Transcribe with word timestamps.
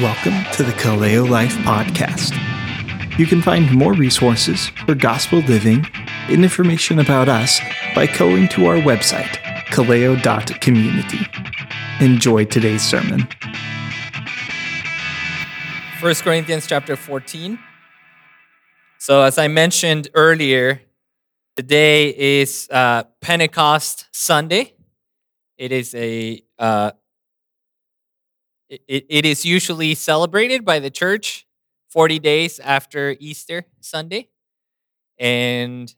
Welcome 0.00 0.44
to 0.52 0.62
the 0.62 0.70
Kaleo 0.70 1.28
Life 1.28 1.56
Podcast. 1.64 2.38
You 3.18 3.26
can 3.26 3.42
find 3.42 3.68
more 3.72 3.94
resources 3.94 4.68
for 4.86 4.94
gospel 4.94 5.40
living 5.40 5.84
and 6.28 6.44
information 6.44 7.00
about 7.00 7.28
us 7.28 7.58
by 7.96 8.06
going 8.06 8.46
to 8.50 8.66
our 8.66 8.76
website, 8.76 9.38
kaleo.community. 9.72 11.18
Enjoy 11.98 12.44
today's 12.44 12.82
sermon. 12.82 13.26
1 15.98 16.14
Corinthians 16.22 16.68
chapter 16.68 16.94
14. 16.94 17.58
So, 18.98 19.22
as 19.22 19.36
I 19.36 19.48
mentioned 19.48 20.10
earlier, 20.14 20.80
today 21.56 22.10
is 22.16 22.68
uh, 22.70 23.02
Pentecost 23.20 24.06
Sunday. 24.12 24.74
It 25.56 25.72
is 25.72 25.92
a 25.96 26.40
uh, 26.56 26.92
it, 28.68 29.06
it 29.08 29.26
is 29.26 29.44
usually 29.44 29.94
celebrated 29.94 30.64
by 30.64 30.78
the 30.78 30.90
church 30.90 31.46
40 31.90 32.18
days 32.18 32.60
after 32.60 33.16
Easter 33.18 33.64
Sunday. 33.80 34.28
And 35.18 35.92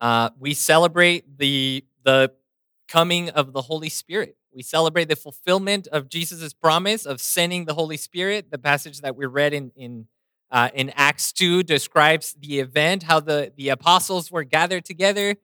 uh, 0.00 0.30
we 0.38 0.54
celebrate 0.54 1.38
the, 1.38 1.84
the 2.04 2.32
coming 2.88 3.30
of 3.30 3.52
the 3.52 3.62
Holy 3.62 3.88
Spirit. 3.88 4.36
We 4.54 4.62
celebrate 4.62 5.08
the 5.08 5.16
fulfillment 5.16 5.86
of 5.88 6.08
Jesus' 6.08 6.52
promise 6.52 7.04
of 7.06 7.20
sending 7.20 7.64
the 7.64 7.74
Holy 7.74 7.96
Spirit. 7.96 8.50
The 8.50 8.58
passage 8.58 9.00
that 9.00 9.16
we 9.16 9.26
read 9.26 9.52
in, 9.52 9.72
in, 9.76 10.06
uh, 10.50 10.70
in 10.74 10.90
Acts 10.96 11.32
2 11.32 11.62
describes 11.62 12.34
the 12.38 12.60
event, 12.60 13.02
how 13.04 13.20
the, 13.20 13.52
the 13.56 13.70
apostles 13.70 14.30
were 14.30 14.44
gathered 14.44 14.84
together, 14.84 15.36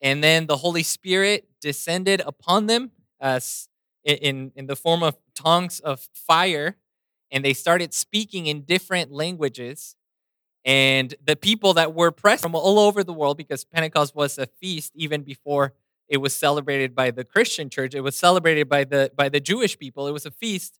and 0.00 0.22
then 0.22 0.46
the 0.46 0.58
Holy 0.58 0.82
Spirit 0.82 1.48
descended 1.60 2.20
upon 2.26 2.66
them 2.66 2.90
as 3.20 3.68
in, 4.04 4.52
in 4.54 4.66
the 4.66 4.76
form 4.76 5.02
of 5.02 5.16
tongues 5.34 5.80
of 5.80 6.08
fire, 6.14 6.76
and 7.30 7.44
they 7.44 7.54
started 7.54 7.94
speaking 7.94 8.46
in 8.46 8.62
different 8.62 9.10
languages. 9.10 9.96
And 10.64 11.14
the 11.22 11.36
people 11.36 11.74
that 11.74 11.94
were 11.94 12.10
present 12.10 12.42
from 12.42 12.54
all 12.54 12.78
over 12.78 13.04
the 13.04 13.12
world, 13.12 13.36
because 13.36 13.64
Pentecost 13.64 14.14
was 14.14 14.38
a 14.38 14.46
feast 14.46 14.92
even 14.94 15.22
before 15.22 15.74
it 16.08 16.18
was 16.18 16.34
celebrated 16.34 16.94
by 16.94 17.10
the 17.10 17.24
Christian 17.24 17.68
church, 17.70 17.94
it 17.94 18.00
was 18.00 18.16
celebrated 18.16 18.68
by 18.68 18.84
the 18.84 19.10
by 19.16 19.28
the 19.28 19.40
Jewish 19.40 19.78
people. 19.78 20.06
It 20.06 20.12
was 20.12 20.26
a 20.26 20.30
feast. 20.30 20.78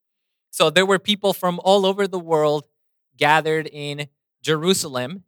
So 0.51 0.71
there 0.71 0.87
were 0.87 0.99
people 0.99 1.33
from 1.33 1.61
all 1.65 1.85
over 1.85 2.07
the 2.07 2.19
world 2.19 2.69
gathered 3.17 3.69
in 3.73 4.09
Jerusalem. 4.43 5.25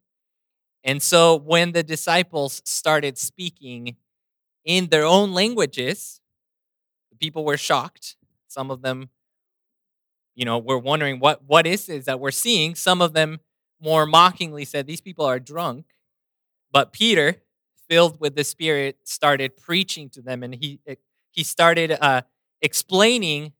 And 0.84 1.02
so 1.02 1.36
when 1.36 1.72
the 1.72 1.82
disciples 1.82 2.62
started 2.64 3.18
speaking 3.18 3.96
in 4.64 4.86
their 4.86 5.04
own 5.04 5.32
languages, 5.32 6.20
people 7.18 7.44
were 7.44 7.56
shocked. 7.56 8.16
Some 8.48 8.70
of 8.70 8.82
them, 8.82 9.10
you 10.34 10.44
know, 10.44 10.58
were 10.58 10.78
wondering 10.78 11.18
what 11.18 11.42
what 11.44 11.66
is 11.66 11.86
this 11.86 12.06
that 12.06 12.20
we're 12.20 12.30
seeing. 12.30 12.74
Some 12.74 13.00
of 13.02 13.12
them 13.12 13.40
more 13.80 14.06
mockingly 14.06 14.64
said, 14.64 14.86
"These 14.86 15.00
people 15.00 15.24
are 15.24 15.40
drunk." 15.40 15.86
But 16.72 16.92
Peter, 16.92 17.36
filled 17.88 18.20
with 18.20 18.34
the 18.34 18.44
Spirit, 18.44 18.98
started 19.04 19.56
preaching 19.56 20.10
to 20.10 20.22
them, 20.22 20.42
and 20.42 20.54
he 20.54 20.80
eh, 20.86 20.96
he 21.30 21.42
started 21.42 21.92
uh, 21.92 22.22
explaining 22.62 23.52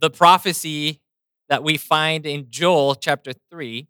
the 0.00 0.10
prophecy 0.10 1.00
that 1.48 1.62
we 1.62 1.76
find 1.76 2.26
in 2.26 2.46
Joel 2.50 2.94
chapter 2.94 3.32
three, 3.50 3.88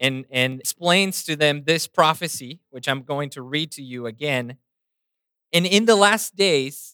and 0.00 0.24
and 0.30 0.60
explains 0.60 1.24
to 1.24 1.36
them 1.36 1.64
this 1.64 1.86
prophecy, 1.86 2.60
which 2.70 2.88
I'm 2.88 3.02
going 3.02 3.30
to 3.30 3.42
read 3.42 3.70
to 3.72 3.82
you 3.82 4.06
again. 4.06 4.56
And 5.52 5.66
in 5.66 5.84
the 5.84 5.96
last 5.96 6.34
days, 6.34 6.93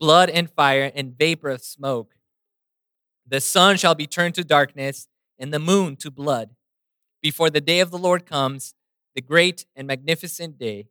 blood 0.00 0.30
and 0.30 0.50
fire 0.50 0.90
and 0.94 1.16
vapor 1.16 1.50
of 1.50 1.60
smoke. 1.60 2.16
The 3.28 3.40
sun 3.40 3.76
shall 3.76 3.94
be 3.94 4.06
turned 4.06 4.34
to 4.36 4.44
darkness 4.44 5.06
and 5.38 5.52
the 5.54 5.60
moon 5.60 5.94
to 5.96 6.10
blood 6.10 6.50
before 7.22 7.50
the 7.50 7.60
day 7.60 7.80
of 7.80 7.90
the 7.90 7.98
Lord 7.98 8.26
comes, 8.26 8.74
the 9.14 9.20
great 9.20 9.66
and 9.76 9.86
magnificent 9.86 10.58
day. 10.58 10.88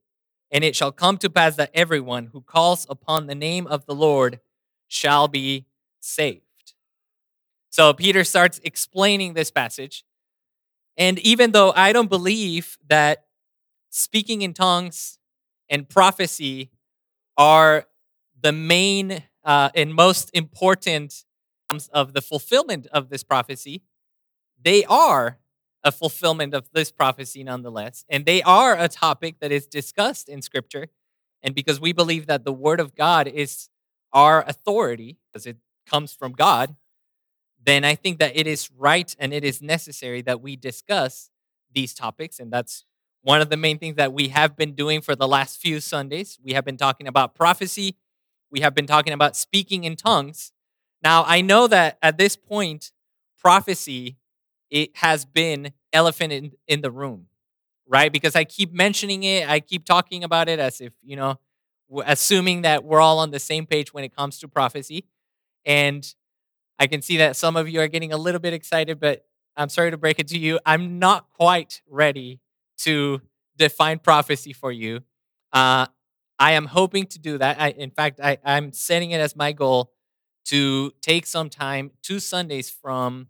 And 0.51 0.63
it 0.63 0.75
shall 0.75 0.91
come 0.91 1.17
to 1.17 1.29
pass 1.29 1.55
that 1.57 1.71
everyone 1.73 2.29
who 2.33 2.41
calls 2.41 2.87
upon 2.89 3.27
the 3.27 3.35
name 3.35 3.67
of 3.67 3.85
the 3.85 3.95
Lord 3.95 4.39
shall 4.87 5.27
be 5.27 5.65
saved. 5.99 6.43
So 7.69 7.93
Peter 7.93 8.23
starts 8.23 8.59
explaining 8.63 9.33
this 9.33 9.51
passage. 9.51 10.03
And 10.97 11.19
even 11.19 11.51
though 11.51 11.71
I 11.75 11.93
don't 11.93 12.09
believe 12.09 12.77
that 12.87 13.25
speaking 13.89 14.41
in 14.41 14.53
tongues 14.53 15.19
and 15.69 15.87
prophecy 15.87 16.71
are 17.37 17.85
the 18.41 18.51
main 18.51 19.23
uh, 19.43 19.69
and 19.75 19.93
most 19.93 20.29
important 20.33 21.25
of 21.93 22.13
the 22.13 22.21
fulfillment 22.21 22.87
of 22.91 23.09
this 23.09 23.23
prophecy, 23.23 23.83
they 24.61 24.83
are 24.85 25.39
a 25.83 25.91
fulfillment 25.91 26.53
of 26.53 26.69
this 26.73 26.91
prophecy 26.91 27.43
nonetheless. 27.43 28.03
And 28.09 28.25
they 28.25 28.41
are 28.41 28.77
a 28.77 28.87
topic 28.87 29.39
that 29.39 29.51
is 29.51 29.67
discussed 29.67 30.27
in 30.27 30.41
Scripture. 30.41 30.87
And 31.41 31.55
because 31.55 31.79
we 31.79 31.93
believe 31.93 32.27
that 32.27 32.43
the 32.43 32.51
Word 32.51 32.79
of 32.79 32.95
God 32.95 33.27
is 33.27 33.69
our 34.11 34.43
authority, 34.43 35.17
because 35.31 35.45
it 35.45 35.57
comes 35.85 36.13
from 36.13 36.33
God, 36.33 36.75
then 37.63 37.85
I 37.85 37.95
think 37.95 38.19
that 38.19 38.35
it 38.35 38.47
is 38.47 38.69
right 38.71 39.15
and 39.19 39.33
it 39.33 39.43
is 39.43 39.61
necessary 39.61 40.21
that 40.23 40.41
we 40.41 40.55
discuss 40.55 41.29
these 41.71 41.93
topics. 41.93 42.39
And 42.39 42.51
that's 42.51 42.85
one 43.21 43.41
of 43.41 43.49
the 43.49 43.57
main 43.57 43.77
things 43.77 43.95
that 43.95 44.13
we 44.13 44.29
have 44.29 44.55
been 44.55 44.73
doing 44.73 45.01
for 45.01 45.15
the 45.15 45.27
last 45.27 45.61
few 45.61 45.79
Sundays. 45.79 46.39
We 46.43 46.53
have 46.53 46.65
been 46.65 46.77
talking 46.77 47.07
about 47.07 47.35
prophecy 47.35 47.95
we 48.51 48.61
have 48.61 48.73
been 48.73 48.87
talking 48.87 49.13
about 49.13 49.35
speaking 49.35 49.83
in 49.83 49.95
tongues. 49.95 50.51
Now, 51.03 51.23
I 51.25 51.41
know 51.41 51.67
that 51.67 51.97
at 52.01 52.17
this 52.17 52.35
point, 52.35 52.91
prophecy 53.37 54.17
it 54.69 54.95
has 54.97 55.25
been 55.25 55.71
elephant 55.93 56.33
in, 56.33 56.51
in 56.67 56.81
the 56.81 56.91
room, 56.91 57.27
right? 57.87 58.11
Because 58.11 58.35
I 58.35 58.43
keep 58.43 58.73
mentioning 58.73 59.23
it, 59.23 59.49
I 59.49 59.59
keep 59.59 59.85
talking 59.85 60.23
about 60.23 60.49
it 60.49 60.59
as 60.59 60.81
if, 60.81 60.93
you 61.03 61.15
know, 61.15 61.39
assuming 62.05 62.61
that 62.63 62.83
we're 62.83 63.01
all 63.01 63.19
on 63.19 63.31
the 63.31 63.39
same 63.39 63.65
page 63.65 63.93
when 63.93 64.03
it 64.03 64.15
comes 64.15 64.39
to 64.39 64.47
prophecy. 64.47 65.05
And 65.65 66.05
I 66.77 66.87
can 66.87 67.01
see 67.01 67.17
that 67.17 67.35
some 67.35 67.55
of 67.55 67.67
you 67.67 67.81
are 67.81 67.87
getting 67.87 68.13
a 68.13 68.17
little 68.17 68.39
bit 68.39 68.53
excited, 68.53 68.99
but 68.99 69.25
I'm 69.57 69.69
sorry 69.69 69.91
to 69.91 69.97
break 69.97 70.19
it 70.19 70.27
to 70.29 70.37
you. 70.37 70.59
I'm 70.65 70.99
not 70.99 71.29
quite 71.31 71.81
ready 71.87 72.39
to 72.79 73.21
define 73.57 73.99
prophecy 73.99 74.53
for 74.53 74.71
you. 74.71 75.01
Uh, 75.51 75.87
I 76.39 76.53
am 76.53 76.65
hoping 76.67 77.05
to 77.07 77.19
do 77.19 77.37
that. 77.37 77.59
I, 77.59 77.71
in 77.71 77.91
fact, 77.91 78.19
I, 78.23 78.37
I'm 78.43 78.71
setting 78.71 79.11
it 79.11 79.19
as 79.19 79.35
my 79.35 79.51
goal 79.51 79.91
to 80.45 80.91
take 81.01 81.25
some 81.25 81.49
time, 81.49 81.91
two 82.01 82.19
Sundays 82.19 82.69
from 82.69 83.27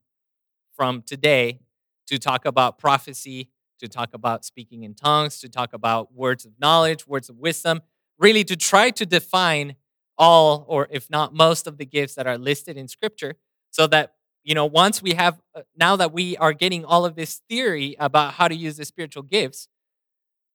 from 0.75 1.01
today, 1.01 1.59
to 2.07 2.17
talk 2.17 2.45
about 2.45 2.77
prophecy, 2.77 3.49
to 3.79 3.87
talk 3.89 4.11
about 4.13 4.45
speaking 4.45 4.83
in 4.83 4.93
tongues, 4.93 5.39
to 5.41 5.49
talk 5.49 5.73
about 5.73 6.13
words 6.13 6.45
of 6.45 6.53
knowledge, 6.59 7.05
words 7.05 7.27
of 7.29 7.37
wisdom, 7.37 7.81
really 8.17 8.45
to 8.45 8.55
try 8.55 8.89
to 8.91 9.05
define 9.05 9.75
all, 10.17 10.63
or 10.69 10.87
if 10.89 11.09
not 11.09 11.33
most, 11.33 11.67
of 11.67 11.77
the 11.77 11.85
gifts 11.85 12.15
that 12.15 12.27
are 12.27 12.37
listed 12.37 12.77
in 12.77 12.87
Scripture, 12.87 13.35
so 13.71 13.87
that 13.87 14.13
you 14.43 14.53
know 14.55 14.65
once 14.65 15.01
we 15.01 15.13
have 15.13 15.41
uh, 15.55 15.61
now 15.75 15.95
that 15.95 16.13
we 16.13 16.37
are 16.37 16.53
getting 16.53 16.85
all 16.85 17.05
of 17.05 17.15
this 17.15 17.41
theory 17.49 17.95
about 17.99 18.35
how 18.35 18.47
to 18.47 18.55
use 18.55 18.77
the 18.77 18.85
spiritual 18.85 19.23
gifts, 19.23 19.67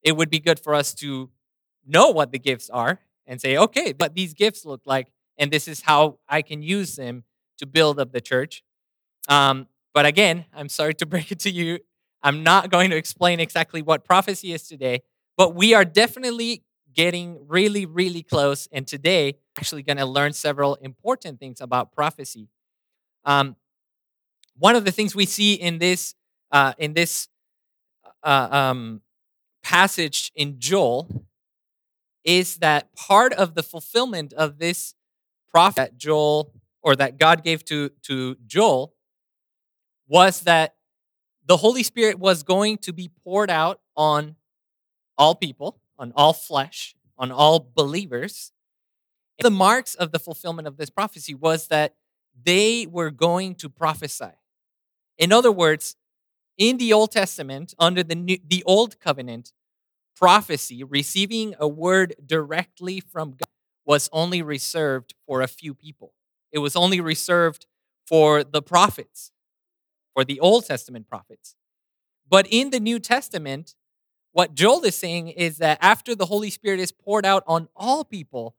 it 0.02 0.16
would 0.16 0.30
be 0.30 0.38
good 0.38 0.60
for 0.60 0.74
us 0.74 0.94
to 0.94 1.30
know 1.86 2.10
what 2.10 2.32
the 2.32 2.38
gifts 2.38 2.70
are 2.70 3.00
and 3.26 3.40
say, 3.40 3.56
okay, 3.56 3.92
but 3.92 4.14
these 4.14 4.34
gifts 4.34 4.64
look 4.64 4.82
like, 4.84 5.08
and 5.38 5.50
this 5.50 5.69
is 5.69 5.82
how 5.82 6.19
I 6.28 6.42
can 6.42 6.62
use 6.62 6.96
them 6.96 7.25
to 7.58 7.66
build 7.66 7.98
up 7.98 8.12
the 8.12 8.20
church. 8.20 8.62
Um, 9.28 9.69
but 9.92 10.06
again, 10.06 10.44
I'm 10.54 10.69
sorry 10.69 10.94
to 10.94 11.06
break 11.06 11.32
it 11.32 11.40
to 11.40 11.50
you. 11.50 11.78
I'm 12.22 12.42
not 12.42 12.70
going 12.70 12.90
to 12.90 12.96
explain 12.96 13.40
exactly 13.40 13.82
what 13.82 14.04
prophecy 14.04 14.52
is 14.52 14.66
today, 14.66 15.02
but 15.36 15.54
we 15.54 15.75
are 15.75 15.84
definitely 15.84 16.64
getting 16.94 17.38
really, 17.48 17.86
really 17.86 18.22
close. 18.22 18.69
And 18.72 18.86
today, 18.86 19.34
actually 19.58 19.82
going 19.82 19.98
to 19.98 20.06
learn 20.06 20.32
several 20.32 20.76
important 20.76 21.38
things 21.38 21.60
about 21.60 21.92
prophecy. 21.92 22.48
Um, 23.25 23.56
one 24.56 24.76
of 24.76 24.84
the 24.84 24.92
things 24.92 25.14
we 25.14 25.26
see 25.26 25.54
in 25.54 25.78
this 25.78 26.14
uh, 26.52 26.72
in 26.78 26.94
this 26.94 27.28
uh, 28.22 28.48
um, 28.50 29.00
passage 29.62 30.31
in 30.36 30.60
Joel 30.60 31.26
is 32.24 32.56
that 32.56 32.94
part 32.94 33.32
of 33.32 33.54
the 33.54 33.62
fulfillment 33.62 34.32
of 34.32 34.58
this 34.58 34.94
prophet 35.50 35.96
Joel 35.96 36.52
or 36.82 36.96
that 36.96 37.18
God 37.18 37.44
gave 37.44 37.64
to, 37.66 37.90
to 38.02 38.36
Joel 38.46 38.94
was 40.08 40.40
that 40.40 40.74
the 41.46 41.58
Holy 41.58 41.82
Spirit 41.82 42.18
was 42.18 42.42
going 42.42 42.78
to 42.78 42.92
be 42.92 43.10
poured 43.22 43.50
out 43.50 43.80
on 43.96 44.36
all 45.16 45.34
people, 45.34 45.80
on 45.98 46.12
all 46.16 46.32
flesh, 46.32 46.94
on 47.18 47.30
all 47.30 47.70
believers. 47.74 48.52
The 49.38 49.50
marks 49.50 49.94
of 49.94 50.12
the 50.12 50.18
fulfillment 50.18 50.66
of 50.66 50.76
this 50.76 50.90
prophecy 50.90 51.34
was 51.34 51.68
that 51.68 51.94
they 52.42 52.86
were 52.86 53.10
going 53.10 53.54
to 53.56 53.68
prophesy. 53.68 54.32
In 55.18 55.32
other 55.32 55.52
words, 55.52 55.96
in 56.56 56.78
the 56.78 56.92
Old 56.92 57.12
Testament, 57.12 57.74
under 57.78 58.02
the 58.02 58.14
new, 58.14 58.38
the 58.46 58.62
Old 58.64 59.00
Covenant, 59.00 59.52
prophecy, 60.16 60.84
receiving 60.84 61.55
a 61.58 61.69
word 61.69 62.14
directly 62.25 63.00
from 63.00 63.32
God, 63.32 63.49
was 63.84 64.08
only 64.12 64.43
reserved 64.43 65.14
for 65.26 65.40
a 65.40 65.49
few 65.49 65.75
people. 65.75 66.12
It 66.52 66.58
was 66.58 66.76
only 66.76 67.00
reserved 67.00 67.66
for 68.06 68.44
the 68.44 68.62
prophets, 68.62 69.32
for 70.14 70.25
the 70.25 70.40
Old 70.40 70.66
Testament 70.66 71.08
prophets. 71.08 71.56
But 72.28 72.46
in 72.50 72.70
the 72.70 72.81
New 72.81 72.99
Testament, 72.99 73.75
what 74.32 74.55
Joel 74.55 74.84
is 74.84 74.96
saying 74.96 75.28
is 75.28 75.58
that 75.58 75.78
after 75.81 76.14
the 76.14 76.26
Holy 76.26 76.50
Spirit 76.50 76.81
is 76.81 76.93
poured 76.93 77.26
out 77.26 77.44
on 77.46 77.69
all 77.76 78.05
people, 78.05 78.56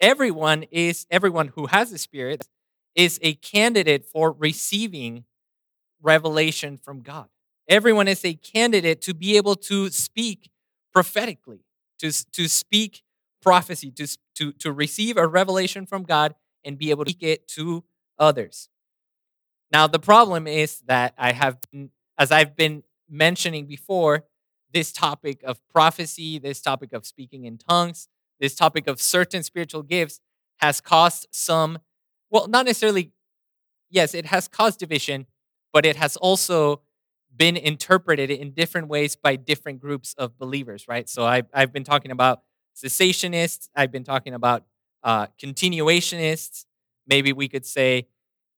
everyone 0.00 0.64
is 0.70 1.06
everyone 1.10 1.48
who 1.48 1.66
has 1.66 1.90
the 1.90 1.98
Spirit 1.98 2.46
is 2.94 3.18
a 3.22 3.34
candidate 3.34 4.04
for 4.04 4.32
receiving 4.32 5.24
revelation 6.00 6.76
from 6.76 7.00
God. 7.00 7.26
Everyone 7.68 8.08
is 8.08 8.24
a 8.24 8.34
candidate 8.34 9.00
to 9.02 9.14
be 9.14 9.36
able 9.36 9.56
to 9.56 9.90
speak 9.90 10.50
prophetically, 10.92 11.64
to, 11.98 12.12
to 12.32 12.48
speak 12.48 13.02
prophecy, 13.42 13.90
to, 13.92 14.06
to, 14.34 14.52
to 14.52 14.72
receive 14.72 15.16
a 15.16 15.26
revelation 15.26 15.86
from 15.86 16.02
God 16.02 16.34
and 16.64 16.78
be 16.78 16.90
able 16.90 17.04
to 17.04 17.10
speak 17.10 17.28
it 17.28 17.48
to 17.48 17.84
others. 18.18 18.68
Now, 19.70 19.86
the 19.86 19.98
problem 19.98 20.46
is 20.46 20.80
that 20.86 21.14
I 21.18 21.32
have, 21.32 21.58
been, 21.70 21.90
as 22.18 22.32
I've 22.32 22.56
been 22.56 22.82
mentioning 23.08 23.66
before, 23.66 24.24
this 24.72 24.92
topic 24.92 25.42
of 25.44 25.60
prophecy, 25.68 26.38
this 26.38 26.60
topic 26.60 26.92
of 26.92 27.06
speaking 27.06 27.44
in 27.44 27.58
tongues, 27.58 28.08
this 28.40 28.54
topic 28.54 28.86
of 28.86 29.00
certain 29.00 29.42
spiritual 29.42 29.82
gifts 29.82 30.20
has 30.58 30.80
caused 30.80 31.26
some, 31.30 31.78
well, 32.30 32.48
not 32.48 32.66
necessarily, 32.66 33.12
yes, 33.90 34.14
it 34.14 34.26
has 34.26 34.48
caused 34.48 34.78
division, 34.78 35.26
but 35.72 35.86
it 35.86 35.96
has 35.96 36.16
also 36.16 36.82
been 37.38 37.56
interpreted 37.56 38.30
in 38.30 38.50
different 38.50 38.88
ways 38.88 39.16
by 39.16 39.36
different 39.36 39.80
groups 39.80 40.14
of 40.18 40.36
believers, 40.38 40.86
right? 40.88 41.08
So 41.08 41.24
I've, 41.24 41.46
I've 41.54 41.72
been 41.72 41.84
talking 41.84 42.10
about 42.10 42.42
cessationists, 42.76 43.68
I've 43.74 43.92
been 43.92 44.04
talking 44.04 44.34
about 44.34 44.64
uh, 45.02 45.28
continuationists. 45.42 46.66
Maybe 47.06 47.32
we 47.32 47.48
could 47.48 47.64
say 47.64 48.08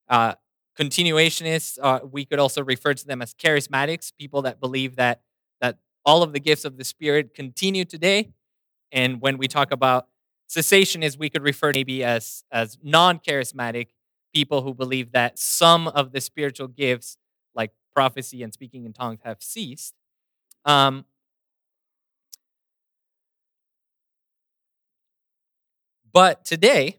uh, 0.09 0.35
continuationists. 0.79 1.79
Uh, 1.81 2.01
we 2.11 2.25
could 2.25 2.39
also 2.39 2.65
refer 2.65 2.95
to 2.95 3.07
them 3.07 3.23
as 3.23 3.35
charismatics, 3.35 4.13
people 4.19 4.43
that 4.43 4.61
believe 4.61 4.97
that 4.97 5.21
that 5.61 5.79
all 6.05 6.23
of 6.23 6.33
the 6.33 6.41
gifts 6.41 6.65
of 6.65 6.79
the 6.79 6.85
Spirit 6.85 7.35
continue 7.35 7.85
today. 7.85 8.31
And 8.91 9.21
when 9.21 9.39
we 9.39 9.47
talk 9.47 9.71
about 9.71 10.09
cessationists, 10.49 11.19
we 11.19 11.29
could 11.31 11.43
refer 11.43 11.73
maybe 11.73 12.03
as 12.03 12.45
as 12.51 12.79
non-charismatic 12.83 13.89
people 14.35 14.63
who 14.63 14.75
believe 14.75 15.13
that 15.13 15.39
some 15.39 15.89
of 15.89 16.13
the 16.13 16.21
spiritual 16.21 16.69
gifts, 16.69 17.17
prophecy 17.95 18.43
and 18.43 18.53
speaking 18.53 18.85
in 18.85 18.93
tongues, 18.93 19.21
have 19.25 19.43
ceased. 19.43 19.95
Um, 20.65 21.05
but 26.13 26.45
today, 26.45 26.99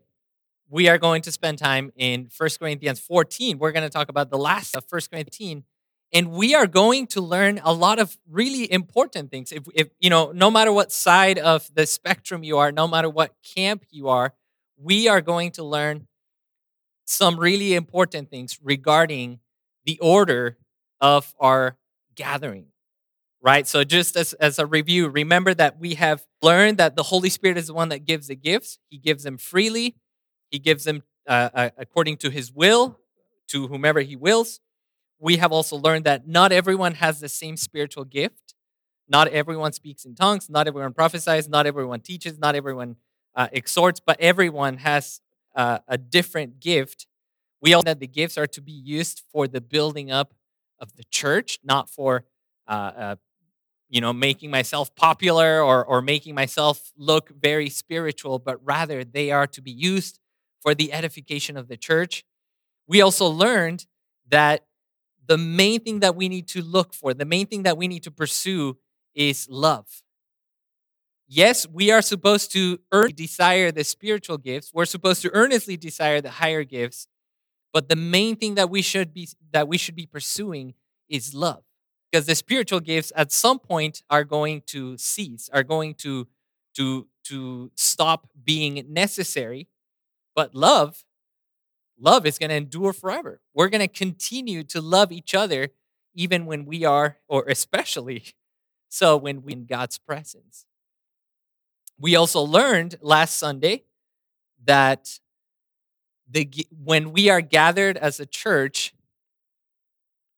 we 0.70 0.88
are 0.88 0.98
going 0.98 1.22
to 1.24 1.32
spend 1.32 1.58
time 1.58 1.92
in 1.96 2.30
1 2.36 2.50
Corinthians 2.60 3.00
14. 3.00 3.58
We're 3.60 3.74
going 3.74 3.84
to 3.84 3.90
talk 3.90 4.10
about 4.10 4.30
the 4.30 4.38
last 4.38 4.76
of 4.76 4.86
1 4.90 5.02
Corinthians 5.12 5.64
and 6.14 6.32
we 6.32 6.54
are 6.56 6.68
going 6.68 7.08
to 7.08 7.22
learn 7.22 7.60
a 7.64 7.74
lot 7.74 8.00
of 8.00 8.18
really 8.30 8.72
important 8.72 9.32
things 9.32 9.52
if, 9.52 9.64
if 9.74 9.90
you 10.00 10.10
know 10.10 10.32
no 10.34 10.52
matter 10.52 10.72
what 10.72 10.92
side 10.92 11.40
of 11.40 11.70
the 11.74 11.86
spectrum 11.86 12.44
you 12.44 12.58
are 12.58 12.72
no 12.72 12.88
matter 12.88 13.10
what 13.10 13.36
camp 13.56 13.86
you 13.90 14.10
are 14.10 14.34
we 14.78 15.08
are 15.08 15.22
going 15.22 15.52
to 15.52 15.64
learn 15.64 16.08
some 17.06 17.40
really 17.40 17.74
important 17.74 18.30
things 18.30 18.60
regarding 18.62 19.40
the 19.86 19.98
order 20.00 20.58
of 21.02 21.34
our 21.40 21.78
gathering 22.16 22.68
right 23.42 23.68
so 23.68 23.84
just 23.84 24.16
as, 24.16 24.34
as 24.34 24.60
a 24.60 24.66
review 24.66 25.10
remember 25.10 25.54
that 25.54 25.80
we 25.80 25.96
have 25.96 26.24
learned 26.42 26.78
that 26.78 26.96
the 26.96 27.04
holy 27.04 27.30
spirit 27.30 27.58
is 27.58 27.68
the 27.68 27.74
one 27.74 27.90
that 27.90 28.06
gives 28.06 28.28
the 28.28 28.36
gifts 28.36 28.80
he 28.90 28.98
gives 28.98 29.24
them 29.24 29.38
freely 29.38 29.96
he 30.52 30.60
gives 30.60 30.84
them 30.84 31.04
uh, 31.28 31.50
uh, 31.54 31.70
according 31.78 32.18
to 32.18 32.30
his 32.30 32.52
will 32.52 33.00
to 33.48 33.68
whomever 33.68 34.02
he 34.02 34.16
wills 34.16 34.60
we 35.20 35.38
have 35.38 35.52
also 35.52 35.78
learned 35.78 36.06
that 36.06 36.28
not 36.28 36.52
everyone 36.52 36.96
has 36.96 37.20
the 37.20 37.30
same 37.30 37.56
spiritual 37.58 38.06
gift. 38.06 38.56
Not 39.08 39.28
everyone 39.30 39.74
speaks 39.74 40.06
in 40.06 40.16
tongues. 40.16 40.50
Not 40.50 40.68
everyone 40.68 40.94
prophesies. 40.94 41.48
Not 41.50 41.68
everyone 41.68 42.02
teaches. 42.02 42.40
Not 42.40 42.56
everyone 42.56 42.98
uh, 43.36 43.48
exhorts, 43.52 44.00
but 44.00 44.20
everyone 44.20 44.78
has 44.78 45.22
uh, 45.56 45.80
a 45.88 45.98
different 45.98 46.60
gift. 46.60 47.08
We 47.62 47.74
all 47.74 47.82
know 47.82 47.92
that 47.92 48.00
the 48.00 48.08
gifts 48.08 48.38
are 48.38 48.48
to 48.48 48.62
be 48.62 48.72
used 48.72 49.22
for 49.32 49.48
the 49.48 49.62
building 49.62 50.12
up 50.12 50.34
of 50.82 50.96
the 50.98 51.06
church, 51.12 51.60
not 51.64 51.90
for 51.90 52.26
uh, 52.68 52.72
uh, 52.98 53.18
you 53.90 54.02
know 54.02 54.14
making 54.14 54.52
myself 54.52 54.96
popular 54.96 55.62
or 55.62 55.86
or 55.86 56.02
making 56.02 56.36
myself 56.36 56.92
look 56.98 57.30
very 57.30 57.70
spiritual, 57.70 58.40
but 58.40 58.58
rather 58.66 59.04
they 59.04 59.32
are 59.32 59.48
to 59.48 59.62
be 59.62 59.72
used 59.72 60.20
for 60.62 60.76
the 60.76 60.94
edification 60.94 61.58
of 61.58 61.68
the 61.70 61.78
church. 61.78 62.26
We 62.88 63.02
also 63.02 63.28
learned 63.28 63.88
that 64.30 64.66
the 65.28 65.38
main 65.38 65.82
thing 65.82 66.00
that 66.02 66.16
we 66.16 66.30
need 66.30 66.48
to 66.50 66.62
look 66.62 66.94
for, 66.94 67.14
the 67.14 67.26
main 67.26 67.48
thing 67.48 67.64
that 67.64 67.78
we 67.78 67.88
need 67.88 68.04
to 68.04 68.12
pursue 68.12 68.78
is 69.16 69.48
love. 69.50 69.88
Yes, 71.28 71.66
we 71.68 71.92
are 71.92 72.02
supposed 72.02 72.52
to 72.54 72.80
desire 73.16 73.72
the 73.72 73.84
spiritual 73.86 74.38
gifts. 74.38 74.72
We're 74.74 74.86
supposed 74.86 75.22
to 75.22 75.32
earnestly 75.34 75.78
desire 75.78 76.20
the 76.20 76.30
higher 76.30 76.64
gifts, 76.66 77.08
but 77.74 77.90
the 77.90 77.96
main 77.96 78.36
thing 78.36 78.56
that 78.56 78.70
we 78.70 78.82
should 78.82 79.14
be 79.14 79.30
that 79.52 79.68
we 79.68 79.78
should 79.78 79.96
be 79.96 80.06
pursuing 80.06 80.74
is 81.10 81.34
love. 81.34 81.64
Because 82.12 82.26
the 82.26 82.36
spiritual 82.36 82.82
gifts 82.82 83.12
at 83.16 83.32
some 83.32 83.58
point 83.58 84.04
are 84.10 84.26
going 84.26 84.64
to 84.68 84.98
cease, 84.98 85.50
are 85.54 85.64
going 85.64 85.96
to 85.96 86.28
to 86.76 87.08
to 87.26 87.72
stop 87.76 88.28
being 88.44 88.86
necessary, 88.90 89.68
but 90.36 90.56
love 90.56 91.04
love 92.02 92.26
is 92.26 92.38
going 92.38 92.50
to 92.50 92.56
endure 92.56 92.94
forever. 92.94 93.40
We're 93.54 93.70
going 93.70 93.82
to 93.82 93.88
continue 93.88 94.64
to 94.66 94.82
love 94.82 95.12
each 95.12 95.36
other 95.36 95.70
even 96.14 96.46
when 96.46 96.66
we 96.66 96.84
are, 96.84 97.18
or 97.28 97.46
especially 97.48 98.24
so 98.90 99.16
when 99.16 99.44
we 99.44 99.54
in 99.54 99.66
God's 99.66 99.98
presence. 99.98 100.66
We 101.98 102.16
also 102.16 102.42
learned 102.42 102.96
last 103.02 103.36
Sunday 103.36 103.84
that 104.64 105.20
the, 106.32 106.50
when 106.84 107.12
we 107.12 107.30
are 107.30 107.42
gathered 107.42 107.98
as 107.98 108.20
a 108.20 108.26
church, 108.26 108.94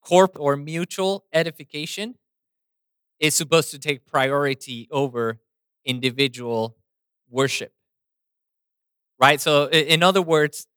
corp 0.02 0.38
or 0.40 0.56
mutual 0.56 1.26
edification 1.32 2.16
is 3.20 3.36
supposed 3.36 3.72
to 3.72 3.80
take 3.80 4.06
priority 4.06 4.88
over 4.92 5.40
individual 5.86 6.76
worship. 7.30 7.72
Right? 9.20 9.40
So, 9.40 9.70
in 9.70 10.04
other 10.04 10.22
words, 10.22 10.68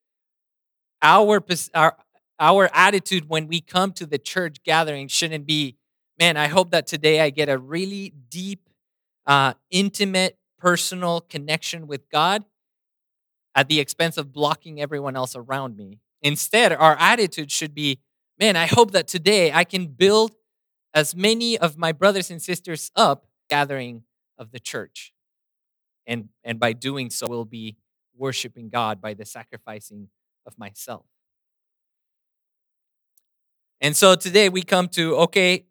our, 1.01 1.43
our, 1.73 1.97
our 2.39 2.69
attitude 2.73 3.27
when 3.27 3.47
we 3.47 3.59
come 3.59 3.91
to 3.93 4.05
the 4.05 4.17
church 4.17 4.63
gathering 4.63 5.07
shouldn't 5.07 5.45
be, 5.45 5.77
man, 6.17 6.37
I 6.37 6.47
hope 6.47 6.71
that 6.71 6.87
today 6.87 7.19
I 7.19 7.29
get 7.29 7.49
a 7.49 7.57
really 7.57 8.13
deep, 8.29 8.69
uh, 9.25 9.53
intimate, 9.69 10.37
personal 10.57 11.21
connection 11.21 11.87
with 11.87 12.09
God 12.09 12.43
at 13.57 13.67
the 13.67 13.79
expense 13.79 14.17
of 14.17 14.31
blocking 14.31 14.79
everyone 14.79 15.15
else 15.15 15.35
around 15.35 15.75
me. 15.75 15.99
Instead, 16.21 16.71
our 16.71 16.95
attitude 16.99 17.51
should 17.51 17.73
be, 17.73 17.99
man, 18.39 18.55
I 18.55 18.67
hope 18.67 18.91
that 18.91 19.07
today 19.07 19.51
I 19.51 19.63
can 19.63 19.87
build 19.87 20.31
as 20.93 21.15
many 21.15 21.57
of 21.57 21.75
my 21.75 21.91
brothers 21.91 22.29
and 22.29 22.39
sisters 22.39 22.91
up 22.95 23.25
gathering 23.49 24.03
of 24.37 24.51
the 24.51 24.59
church. 24.59 25.11
And, 26.05 26.29
and 26.43 26.59
by 26.59 26.73
doing 26.73 27.09
so, 27.09 27.27
we'll 27.27 27.45
be 27.45 27.77
worshiping 28.15 28.69
God 28.69 29.01
by 29.01 29.15
the 29.15 29.25
sacrificing 29.25 30.09
of 30.45 30.57
myself. 30.59 31.05
And 33.81 33.95
so 33.95 34.13
today 34.13 34.49
we 34.49 34.61
come 34.61 34.87
to 34.89 35.15
okay, 35.17 35.65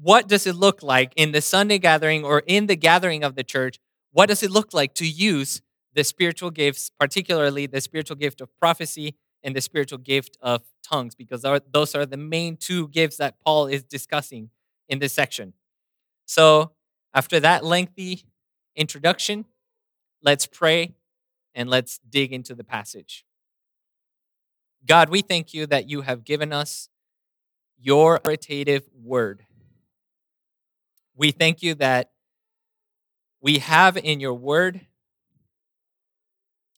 what 0.00 0.28
does 0.28 0.46
it 0.46 0.54
look 0.54 0.82
like 0.82 1.14
in 1.16 1.32
the 1.32 1.40
Sunday 1.40 1.78
gathering 1.78 2.22
or 2.22 2.42
in 2.46 2.66
the 2.66 2.76
gathering 2.76 3.24
of 3.24 3.34
the 3.34 3.44
church? 3.44 3.78
What 4.12 4.28
does 4.28 4.42
it 4.42 4.50
look 4.50 4.74
like 4.74 4.94
to 4.94 5.06
use 5.06 5.62
the 5.96 6.04
spiritual 6.04 6.50
gifts, 6.50 6.90
particularly 7.00 7.66
the 7.66 7.80
spiritual 7.80 8.16
gift 8.16 8.42
of 8.42 8.54
prophecy 8.58 9.16
and 9.42 9.56
the 9.56 9.62
spiritual 9.62 9.98
gift 9.98 10.36
of 10.42 10.62
tongues, 10.86 11.14
because 11.14 11.44
those 11.72 11.94
are 11.94 12.04
the 12.04 12.18
main 12.18 12.56
two 12.56 12.88
gifts 12.88 13.16
that 13.16 13.40
Paul 13.42 13.66
is 13.66 13.82
discussing 13.82 14.50
in 14.88 14.98
this 14.98 15.14
section. 15.14 15.54
So, 16.26 16.72
after 17.14 17.40
that 17.40 17.64
lengthy 17.64 18.24
introduction, 18.76 19.46
let's 20.22 20.46
pray 20.46 20.94
and 21.54 21.70
let's 21.70 21.98
dig 21.98 22.32
into 22.32 22.54
the 22.54 22.64
passage. 22.64 23.24
God, 24.84 25.08
we 25.08 25.22
thank 25.22 25.54
you 25.54 25.66
that 25.66 25.88
you 25.88 26.02
have 26.02 26.24
given 26.24 26.52
us 26.52 26.90
your 27.78 28.16
authoritative 28.16 28.86
word. 29.02 29.46
We 31.16 31.30
thank 31.30 31.62
you 31.62 31.74
that 31.76 32.10
we 33.40 33.58
have 33.58 33.96
in 33.96 34.20
your 34.20 34.34
word 34.34 34.85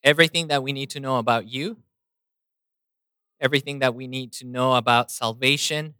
everything 0.03 0.47
that 0.47 0.63
we 0.63 0.71
need 0.73 0.89
to 0.91 0.99
know 0.99 1.17
about 1.17 1.47
you, 1.47 1.77
everything 3.39 3.79
that 3.79 3.95
we 3.95 4.07
need 4.07 4.31
to 4.33 4.45
know 4.45 4.75
about 4.75 5.11
salvation. 5.11 5.93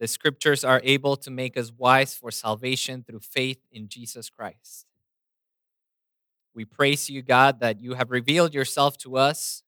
The 0.00 0.08
scriptures 0.08 0.64
are 0.64 0.80
able 0.84 1.16
to 1.16 1.30
make 1.30 1.56
us 1.56 1.72
wise 1.76 2.14
for 2.14 2.30
salvation 2.30 3.04
through 3.06 3.20
faith 3.20 3.58
in 3.70 3.88
Jesus 3.88 4.28
Christ. 4.28 4.86
We 6.54 6.64
praise 6.64 7.10
you, 7.10 7.22
God, 7.22 7.60
that 7.60 7.80
you 7.80 7.94
have 7.94 8.10
revealed 8.10 8.54
yourself 8.54 8.96
to 8.98 9.16
us. 9.16 9.62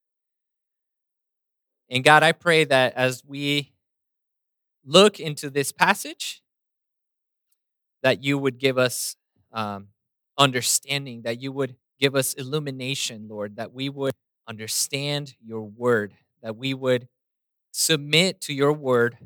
And 1.90 2.04
God, 2.04 2.22
I 2.22 2.32
pray 2.32 2.64
that 2.64 2.94
as 2.94 3.24
we 3.24 3.72
look 4.84 5.18
into 5.18 5.50
this 5.50 5.72
passage, 5.72 6.42
that 8.02 8.22
you 8.22 8.38
would 8.38 8.58
give 8.58 8.78
us 8.78 9.16
um, 9.52 9.88
understanding, 10.38 11.22
that 11.22 11.40
you 11.40 11.50
would 11.50 11.74
give 12.00 12.14
us 12.14 12.34
illumination, 12.34 13.26
Lord, 13.28 13.56
that 13.56 13.72
we 13.72 13.88
would 13.88 14.14
understand 14.48 15.34
your 15.44 15.62
word, 15.62 16.14
that 16.42 16.56
we 16.56 16.74
would 16.74 17.08
submit 17.72 18.40
to 18.42 18.54
your 18.54 18.72
word 18.72 19.18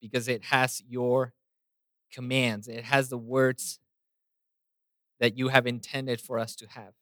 because 0.00 0.28
it 0.28 0.44
has 0.44 0.82
your 0.88 1.32
commands, 2.12 2.68
it 2.68 2.84
has 2.84 3.08
the 3.08 3.18
words 3.18 3.78
that 5.20 5.36
you 5.36 5.48
have 5.48 5.66
intended 5.66 6.20
for 6.20 6.38
us 6.38 6.54
to 6.56 6.66
have. 6.68 6.92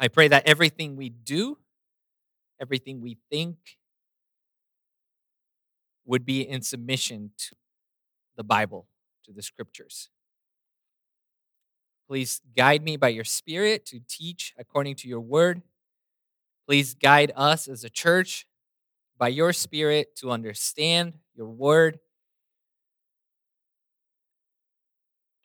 I 0.00 0.08
pray 0.08 0.28
that 0.28 0.48
everything 0.48 0.96
we 0.96 1.10
do, 1.10 1.58
everything 2.60 3.00
we 3.00 3.18
think, 3.30 3.56
would 6.04 6.24
be 6.24 6.40
in 6.40 6.62
submission 6.62 7.32
to 7.36 7.54
the 8.36 8.44
Bible, 8.44 8.86
to 9.24 9.32
the 9.32 9.42
scriptures. 9.42 10.08
Please 12.08 12.40
guide 12.56 12.82
me 12.82 12.96
by 12.96 13.08
your 13.08 13.24
Spirit 13.24 13.84
to 13.86 14.00
teach 14.08 14.54
according 14.58 14.94
to 14.96 15.08
your 15.08 15.20
word. 15.20 15.60
Please 16.66 16.94
guide 16.94 17.32
us 17.36 17.68
as 17.68 17.84
a 17.84 17.90
church 17.90 18.46
by 19.18 19.28
your 19.28 19.52
Spirit 19.52 20.16
to 20.16 20.30
understand 20.30 21.14
your 21.34 21.48
word. 21.48 21.98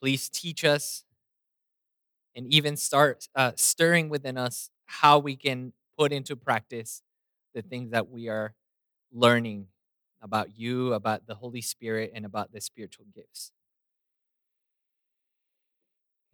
Please 0.01 0.29
teach 0.29 0.63
us 0.63 1.03
and 2.35 2.51
even 2.51 2.77
start 2.77 3.27
uh, 3.35 3.51
stirring 3.55 4.07
within 4.09 4.37
us 4.37 4.69
how 4.85 5.19
we 5.19 5.35
can 5.35 5.73
put 5.97 6.13
into 6.13 6.35
practice 6.35 7.01
the 7.53 7.61
things 7.61 7.91
that 7.91 8.09
we 8.09 8.29
are 8.29 8.53
learning 9.11 9.67
about 10.21 10.57
you, 10.57 10.93
about 10.93 11.27
the 11.27 11.35
Holy 11.35 11.61
Spirit, 11.61 12.11
and 12.15 12.25
about 12.25 12.51
the 12.53 12.61
spiritual 12.61 13.05
gifts. 13.13 13.51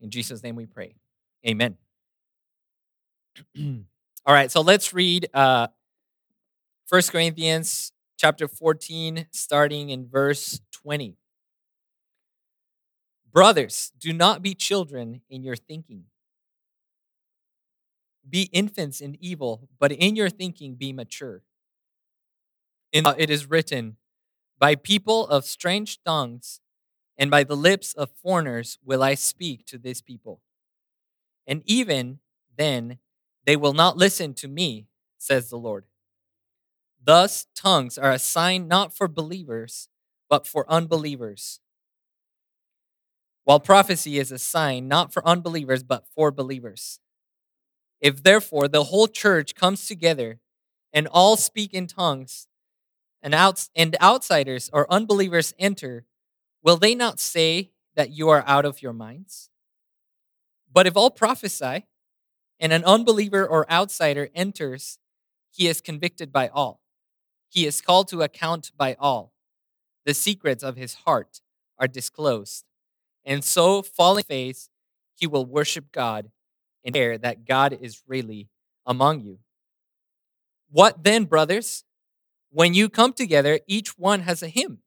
In 0.01 0.09
Jesus' 0.09 0.43
name 0.43 0.55
we 0.55 0.65
pray. 0.65 0.95
Amen. 1.47 1.77
All 4.25 4.33
right, 4.33 4.51
so 4.51 4.61
let's 4.61 4.93
read 4.93 5.27
uh, 5.33 5.67
1 6.89 7.01
Corinthians 7.11 7.91
chapter 8.17 8.47
14, 8.47 9.27
starting 9.31 9.89
in 9.89 10.07
verse 10.07 10.59
20. 10.71 11.15
Brothers, 13.31 13.91
do 13.97 14.11
not 14.11 14.41
be 14.41 14.53
children 14.55 15.21
in 15.29 15.43
your 15.43 15.55
thinking. 15.55 16.05
Be 18.27 18.49
infants 18.51 19.01
in 19.01 19.17
evil, 19.19 19.69
but 19.79 19.91
in 19.91 20.15
your 20.15 20.29
thinking 20.29 20.75
be 20.75 20.93
mature. 20.93 21.43
In 22.91 23.05
it 23.17 23.29
is 23.29 23.49
written, 23.49 23.97
By 24.57 24.75
people 24.75 25.27
of 25.27 25.45
strange 25.45 26.01
tongues 26.03 26.59
and 27.19 27.29
by 27.29 27.43
the 27.43 27.55
lips 27.55 27.93
of 27.93 28.09
foreigners 28.23 28.79
will 28.83 29.03
I 29.03 29.13
speak 29.13 29.65
to 29.65 29.77
this 29.77 30.01
people. 30.01 30.39
And 31.45 31.61
even 31.65 32.19
then, 32.57 32.99
they 33.45 33.57
will 33.57 33.73
not 33.73 33.97
listen 33.97 34.33
to 34.35 34.47
me, 34.47 34.87
says 35.17 35.49
the 35.49 35.57
Lord. 35.57 35.83
Thus, 37.03 37.47
tongues 37.53 37.97
are 37.97 38.11
a 38.11 38.19
sign 38.19 38.69
not 38.69 38.95
for 38.95 39.09
believers, 39.09 39.89
but 40.29 40.47
for 40.47 40.65
unbelievers. 40.71 41.59
While 43.43 43.59
prophecy 43.59 44.17
is 44.17 44.31
a 44.31 44.39
sign 44.39 44.87
not 44.87 45.11
for 45.11 45.25
unbelievers, 45.27 45.83
but 45.83 46.05
for 46.15 46.31
believers. 46.31 46.99
If 47.99 48.23
therefore 48.23 48.69
the 48.69 48.85
whole 48.85 49.07
church 49.07 49.55
comes 49.55 49.87
together 49.87 50.39
and 50.93 51.07
all 51.07 51.35
speak 51.35 51.73
in 51.73 51.87
tongues, 51.87 52.47
and, 53.21 53.33
outs- 53.35 53.69
and 53.75 53.97
outsiders 54.01 54.69
or 54.71 54.91
unbelievers 54.91 55.53
enter, 55.59 56.05
will 56.63 56.77
they 56.77 56.95
not 56.95 57.19
say 57.19 57.71
that 57.95 58.11
you 58.11 58.29
are 58.29 58.43
out 58.47 58.65
of 58.65 58.81
your 58.81 58.93
minds? 58.93 59.49
But 60.71 60.87
if 60.87 60.95
all 60.95 61.11
prophesy, 61.11 61.85
and 62.59 62.73
an 62.73 62.83
unbeliever 62.83 63.47
or 63.47 63.71
outsider 63.71 64.29
enters, 64.35 64.99
he 65.49 65.67
is 65.67 65.81
convicted 65.81 66.31
by 66.31 66.49
all. 66.49 66.81
He 67.49 67.65
is 67.65 67.81
called 67.81 68.07
to 68.09 68.21
account 68.21 68.71
by 68.77 68.95
all. 68.99 69.33
The 70.05 70.13
secrets 70.13 70.63
of 70.63 70.75
his 70.75 70.95
heart 71.05 71.41
are 71.77 71.87
disclosed. 71.87 72.65
And 73.25 73.43
so, 73.43 73.81
falling 73.81 74.23
face, 74.25 74.69
he 75.15 75.27
will 75.27 75.45
worship 75.45 75.91
God 75.91 76.31
and 76.83 76.93
declare 76.93 77.17
that 77.17 77.45
God 77.45 77.77
is 77.79 78.01
really 78.07 78.49
among 78.85 79.21
you. 79.21 79.39
What 80.69 81.03
then, 81.03 81.25
brothers? 81.25 81.83
When 82.51 82.73
you 82.73 82.89
come 82.89 83.13
together, 83.13 83.59
each 83.67 83.97
one 83.97 84.21
has 84.21 84.41
a 84.41 84.47
hymn, 84.47 84.79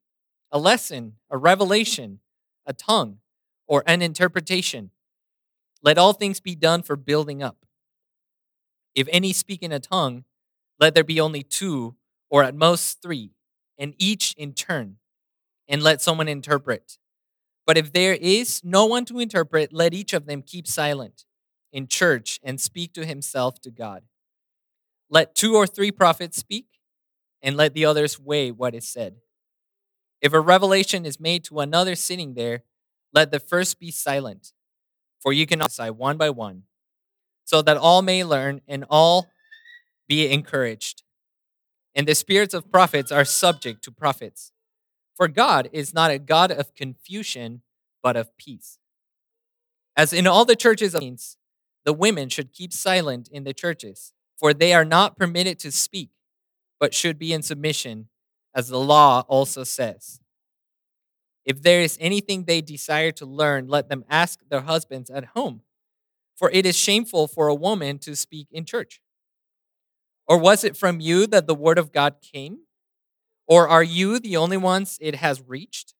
a 0.52 0.58
lesson, 0.58 1.14
a 1.30 1.38
revelation, 1.38 2.20
a 2.66 2.74
tongue, 2.74 3.18
or 3.66 3.82
an 3.86 4.02
interpretation. 4.02 4.90
Let 5.82 5.98
all 5.98 6.12
things 6.12 6.40
be 6.40 6.54
done 6.54 6.82
for 6.82 6.94
building 6.94 7.42
up. 7.42 7.64
If 8.94 9.08
any 9.10 9.32
speak 9.32 9.62
in 9.62 9.72
a 9.72 9.80
tongue, 9.80 10.24
let 10.78 10.94
there 10.94 11.04
be 11.04 11.18
only 11.18 11.42
two, 11.42 11.96
or 12.30 12.44
at 12.44 12.54
most 12.54 13.00
three, 13.02 13.32
and 13.78 13.94
each 13.98 14.34
in 14.36 14.52
turn, 14.52 14.96
and 15.66 15.82
let 15.82 16.02
someone 16.02 16.28
interpret. 16.28 16.98
But 17.66 17.78
if 17.78 17.92
there 17.92 18.14
is 18.14 18.60
no 18.62 18.84
one 18.86 19.04
to 19.06 19.18
interpret, 19.18 19.72
let 19.72 19.94
each 19.94 20.12
of 20.12 20.26
them 20.26 20.42
keep 20.42 20.66
silent 20.66 21.24
in 21.72 21.86
church 21.86 22.38
and 22.42 22.60
speak 22.60 22.92
to 22.94 23.06
himself 23.06 23.60
to 23.62 23.70
God. 23.70 24.02
Let 25.08 25.34
two 25.34 25.56
or 25.56 25.66
three 25.66 25.90
prophets 25.90 26.36
speak, 26.36 26.66
and 27.40 27.56
let 27.56 27.74
the 27.74 27.84
others 27.84 28.20
weigh 28.20 28.50
what 28.50 28.74
is 28.74 28.86
said. 28.86 29.16
If 30.22 30.32
a 30.32 30.40
revelation 30.40 31.04
is 31.04 31.18
made 31.18 31.42
to 31.44 31.58
another 31.58 31.96
sitting 31.96 32.34
there, 32.34 32.62
let 33.12 33.32
the 33.32 33.40
first 33.40 33.80
be 33.80 33.90
silent, 33.90 34.52
for 35.20 35.32
you 35.32 35.46
can 35.46 35.58
prophesy 35.58 35.90
one 35.90 36.16
by 36.16 36.30
one, 36.30 36.62
so 37.44 37.60
that 37.62 37.76
all 37.76 38.00
may 38.00 38.24
learn 38.24 38.60
and 38.68 38.84
all 38.88 39.28
be 40.08 40.32
encouraged. 40.32 41.02
And 41.94 42.06
the 42.06 42.14
spirits 42.14 42.54
of 42.54 42.70
prophets 42.70 43.10
are 43.10 43.24
subject 43.24 43.82
to 43.84 43.90
prophets. 43.90 44.52
For 45.14 45.28
God 45.28 45.68
is 45.72 45.92
not 45.92 46.10
a 46.10 46.18
God 46.18 46.50
of 46.50 46.74
confusion, 46.74 47.62
but 48.02 48.16
of 48.16 48.34
peace. 48.38 48.78
As 49.96 50.12
in 50.12 50.26
all 50.26 50.44
the 50.44 50.56
churches 50.56 50.94
of 50.94 51.02
Saints, 51.02 51.36
the 51.84 51.92
women 51.92 52.28
should 52.28 52.52
keep 52.52 52.72
silent 52.72 53.28
in 53.30 53.44
the 53.44 53.52
churches, 53.52 54.12
for 54.38 54.54
they 54.54 54.72
are 54.72 54.84
not 54.84 55.18
permitted 55.18 55.58
to 55.58 55.72
speak, 55.72 56.10
but 56.80 56.94
should 56.94 57.18
be 57.18 57.32
in 57.32 57.42
submission, 57.42 58.08
as 58.54 58.68
the 58.68 58.78
law 58.78 59.24
also 59.28 59.64
says. 59.64 60.20
If 61.44 61.62
there 61.62 61.80
is 61.80 61.98
anything 62.00 62.44
they 62.44 62.60
desire 62.60 63.10
to 63.12 63.26
learn, 63.26 63.66
let 63.66 63.88
them 63.88 64.04
ask 64.08 64.40
their 64.48 64.60
husbands 64.60 65.10
at 65.10 65.26
home, 65.26 65.62
for 66.36 66.50
it 66.50 66.64
is 66.66 66.76
shameful 66.76 67.26
for 67.26 67.48
a 67.48 67.54
woman 67.54 67.98
to 68.00 68.14
speak 68.14 68.48
in 68.50 68.64
church. 68.64 69.00
Or 70.28 70.38
was 70.38 70.62
it 70.64 70.76
from 70.76 71.00
you 71.00 71.26
that 71.26 71.46
the 71.46 71.54
word 71.54 71.78
of 71.78 71.92
God 71.92 72.16
came? 72.22 72.60
Or 73.48 73.68
are 73.68 73.82
you 73.82 74.18
the 74.18 74.36
only 74.36 74.56
ones 74.56 74.98
it 75.00 75.16
has 75.16 75.42
reached? 75.46 75.94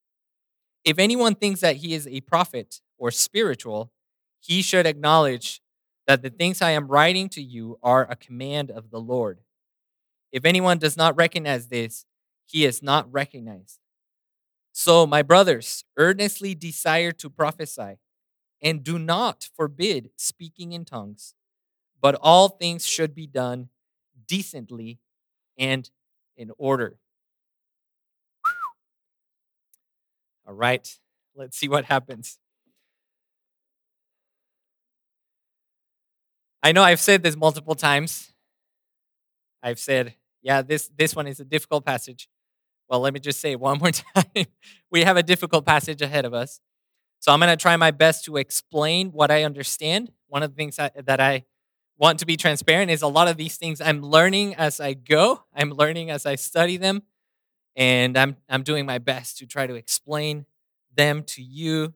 If 0.84 0.98
anyone 0.98 1.34
thinks 1.34 1.60
that 1.60 1.76
he 1.76 1.94
is 1.94 2.06
a 2.06 2.20
prophet 2.20 2.80
or 2.98 3.10
spiritual, 3.10 3.92
he 4.40 4.62
should 4.62 4.86
acknowledge 4.86 5.60
that 6.06 6.22
the 6.22 6.30
things 6.30 6.62
I 6.62 6.70
am 6.70 6.88
writing 6.88 7.28
to 7.30 7.42
you 7.42 7.78
are 7.82 8.06
a 8.08 8.16
command 8.16 8.70
of 8.70 8.90
the 8.90 9.00
Lord. 9.00 9.40
If 10.32 10.44
anyone 10.44 10.78
does 10.78 10.96
not 10.96 11.16
recognize 11.16 11.68
this, 11.68 12.04
he 12.52 12.66
is 12.66 12.82
not 12.82 13.10
recognized. 13.12 13.78
So, 14.72 15.06
my 15.06 15.22
brothers, 15.22 15.84
earnestly 15.96 16.54
desire 16.54 17.12
to 17.12 17.30
prophesy, 17.30 17.98
and 18.62 18.84
do 18.84 18.98
not 18.98 19.48
forbid 19.56 20.10
speaking 20.16 20.72
in 20.72 20.84
tongues, 20.84 21.34
but 22.00 22.16
all 22.22 22.48
things 22.50 22.86
should 22.86 23.14
be 23.14 23.26
done 23.26 23.70
decently 24.26 25.00
and 25.58 25.90
in 26.36 26.52
order. 26.58 26.98
All 30.46 30.54
right, 30.54 30.88
let's 31.34 31.56
see 31.56 31.68
what 31.68 31.84
happens. 31.86 32.38
I 36.62 36.72
know 36.72 36.82
I've 36.82 37.00
said 37.00 37.22
this 37.22 37.36
multiple 37.36 37.74
times. 37.74 38.32
I've 39.62 39.78
said, 39.78 40.14
Yeah, 40.42 40.62
this 40.62 40.90
this 40.96 41.14
one 41.14 41.26
is 41.26 41.40
a 41.40 41.44
difficult 41.44 41.84
passage. 41.84 42.28
Well, 42.92 43.00
let 43.00 43.14
me 43.14 43.20
just 43.20 43.40
say 43.40 43.56
one 43.56 43.78
more 43.78 43.90
time. 43.90 44.46
we 44.90 45.02
have 45.04 45.16
a 45.16 45.22
difficult 45.22 45.64
passage 45.64 46.02
ahead 46.02 46.26
of 46.26 46.34
us. 46.34 46.60
So 47.20 47.32
I'm 47.32 47.40
going 47.40 47.48
to 47.48 47.56
try 47.56 47.74
my 47.76 47.90
best 47.90 48.26
to 48.26 48.36
explain 48.36 49.12
what 49.12 49.30
I 49.30 49.44
understand. 49.44 50.12
One 50.28 50.42
of 50.42 50.50
the 50.50 50.56
things 50.56 50.76
that, 50.76 51.06
that 51.06 51.18
I 51.18 51.44
want 51.96 52.18
to 52.18 52.26
be 52.26 52.36
transparent 52.36 52.90
is 52.90 53.00
a 53.00 53.06
lot 53.06 53.28
of 53.28 53.38
these 53.38 53.56
things 53.56 53.80
I'm 53.80 54.02
learning 54.02 54.56
as 54.56 54.78
I 54.78 54.92
go. 54.92 55.42
I'm 55.54 55.70
learning 55.70 56.10
as 56.10 56.26
I 56.26 56.34
study 56.34 56.76
them, 56.76 57.02
and 57.76 58.18
I'm 58.18 58.36
I'm 58.46 58.62
doing 58.62 58.84
my 58.84 58.98
best 58.98 59.38
to 59.38 59.46
try 59.46 59.66
to 59.66 59.74
explain 59.74 60.44
them 60.94 61.22
to 61.28 61.42
you 61.42 61.94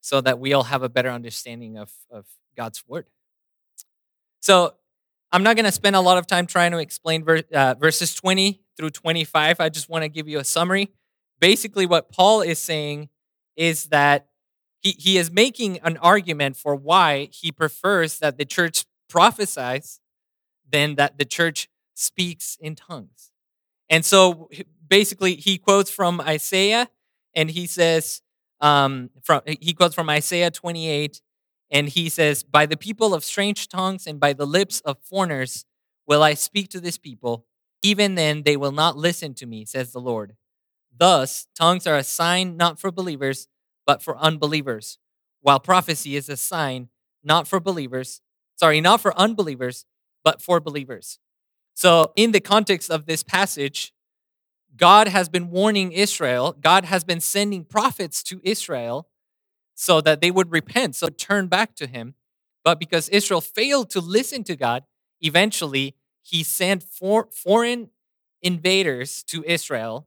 so 0.00 0.20
that 0.20 0.40
we 0.40 0.52
all 0.52 0.64
have 0.64 0.82
a 0.82 0.88
better 0.88 1.10
understanding 1.10 1.78
of, 1.78 1.92
of 2.10 2.26
God's 2.56 2.82
word. 2.88 3.06
So 4.40 4.74
I'm 5.32 5.42
not 5.42 5.56
going 5.56 5.64
to 5.64 5.72
spend 5.72 5.96
a 5.96 6.00
lot 6.00 6.18
of 6.18 6.26
time 6.26 6.46
trying 6.46 6.72
to 6.72 6.78
explain 6.78 7.24
ver- 7.24 7.42
uh, 7.54 7.74
verses 7.78 8.14
20 8.14 8.60
through 8.76 8.90
25. 8.90 9.60
I 9.60 9.68
just 9.70 9.88
want 9.88 10.02
to 10.02 10.08
give 10.08 10.28
you 10.28 10.38
a 10.38 10.44
summary. 10.44 10.90
Basically, 11.40 11.86
what 11.86 12.12
Paul 12.12 12.42
is 12.42 12.58
saying 12.58 13.08
is 13.56 13.86
that 13.86 14.28
he, 14.80 14.94
he 14.98 15.16
is 15.16 15.30
making 15.30 15.78
an 15.78 15.96
argument 15.98 16.56
for 16.56 16.76
why 16.76 17.28
he 17.32 17.50
prefers 17.50 18.18
that 18.18 18.36
the 18.36 18.44
church 18.44 18.84
prophesies 19.08 20.00
than 20.70 20.96
that 20.96 21.18
the 21.18 21.24
church 21.24 21.68
speaks 21.94 22.58
in 22.60 22.74
tongues. 22.74 23.30
And 23.88 24.04
so 24.04 24.50
basically, 24.86 25.36
he 25.36 25.56
quotes 25.56 25.90
from 25.90 26.20
Isaiah 26.20 26.88
and 27.34 27.50
he 27.50 27.66
says, 27.66 28.20
um, 28.60 29.10
from, 29.22 29.40
he 29.46 29.72
quotes 29.72 29.94
from 29.94 30.10
Isaiah 30.10 30.50
28, 30.50 31.20
and 31.72 31.88
he 31.88 32.10
says, 32.10 32.42
By 32.42 32.66
the 32.66 32.76
people 32.76 33.14
of 33.14 33.24
strange 33.24 33.68
tongues 33.68 34.06
and 34.06 34.20
by 34.20 34.34
the 34.34 34.46
lips 34.46 34.80
of 34.80 34.98
foreigners 35.02 35.64
will 36.06 36.22
I 36.22 36.34
speak 36.34 36.68
to 36.70 36.80
this 36.80 36.98
people. 36.98 37.46
Even 37.82 38.14
then, 38.14 38.42
they 38.42 38.56
will 38.56 38.70
not 38.70 38.96
listen 38.96 39.34
to 39.34 39.46
me, 39.46 39.64
says 39.64 39.92
the 39.92 40.00
Lord. 40.00 40.36
Thus, 40.96 41.48
tongues 41.58 41.86
are 41.86 41.96
a 41.96 42.04
sign 42.04 42.56
not 42.56 42.78
for 42.78 42.92
believers, 42.92 43.48
but 43.86 44.02
for 44.02 44.16
unbelievers, 44.18 44.98
while 45.40 45.58
prophecy 45.58 46.14
is 46.14 46.28
a 46.28 46.36
sign 46.36 46.90
not 47.24 47.48
for 47.48 47.58
believers, 47.58 48.20
sorry, 48.56 48.80
not 48.80 49.00
for 49.00 49.18
unbelievers, 49.18 49.86
but 50.22 50.42
for 50.42 50.60
believers. 50.60 51.18
So, 51.74 52.12
in 52.16 52.32
the 52.32 52.40
context 52.40 52.90
of 52.90 53.06
this 53.06 53.22
passage, 53.22 53.92
God 54.76 55.08
has 55.08 55.28
been 55.28 55.50
warning 55.50 55.92
Israel, 55.92 56.54
God 56.60 56.84
has 56.84 57.04
been 57.04 57.20
sending 57.20 57.64
prophets 57.64 58.22
to 58.24 58.40
Israel 58.44 59.08
so 59.74 60.00
that 60.00 60.20
they 60.20 60.30
would 60.30 60.52
repent, 60.52 60.96
so 60.96 61.08
turn 61.08 61.46
back 61.48 61.74
to 61.76 61.86
him. 61.86 62.14
But 62.64 62.78
because 62.78 63.08
Israel 63.08 63.40
failed 63.40 63.90
to 63.90 64.00
listen 64.00 64.44
to 64.44 64.56
God, 64.56 64.84
eventually 65.20 65.96
he 66.22 66.42
sent 66.42 66.82
for, 66.82 67.28
foreign 67.32 67.90
invaders 68.42 69.22
to 69.24 69.42
Israel. 69.44 70.06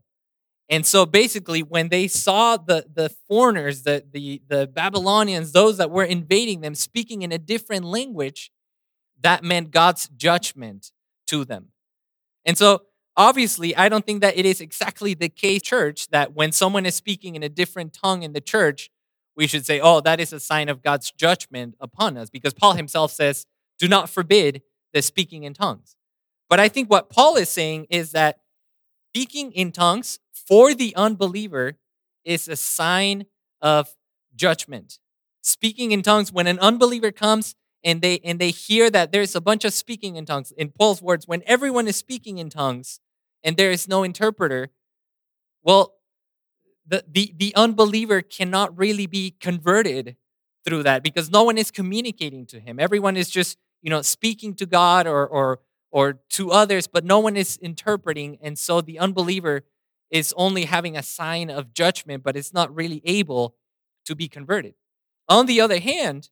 And 0.70 0.86
so 0.86 1.06
basically, 1.06 1.62
when 1.62 1.90
they 1.90 2.08
saw 2.08 2.58
the, 2.58 2.86
the 2.92 3.10
foreigners, 3.28 3.84
the, 3.84 4.04
the, 4.10 4.42
the 4.48 4.68
Babylonians, 4.68 5.52
those 5.52 5.78
that 5.78 5.92
were 5.92 6.04
invading 6.04 6.62
them, 6.62 6.74
speaking 6.74 7.22
in 7.22 7.32
a 7.32 7.38
different 7.38 7.86
language, 7.86 8.52
that 9.22 9.44
meant 9.44 9.72
God's 9.72 10.08
judgment 10.10 10.92
to 11.28 11.46
them. 11.46 11.68
And 12.46 12.58
so 12.58 12.84
Obviously, 13.18 13.76
I 13.76 13.88
don't 13.88 14.06
think 14.06 14.22
that 14.22 14.38
it 14.38 14.46
is 14.46 14.60
exactly 14.60 15.14
the 15.14 15.30
case, 15.30 15.62
church, 15.62 16.10
that 16.10 16.34
when 16.34 16.52
someone 16.52 16.86
is 16.86 16.96
speaking 16.96 17.36
in 17.36 17.44
a 17.44 17.50
different 17.50 17.94
tongue 17.94 18.24
in 18.24 18.34
the 18.34 18.42
church, 18.42 18.90
we 19.36 19.48
should 19.48 19.66
say, 19.66 19.80
oh, 19.80 20.00
that 20.02 20.20
is 20.20 20.32
a 20.32 20.40
sign 20.40 20.70
of 20.70 20.82
God's 20.82 21.12
judgment 21.12 21.76
upon 21.80 22.18
us, 22.18 22.30
because 22.30 22.54
Paul 22.54 22.74
himself 22.74 23.12
says, 23.12 23.46
do 23.78 23.88
not 23.88 24.10
forbid 24.10 24.62
the 24.94 25.02
speaking 25.02 25.44
in 25.44 25.54
tongues. 25.54 25.96
But 26.50 26.60
I 26.60 26.70
think 26.70 26.90
what 26.90 27.10
Paul 27.10 27.36
is 27.36 27.50
saying 27.50 27.88
is 27.90 28.12
that 28.12 28.40
speaking 29.14 29.52
in 29.52 29.72
tongues 29.72 30.20
for 30.32 30.74
the 30.74 30.96
unbeliever 30.96 31.74
is 32.24 32.48
a 32.48 32.56
sign 32.56 33.26
of 33.62 33.96
judgment. 34.36 35.00
Speaking 35.42 35.92
in 35.92 36.02
tongues, 36.02 36.32
when 36.32 36.48
an 36.48 36.60
unbeliever 36.60 37.12
comes 37.12 37.56
and 37.84 38.02
they 38.02 38.20
and 38.24 38.40
they 38.40 38.52
hear 38.52 38.90
that 38.90 39.12
there's 39.12 39.36
a 39.36 39.42
bunch 39.42 39.64
of 39.64 39.74
speaking 39.74 40.16
in 40.16 40.26
tongues, 40.26 40.52
in 40.52 40.70
Paul's 40.70 41.02
words, 41.02 41.28
when 41.28 41.44
everyone 41.46 41.88
is 41.88 41.96
speaking 41.96 42.38
in 42.38 42.50
tongues, 42.50 43.00
and 43.44 43.58
there 43.58 43.70
is 43.70 43.88
no 43.88 44.04
interpreter, 44.04 44.70
well, 45.62 45.96
the, 46.88 47.04
the, 47.10 47.34
the 47.38 47.56
unbeliever 47.56 48.22
cannot 48.22 48.78
really 48.78 49.08
be 49.08 49.32
converted 49.40 50.16
through 50.66 50.84
that 50.84 51.04
because 51.04 51.30
no 51.30 51.44
one 51.44 51.58
is 51.58 51.72
communicating 51.72 52.46
to 52.48 52.60
him. 52.60 52.80
Everyone 52.80 53.16
is 53.18 53.30
just, 53.30 53.58
you 53.82 53.90
know, 53.90 54.02
speaking 54.02 54.54
to 54.56 54.66
God 54.66 55.08
or 55.08 55.28
or 55.28 55.60
or 55.92 56.20
to 56.32 56.52
others, 56.52 56.88
but 56.88 57.06
no 57.06 57.20
one 57.20 57.38
is 57.38 57.58
interpreting. 57.58 58.38
And 58.42 58.60
so 58.60 58.82
the 58.82 59.00
unbeliever 59.00 59.64
is 60.12 60.34
only 60.36 60.66
having 60.66 60.98
a 60.98 61.04
sign 61.04 61.50
of 61.50 61.74
judgment, 61.74 62.24
but 62.24 62.36
it's 62.36 62.54
not 62.54 62.74
really 62.76 63.02
able 63.06 63.56
to 64.06 64.16
be 64.16 64.28
converted. 64.28 64.74
On 65.30 65.46
the 65.46 65.62
other 65.62 65.80
hand, 65.80 66.30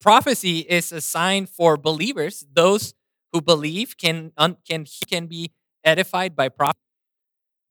prophecy 0.00 0.60
is 0.60 0.92
a 0.92 1.00
sign 1.00 1.46
for 1.46 1.76
believers. 1.76 2.44
Those 2.52 2.94
who 3.32 3.40
believe 3.40 3.96
can 3.96 4.32
can 4.68 4.86
can 5.08 5.26
be 5.26 5.50
edified 5.82 6.36
by 6.36 6.48
prophecy, 6.48 6.78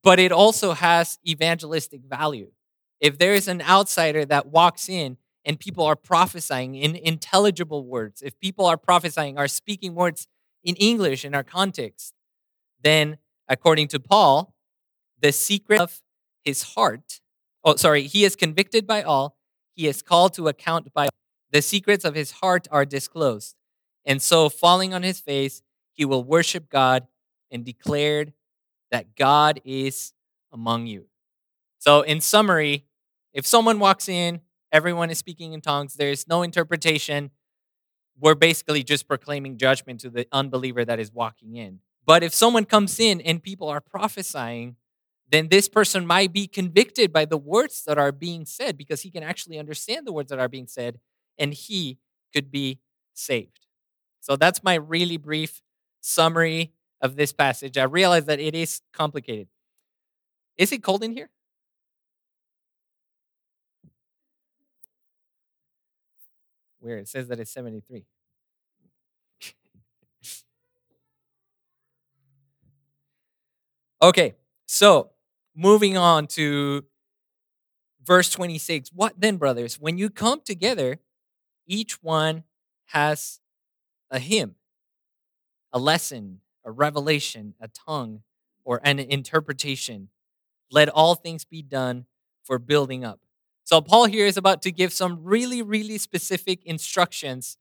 but 0.04 0.20
it 0.20 0.32
also 0.32 0.74
has 0.74 1.18
evangelistic 1.28 2.02
value. 2.02 2.52
If 3.00 3.18
there 3.18 3.34
is 3.34 3.48
an 3.48 3.62
outsider 3.62 4.26
that 4.26 4.48
walks 4.48 4.90
in 4.90 5.18
and 5.46 5.60
people 5.60 5.86
are 5.86 5.96
prophesying 5.96 6.76
in 6.76 6.96
intelligible 6.96 7.86
words, 7.86 8.22
if 8.22 8.38
people 8.40 8.66
are 8.66 8.78
prophesying, 8.78 9.38
are 9.38 9.48
speaking 9.48 9.96
words 9.96 10.28
in 10.64 10.76
English 10.76 11.26
in 11.26 11.34
our 11.34 11.44
context, 11.44 12.14
then 12.82 13.18
according 13.48 13.88
to 13.90 14.00
Paul, 14.00 14.54
the 15.20 15.32
secret 15.32 15.80
of 15.80 16.02
his 16.44 16.64
heart, 16.64 17.22
oh, 17.64 17.76
sorry, 17.76 18.04
he 18.04 18.26
is 18.26 18.36
convicted 18.36 18.86
by 18.86 19.04
all, 19.04 19.38
he 19.76 19.88
is 19.88 20.02
called 20.02 20.34
to 20.36 20.48
account 20.48 20.94
by 20.94 21.06
all. 21.06 21.10
The 21.52 21.62
secrets 21.62 22.04
of 22.04 22.16
his 22.16 22.32
heart 22.32 22.68
are 22.72 22.86
disclosed. 22.86 23.56
And 24.06 24.22
so, 24.22 24.50
falling 24.50 24.94
on 24.94 25.04
his 25.04 25.20
face, 25.20 25.62
he 25.94 26.04
will 26.04 26.24
worship 26.24 26.70
God 26.70 27.08
and 27.52 27.64
declared 27.64 28.34
that 28.94 29.16
God 29.16 29.60
is 29.66 30.14
among 30.52 30.86
you. 30.86 31.08
So, 31.80 32.02
in 32.04 32.22
summary, 32.22 32.86
if 33.34 33.46
someone 33.46 33.80
walks 33.80 34.08
in, 34.08 34.42
everyone 34.72 35.10
is 35.10 35.18
speaking 35.18 35.54
in 35.54 35.62
tongues, 35.62 35.96
there's 35.96 36.28
no 36.28 36.44
interpretation, 36.44 37.32
we're 38.20 38.36
basically 38.36 38.84
just 38.84 39.08
proclaiming 39.08 39.58
judgment 39.58 40.00
to 40.02 40.12
the 40.12 40.28
unbeliever 40.32 40.86
that 40.86 41.00
is 41.00 41.12
walking 41.12 41.56
in. 41.56 41.80
But 42.06 42.22
if 42.22 42.36
someone 42.36 42.66
comes 42.66 43.00
in 43.00 43.20
and 43.22 43.42
people 43.42 43.68
are 43.68 43.82
prophesying, 43.82 44.76
then 45.32 45.48
this 45.48 45.68
person 45.68 46.06
might 46.06 46.32
be 46.32 46.46
convicted 46.46 47.12
by 47.12 47.26
the 47.26 47.38
words 47.38 47.84
that 47.88 47.98
are 47.98 48.12
being 48.12 48.46
said 48.46 48.78
because 48.78 49.02
he 49.02 49.10
can 49.10 49.24
actually 49.24 49.58
understand 49.58 50.06
the 50.06 50.14
words 50.14 50.30
that 50.30 50.38
are 50.38 50.48
being 50.48 50.68
said 50.68 51.00
and 51.40 51.56
he 51.56 51.98
could 52.32 52.52
be 52.52 52.80
saved. 53.16 53.66
So 54.20 54.36
that's 54.36 54.64
my 54.64 54.76
really 54.76 55.18
brief 55.18 55.64
summary 56.00 56.74
of 57.04 57.18
this 57.18 57.34
passage, 57.34 57.78
I 57.78 57.86
realize 57.86 58.28
that 58.28 58.42
it 58.42 58.56
is 58.56 58.82
complicated. 58.94 59.50
Is 60.58 60.72
it 60.72 60.84
cold 60.84 61.04
in 61.04 61.12
here? 61.14 61.30
Where 66.80 66.98
it 67.00 67.08
says 67.08 67.28
that 67.30 67.40
it's 67.40 67.50
73. 67.52 68.06
okay, 74.02 74.36
so 74.66 75.12
moving 75.56 75.98
on 75.98 76.28
to 76.28 76.84
verse 78.04 78.30
26. 78.30 78.90
What 78.94 79.20
then, 79.20 79.38
brothers? 79.38 79.80
When 79.80 79.98
you 79.98 80.10
come 80.10 80.42
together, 80.42 81.00
each 81.68 82.04
one 82.04 82.46
has 82.88 83.42
a 84.12 84.20
hymn, 84.20 84.56
a 85.74 85.80
lesson, 85.80 86.40
a 86.66 86.72
revelation, 86.72 87.54
a 87.60 87.68
tongue, 87.68 88.22
or 88.64 88.80
an 88.84 89.00
interpretation. 89.00 90.10
Let 90.72 90.90
all 90.90 91.16
things 91.16 91.46
be 91.46 91.62
done 91.62 92.06
for 92.44 92.60
building 92.60 93.04
up. 93.04 93.20
So, 93.66 93.80
Paul 93.82 94.06
here 94.06 94.26
is 94.26 94.38
about 94.38 94.62
to 94.64 94.72
give 94.72 94.92
some 94.92 95.24
really, 95.24 95.62
really 95.62 95.98
specific 95.98 96.64
instructions 96.66 97.58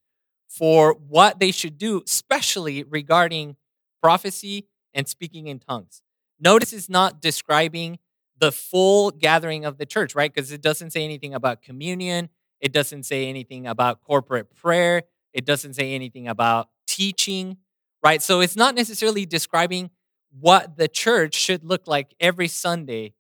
for 0.49 0.95
what 0.95 1.39
they 1.41 1.51
should 1.51 1.79
do, 1.79 2.03
especially 2.05 2.83
regarding 2.83 3.57
prophecy 4.03 4.67
and 4.93 5.09
speaking 5.09 5.47
in 5.47 5.59
tongues. 5.59 6.03
Notice 6.41 6.73
it's 6.73 6.89
not 6.89 7.21
describing 7.21 7.99
the 8.39 8.51
full 8.53 9.13
gathering 9.13 9.65
of 9.65 9.79
the 9.79 9.87
church, 9.87 10.15
right? 10.15 10.33
Because 10.33 10.51
it 10.51 10.61
doesn't 10.61 10.91
say 10.91 11.05
anything 11.05 11.33
about 11.33 11.63
communion, 11.63 12.29
it 12.61 12.73
doesn't 12.73 13.05
say 13.05 13.29
anything 13.29 13.67
about 13.67 14.01
corporate 14.03 14.55
prayer, 14.55 15.05
it 15.33 15.45
doesn't 15.47 15.75
say 15.75 15.95
anything 15.95 16.27
about 16.27 16.69
teaching 16.87 17.57
right? 18.03 18.23
So 18.23 18.41
it's 18.41 18.57
not 18.57 18.75
necessarily 18.75 19.27
describing 19.27 19.91
what 20.39 20.77
the 20.77 20.89
church 20.89 21.35
should 21.35 21.65
look 21.65 21.87
like 21.87 22.15
every 22.19 22.49
Sunday 22.49 23.15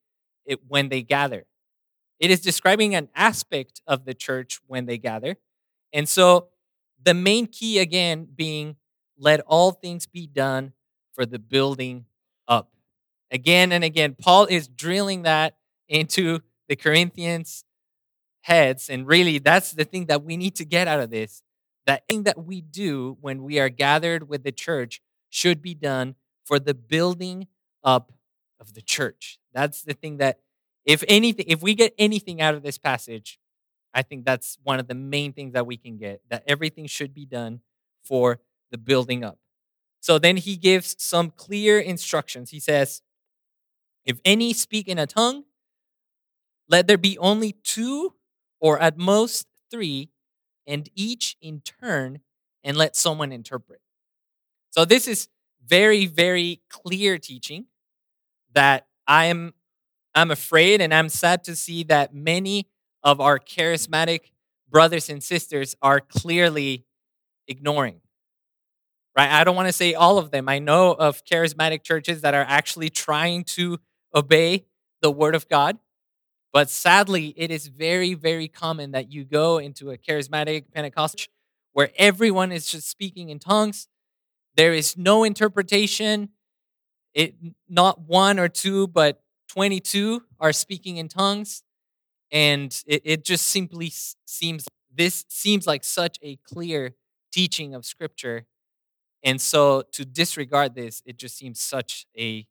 it, 0.44 0.60
when 0.66 0.88
they 0.88 1.02
gather. 1.02 1.44
It 2.18 2.30
is 2.30 2.40
describing 2.40 2.94
an 2.94 3.08
aspect 3.14 3.82
of 3.86 4.04
the 4.04 4.14
church 4.14 4.60
when 4.66 4.86
they 4.86 4.98
gather. 4.98 5.36
And 5.92 6.08
so 6.08 6.48
the 7.02 7.14
main 7.14 7.46
key, 7.46 7.78
again, 7.78 8.26
being 8.34 8.76
let 9.18 9.40
all 9.40 9.72
things 9.72 10.06
be 10.06 10.26
done 10.26 10.72
for 11.14 11.26
the 11.26 11.38
building 11.38 12.06
up. 12.48 12.72
Again 13.30 13.72
and 13.72 13.84
again, 13.84 14.16
Paul 14.18 14.46
is 14.46 14.68
drilling 14.68 15.22
that 15.22 15.56
into 15.88 16.40
the 16.68 16.76
Corinthians' 16.76 17.64
heads. 18.42 18.88
And 18.88 19.06
really, 19.06 19.38
that's 19.38 19.72
the 19.72 19.84
thing 19.84 20.06
that 20.06 20.24
we 20.24 20.36
need 20.36 20.54
to 20.56 20.64
get 20.64 20.88
out 20.88 21.00
of 21.00 21.10
this. 21.10 21.42
That 21.86 22.06
thing 22.08 22.24
that 22.24 22.44
we 22.44 22.60
do 22.60 23.16
when 23.20 23.42
we 23.42 23.58
are 23.58 23.68
gathered 23.68 24.28
with 24.28 24.44
the 24.44 24.52
church 24.52 25.00
should 25.28 25.62
be 25.62 25.74
done 25.74 26.14
for 26.44 26.58
the 26.58 26.74
building 26.74 27.48
up 27.82 28.12
of 28.60 28.74
the 28.74 28.82
church. 28.82 29.38
That's 29.52 29.82
the 29.82 29.94
thing 29.94 30.18
that, 30.18 30.40
if 30.84 31.02
anything, 31.08 31.46
if 31.48 31.62
we 31.62 31.74
get 31.74 31.94
anything 31.98 32.40
out 32.40 32.54
of 32.54 32.62
this 32.62 32.78
passage, 32.78 33.38
I 33.94 34.02
think 34.02 34.24
that's 34.24 34.58
one 34.62 34.78
of 34.78 34.88
the 34.88 34.94
main 34.94 35.32
things 35.32 35.52
that 35.52 35.66
we 35.66 35.76
can 35.76 35.98
get 35.98 36.22
that 36.30 36.44
everything 36.46 36.86
should 36.86 37.12
be 37.12 37.26
done 37.26 37.60
for 38.04 38.40
the 38.70 38.78
building 38.78 39.24
up. 39.24 39.38
So 40.00 40.18
then 40.18 40.36
he 40.36 40.56
gives 40.56 40.96
some 40.98 41.30
clear 41.30 41.78
instructions. 41.78 42.50
He 42.50 42.60
says, 42.60 43.02
If 44.04 44.18
any 44.24 44.52
speak 44.52 44.88
in 44.88 44.98
a 44.98 45.06
tongue, 45.06 45.44
let 46.68 46.86
there 46.86 46.98
be 46.98 47.18
only 47.18 47.52
two 47.52 48.14
or 48.60 48.78
at 48.80 48.96
most 48.96 49.46
three, 49.70 50.10
and 50.66 50.88
each 50.94 51.36
in 51.40 51.60
turn, 51.60 52.20
and 52.64 52.76
let 52.76 52.96
someone 52.96 53.32
interpret. 53.32 53.80
So 54.70 54.84
this 54.84 55.06
is 55.06 55.28
very, 55.66 56.06
very 56.06 56.60
clear 56.68 57.18
teaching 57.18 57.66
that 58.54 58.86
I'm 59.06 59.54
I'm 60.14 60.30
afraid 60.30 60.80
and 60.80 60.92
I'm 60.92 61.08
sad 61.08 61.44
to 61.44 61.56
see 61.56 61.84
that 61.84 62.14
many 62.14 62.68
of 63.02 63.20
our 63.20 63.38
charismatic 63.38 64.32
brothers 64.68 65.08
and 65.08 65.22
sisters 65.22 65.74
are 65.80 66.00
clearly 66.00 66.84
ignoring. 67.48 68.00
Right? 69.16 69.30
I 69.30 69.44
don't 69.44 69.56
want 69.56 69.68
to 69.68 69.72
say 69.72 69.94
all 69.94 70.18
of 70.18 70.30
them. 70.30 70.48
I 70.48 70.58
know 70.58 70.92
of 70.92 71.24
charismatic 71.24 71.82
churches 71.82 72.22
that 72.22 72.34
are 72.34 72.44
actually 72.46 72.88
trying 72.88 73.44
to 73.44 73.78
obey 74.14 74.64
the 75.00 75.10
word 75.10 75.34
of 75.34 75.48
God. 75.48 75.78
But 76.52 76.68
sadly, 76.68 77.32
it 77.36 77.50
is 77.50 77.68
very, 77.68 78.14
very 78.14 78.46
common 78.46 78.92
that 78.92 79.10
you 79.10 79.24
go 79.24 79.58
into 79.58 79.90
a 79.90 79.96
charismatic 79.96 80.64
Pentecostal 80.72 81.32
where 81.72 81.90
everyone 81.96 82.52
is 82.52 82.70
just 82.70 82.88
speaking 82.88 83.30
in 83.30 83.38
tongues. 83.38 83.88
There 84.56 84.74
is 84.74 84.96
no 84.96 85.24
interpretation. 85.24 86.28
It 87.14 87.34
not 87.68 88.02
one 88.02 88.38
or 88.38 88.48
two, 88.48 88.86
but 88.86 89.22
22 89.48 90.22
are 90.40 90.52
speaking 90.52 90.98
in 90.98 91.08
tongues. 91.08 91.62
And 92.30 92.74
it, 92.86 93.02
it 93.04 93.24
just 93.24 93.46
simply 93.46 93.90
seems 94.26 94.66
this 94.94 95.24
seems 95.28 95.66
like 95.66 95.84
such 95.84 96.18
a 96.22 96.36
clear 96.36 96.94
teaching 97.32 97.74
of 97.74 97.86
scripture. 97.86 98.46
And 99.24 99.40
so 99.40 99.84
to 99.92 100.04
disregard 100.04 100.74
this, 100.74 101.02
it 101.06 101.16
just 101.16 101.36
seems 101.36 101.60
such 101.60 102.06
a 102.18 102.46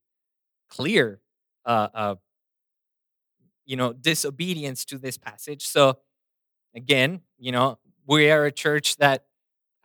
clear 0.70 1.22
uh, 1.66 1.88
uh, 1.94 2.16
you 3.72 3.78
know 3.78 3.94
disobedience 3.94 4.86
to 4.86 4.98
this 4.98 5.18
passage 5.18 5.66
so 5.66 5.98
again 6.76 7.22
you 7.40 7.52
know 7.52 7.80
we 8.06 8.30
are 8.30 8.46
a 8.46 8.52
church 8.52 8.98
that 8.98 9.26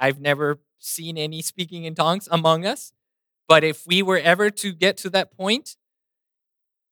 i've 0.01 0.21
never 0.21 0.59
seen 0.79 1.17
any 1.17 1.41
speaking 1.41 1.85
in 1.85 1.95
tongues 1.95 2.29
among 2.31 2.67
us 2.67 2.93
but 3.49 3.63
if 3.63 3.87
we 3.87 4.03
were 4.03 4.19
ever 4.19 4.51
to 4.51 4.73
get 4.73 4.97
to 4.97 5.09
that 5.09 5.37
point 5.37 5.77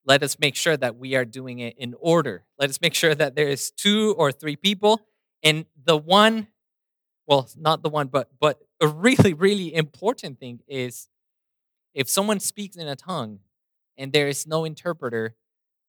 let 0.06 0.22
us 0.22 0.38
make 0.38 0.54
sure 0.54 0.76
that 0.76 0.96
we 0.96 1.14
are 1.14 1.24
doing 1.24 1.60
it 1.60 1.76
in 1.78 1.94
order. 1.98 2.44
Let 2.58 2.70
us 2.70 2.80
make 2.80 2.94
sure 2.94 3.14
that 3.14 3.34
there 3.34 3.48
is 3.48 3.70
two 3.70 4.14
or 4.18 4.32
three 4.32 4.56
people. 4.56 5.00
And 5.42 5.64
the 5.82 5.96
one, 5.96 6.48
well, 7.26 7.48
not 7.56 7.82
the 7.82 7.88
one, 7.88 8.08
but 8.08 8.28
but 8.38 8.60
a 8.80 8.88
really, 8.88 9.32
really 9.32 9.74
important 9.74 10.38
thing 10.38 10.60
is 10.68 11.08
if 11.94 12.08
someone 12.08 12.40
speaks 12.40 12.76
in 12.76 12.86
a 12.86 12.96
tongue 12.96 13.40
and 13.96 14.12
there 14.12 14.28
is 14.28 14.46
no 14.46 14.64
interpreter, 14.64 15.36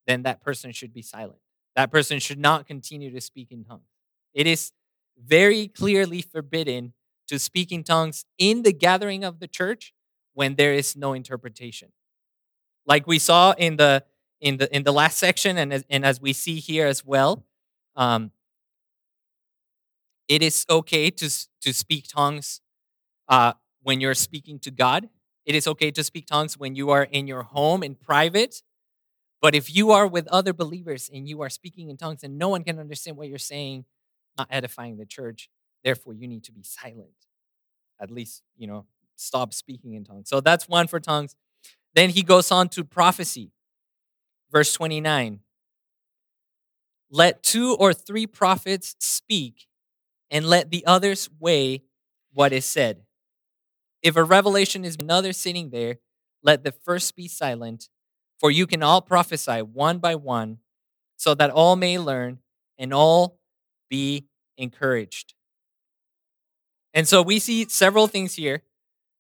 then 0.07 0.23
that 0.23 0.41
person 0.43 0.71
should 0.71 0.93
be 0.93 1.01
silent. 1.01 1.39
That 1.75 1.91
person 1.91 2.19
should 2.19 2.39
not 2.39 2.67
continue 2.67 3.11
to 3.11 3.21
speak 3.21 3.51
in 3.51 3.63
tongues. 3.63 3.89
It 4.33 4.47
is 4.47 4.71
very 5.17 5.67
clearly 5.67 6.21
forbidden 6.21 6.93
to 7.27 7.39
speak 7.39 7.71
in 7.71 7.83
tongues 7.83 8.25
in 8.37 8.63
the 8.63 8.73
gathering 8.73 9.23
of 9.23 9.39
the 9.39 9.47
church 9.47 9.93
when 10.33 10.55
there 10.55 10.73
is 10.73 10.95
no 10.95 11.13
interpretation 11.13 11.91
like 12.85 13.07
we 13.07 13.19
saw 13.19 13.53
in 13.57 13.77
the 13.77 14.03
in 14.39 14.57
the 14.57 14.73
in 14.75 14.83
the 14.83 14.93
last 14.93 15.17
section 15.17 15.57
and 15.57 15.73
as, 15.73 15.83
and 15.89 16.05
as 16.05 16.21
we 16.21 16.33
see 16.33 16.59
here 16.59 16.87
as 16.87 17.03
well 17.05 17.43
um, 17.95 18.31
it 20.27 20.41
is 20.41 20.65
okay 20.69 21.09
to 21.09 21.29
to 21.61 21.73
speak 21.73 22.07
tongues 22.07 22.61
uh, 23.27 23.53
when 23.81 23.99
you're 23.99 24.13
speaking 24.13 24.59
to 24.59 24.71
god 24.71 25.09
it 25.45 25.55
is 25.55 25.67
okay 25.67 25.91
to 25.91 26.03
speak 26.03 26.25
tongues 26.25 26.57
when 26.57 26.75
you 26.75 26.89
are 26.89 27.03
in 27.03 27.27
your 27.27 27.43
home 27.43 27.83
in 27.83 27.95
private 27.95 28.61
but 29.45 29.53
if 29.53 29.75
you 29.75 29.91
are 29.91 30.08
with 30.08 30.27
other 30.27 30.53
believers 30.53 31.10
and 31.13 31.29
you 31.29 31.41
are 31.41 31.49
speaking 31.49 31.89
in 31.89 31.97
tongues 31.97 32.23
and 32.23 32.38
no 32.38 32.49
one 32.49 32.63
can 32.63 32.79
understand 32.79 33.17
what 33.17 33.27
you're 33.27 33.38
saying 33.38 33.86
not 34.38 34.47
edifying 34.49 34.97
the 34.97 35.05
church 35.05 35.49
therefore 35.84 36.13
you 36.13 36.27
need 36.27 36.43
to 36.43 36.51
be 36.51 36.63
silent 36.63 37.27
at 37.99 38.10
least 38.10 38.43
you 38.58 38.67
know 38.67 38.86
stop 39.15 39.53
speaking 39.53 39.93
in 39.93 40.03
tongues 40.03 40.27
so 40.27 40.41
that's 40.41 40.67
one 40.67 40.88
for 40.88 40.99
tongues 40.99 41.36
then 41.95 42.10
he 42.10 42.21
goes 42.21 42.51
on 42.51 42.69
to 42.69 42.84
prophecy. 42.84 43.51
Verse 44.51 44.73
29 44.73 45.39
Let 47.10 47.41
two 47.41 47.75
or 47.75 47.93
three 47.93 48.27
prophets 48.27 48.95
speak, 48.99 49.67
and 50.29 50.45
let 50.45 50.69
the 50.69 50.86
others 50.86 51.29
weigh 51.39 51.84
what 52.34 52.51
is 52.51 52.65
said. 52.65 53.03
If 54.03 54.17
a 54.17 54.23
revelation 54.23 54.86
is 54.86 54.97
another 54.99 55.34
sitting 55.34 55.69
there, 55.69 55.97
let 56.43 56.63
the 56.63 56.73
first 56.73 57.15
be 57.15 57.27
silent, 57.27 57.89
for 58.45 58.51
you 58.51 58.67
can 58.67 58.84
all 58.84 59.01
prophesy 59.01 59.63
one 59.63 59.97
by 59.97 60.13
one, 60.13 60.60
so 61.17 61.34
that 61.34 61.49
all 61.49 61.75
may 61.75 61.97
learn 61.97 62.38
and 62.77 62.93
all 62.93 63.39
be 63.89 64.27
encouraged. 64.55 65.34
And 66.93 67.08
so 67.08 67.23
we 67.23 67.39
see 67.39 67.67
several 67.67 68.08
things 68.08 68.36
here 68.36 68.62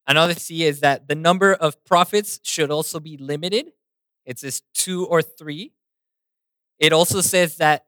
Another 0.07 0.35
C 0.35 0.63
is 0.63 0.81
that 0.81 1.07
the 1.07 1.15
number 1.15 1.53
of 1.53 1.83
prophets 1.83 2.39
should 2.43 2.69
also 2.69 2.99
be 2.99 3.17
limited. 3.17 3.71
It 4.25 4.39
says 4.39 4.61
two 4.73 5.05
or 5.05 5.21
three. 5.21 5.71
It 6.77 6.93
also 6.93 7.21
says 7.21 7.57
that 7.57 7.85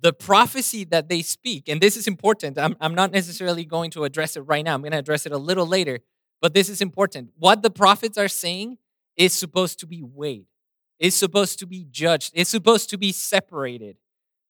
the 0.00 0.12
prophecy 0.12 0.84
that 0.86 1.08
they 1.08 1.22
speak, 1.22 1.68
and 1.68 1.80
this 1.80 1.96
is 1.96 2.08
important. 2.08 2.58
I'm, 2.58 2.76
I'm 2.80 2.94
not 2.94 3.12
necessarily 3.12 3.64
going 3.64 3.92
to 3.92 4.02
address 4.02 4.36
it 4.36 4.40
right 4.40 4.64
now. 4.64 4.74
I'm 4.74 4.80
going 4.80 4.92
to 4.92 4.98
address 4.98 5.26
it 5.26 5.32
a 5.32 5.38
little 5.38 5.66
later, 5.66 6.00
but 6.40 6.54
this 6.54 6.68
is 6.68 6.80
important. 6.80 7.30
What 7.38 7.62
the 7.62 7.70
prophets 7.70 8.18
are 8.18 8.26
saying 8.26 8.78
is 9.16 9.32
supposed 9.32 9.78
to 9.80 9.86
be 9.86 10.02
weighed, 10.02 10.46
is 11.02 11.16
supposed 11.16 11.58
to 11.58 11.66
be 11.66 11.84
judged, 11.90 12.30
it's 12.32 12.48
supposed 12.48 12.88
to 12.90 12.96
be 12.96 13.10
separated. 13.10 13.96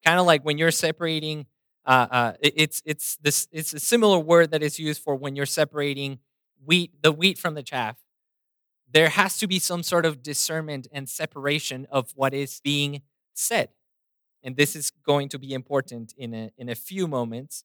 Kind 0.05 0.21
of 0.21 0.27
like 0.27 0.45
when 0.45 0.59
you're 0.59 0.71
separating, 0.71 1.47
uh, 1.87 2.07
uh, 2.11 2.33
it's, 2.41 2.83
it's, 2.85 3.17
this, 3.23 3.49
it's 3.51 3.73
a 3.73 3.81
similar 3.81 4.19
word 4.19 4.51
that 4.51 4.63
is 4.63 4.79
used 4.79 5.03
for 5.03 5.17
when 5.17 5.35
you're 5.35 5.47
separating 5.47 6.19
wheat, 6.63 6.93
the 7.03 7.11
wheat 7.11 7.39
from 7.39 7.55
the 7.55 7.63
chaff, 7.63 7.97
there 8.93 9.09
has 9.09 9.39
to 9.39 9.47
be 9.47 9.59
some 9.59 9.83
sort 9.83 10.05
of 10.05 10.23
discernment 10.23 10.87
and 10.93 11.09
separation 11.09 11.87
of 11.91 12.11
what 12.15 12.35
is 12.35 12.61
being 12.63 13.01
said. 13.33 13.71
And 14.45 14.55
this 14.55 14.77
is 14.77 14.91
going 14.91 15.31
to 15.31 15.39
be 15.39 15.55
important 15.55 16.13
in 16.19 16.35
a, 16.35 16.51
in 16.59 16.69
a 16.69 16.75
few 16.75 17.09
moments. 17.09 17.65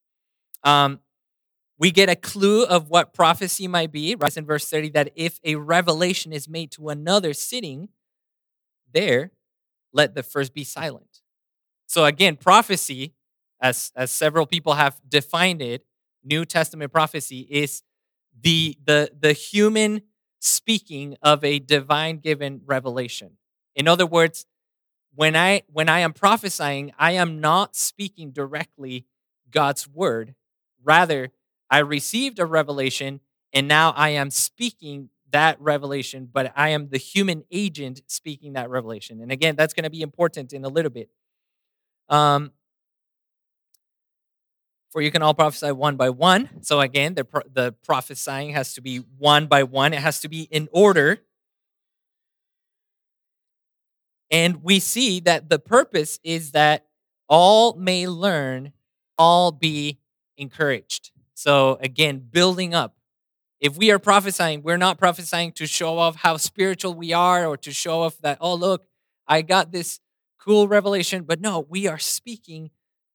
Um, 0.64 1.02
we 1.78 1.92
get 1.92 2.08
a 2.08 2.16
clue 2.16 2.64
of 2.64 2.90
what 2.90 3.14
prophecy 3.14 3.68
might 3.68 3.92
be, 3.92 4.16
right? 4.16 4.36
In 4.38 4.46
verse 4.46 4.70
30, 4.70 4.92
that 4.92 5.12
if 5.16 5.42
a 5.44 5.56
revelation 5.56 6.32
is 6.32 6.48
made 6.48 6.72
to 6.72 6.88
another 6.88 7.34
sitting 7.34 7.90
there, 8.94 9.32
let 9.94 10.16
the 10.16 10.24
first 10.24 10.54
be 10.54 10.64
silent. 10.64 11.22
So 11.88 12.06
again, 12.06 12.36
prophecy, 12.36 13.14
as, 13.62 13.92
as 13.96 14.12
several 14.12 14.46
people 14.46 14.74
have 14.74 15.00
defined 15.08 15.62
it, 15.62 15.86
New 16.24 16.46
Testament 16.46 16.92
prophecy 16.92 17.48
is 17.50 17.84
the 18.40 18.78
the 18.86 19.10
the 19.20 19.34
human 19.34 20.02
speaking 20.40 21.18
of 21.22 21.44
a 21.44 21.60
divine 21.60 22.20
given 22.20 22.62
revelation. 22.66 23.38
In 23.76 23.88
other 23.88 24.06
words, 24.06 24.46
when 25.16 25.36
I 25.36 25.64
when 25.72 25.90
I 25.90 26.00
am 26.00 26.14
prophesying, 26.14 26.94
I 27.00 27.14
am 27.14 27.40
not 27.42 27.76
speaking 27.76 28.32
directly 28.32 29.06
God's 29.50 29.88
word. 29.88 30.36
Rather, 30.84 31.30
I 31.70 31.80
received 31.80 32.40
a 32.40 32.46
revelation 32.46 33.22
and 33.54 33.68
now 33.68 33.92
I 33.92 34.10
am 34.10 34.30
speaking 34.30 35.10
that 35.32 35.60
revelation, 35.62 36.30
but 36.32 36.54
I 36.56 36.70
am 36.70 36.90
the 36.90 36.98
human 36.98 37.44
agent 37.52 38.02
speaking 38.08 38.54
that 38.54 38.70
revelation. 38.70 39.22
And 39.22 39.32
again, 39.32 39.56
that's 39.56 39.74
going 39.74 39.84
to 39.84 39.90
be 39.90 40.02
important 40.02 40.54
in 40.54 40.64
a 40.66 40.70
little 40.70 40.92
bit. 40.92 41.10
Um, 42.10 42.52
for 44.92 45.02
you 45.02 45.12
can 45.12 45.22
all 45.22 45.34
prophesy 45.34 45.72
one 45.72 45.96
by 45.96 46.10
one. 46.10 46.50
So 46.62 46.80
again, 46.80 47.14
the, 47.14 47.26
the 47.52 47.74
prophesying 47.86 48.52
has 48.52 48.74
to 48.76 48.82
be 48.82 48.98
one 49.18 49.48
by 49.48 49.64
one, 49.64 49.94
it 49.94 50.00
has 50.00 50.22
to 50.22 50.30
be 50.30 50.44
in 50.44 50.70
order. 50.72 51.20
And 54.30 54.64
we 54.64 54.80
see 54.80 55.20
that 55.22 55.50
the 55.50 55.60
purpose 55.60 56.20
is 56.24 56.52
that 56.52 56.86
all 57.30 57.74
may 57.76 58.08
learn, 58.08 58.74
all 59.18 59.52
be 59.52 60.00
encouraged. 60.38 61.12
So 61.34 61.78
again, 61.82 62.28
building 62.30 62.74
up. 62.74 62.97
If 63.60 63.76
we 63.76 63.90
are 63.92 64.00
prophesying, 64.00 64.62
we're 64.62 64.78
not 64.78 65.00
prophesying 65.00 65.52
to 65.54 65.66
show 65.66 65.98
off 65.98 66.18
how 66.18 66.38
spiritual 66.38 66.94
we 66.94 67.12
are 67.14 67.48
or 67.48 67.58
to 67.58 67.72
show 67.72 68.02
off 68.02 68.18
that, 68.20 68.38
oh, 68.40 68.54
look, 68.54 68.86
I 69.28 69.42
got 69.42 69.72
this 69.72 70.00
cool 70.40 70.68
revelation. 70.68 71.24
But 71.24 71.42
no, 71.42 71.66
we 71.68 71.88
are 71.88 71.98
speaking 71.98 72.70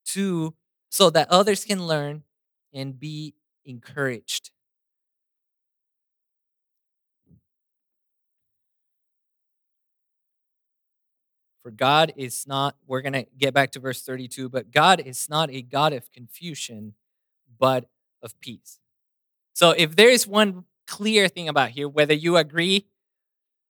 to 0.06 0.54
so 0.88 1.10
that 1.10 1.30
others 1.30 1.64
can 1.64 1.86
learn 1.86 2.24
and 2.74 2.98
be 2.98 3.34
encouraged. 3.64 4.50
For 11.62 11.70
God 11.70 12.12
is 12.16 12.44
not, 12.48 12.74
we're 12.88 13.02
going 13.02 13.12
to 13.12 13.26
get 13.38 13.54
back 13.54 13.70
to 13.72 13.80
verse 13.80 14.02
32, 14.02 14.48
but 14.48 14.72
God 14.72 15.00
is 15.00 15.28
not 15.30 15.48
a 15.50 15.62
God 15.62 15.92
of 15.92 16.10
confusion, 16.10 16.94
but 17.58 17.88
of 18.20 18.38
peace. 18.40 18.81
So 19.54 19.70
if 19.70 19.96
there 19.96 20.08
is 20.08 20.26
one 20.26 20.64
clear 20.86 21.28
thing 21.28 21.48
about 21.48 21.70
here, 21.70 21.88
whether 21.88 22.14
you 22.14 22.36
agree, 22.36 22.86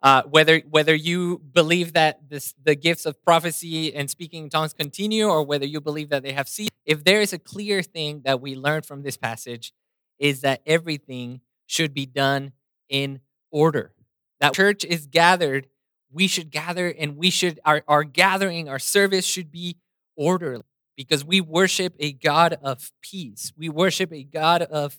uh, 0.02 0.22
whether 0.24 0.58
whether 0.68 0.94
you 0.94 1.38
believe 1.52 1.92
that 1.92 2.28
this, 2.28 2.54
the 2.62 2.74
gifts 2.74 3.06
of 3.06 3.22
prophecy 3.22 3.94
and 3.94 4.10
speaking 4.10 4.44
in 4.44 4.50
tongues 4.50 4.72
continue, 4.72 5.26
or 5.26 5.44
whether 5.44 5.66
you 5.66 5.80
believe 5.80 6.08
that 6.08 6.22
they 6.22 6.32
have 6.32 6.48
ceased, 6.48 6.72
if 6.84 7.04
there 7.04 7.20
is 7.20 7.32
a 7.32 7.38
clear 7.38 7.82
thing 7.82 8.22
that 8.24 8.40
we 8.40 8.56
learn 8.56 8.82
from 8.82 9.02
this 9.02 9.16
passage, 9.16 9.72
is 10.18 10.40
that 10.40 10.60
everything 10.66 11.40
should 11.66 11.94
be 11.94 12.06
done 12.06 12.52
in 12.88 13.20
order. 13.50 13.92
That 14.40 14.54
church 14.54 14.84
is 14.84 15.06
gathered, 15.06 15.68
we 16.10 16.26
should 16.26 16.50
gather, 16.50 16.88
and 16.88 17.16
we 17.16 17.30
should 17.30 17.60
our, 17.64 17.82
our 17.86 18.02
gathering, 18.02 18.68
our 18.68 18.80
service 18.80 19.24
should 19.24 19.52
be 19.52 19.76
orderly 20.16 20.64
because 20.96 21.24
we 21.24 21.40
worship 21.40 21.94
a 22.00 22.12
God 22.12 22.58
of 22.60 22.90
peace. 23.02 23.52
We 23.56 23.68
worship 23.68 24.12
a 24.12 24.24
God 24.24 24.62
of 24.62 24.98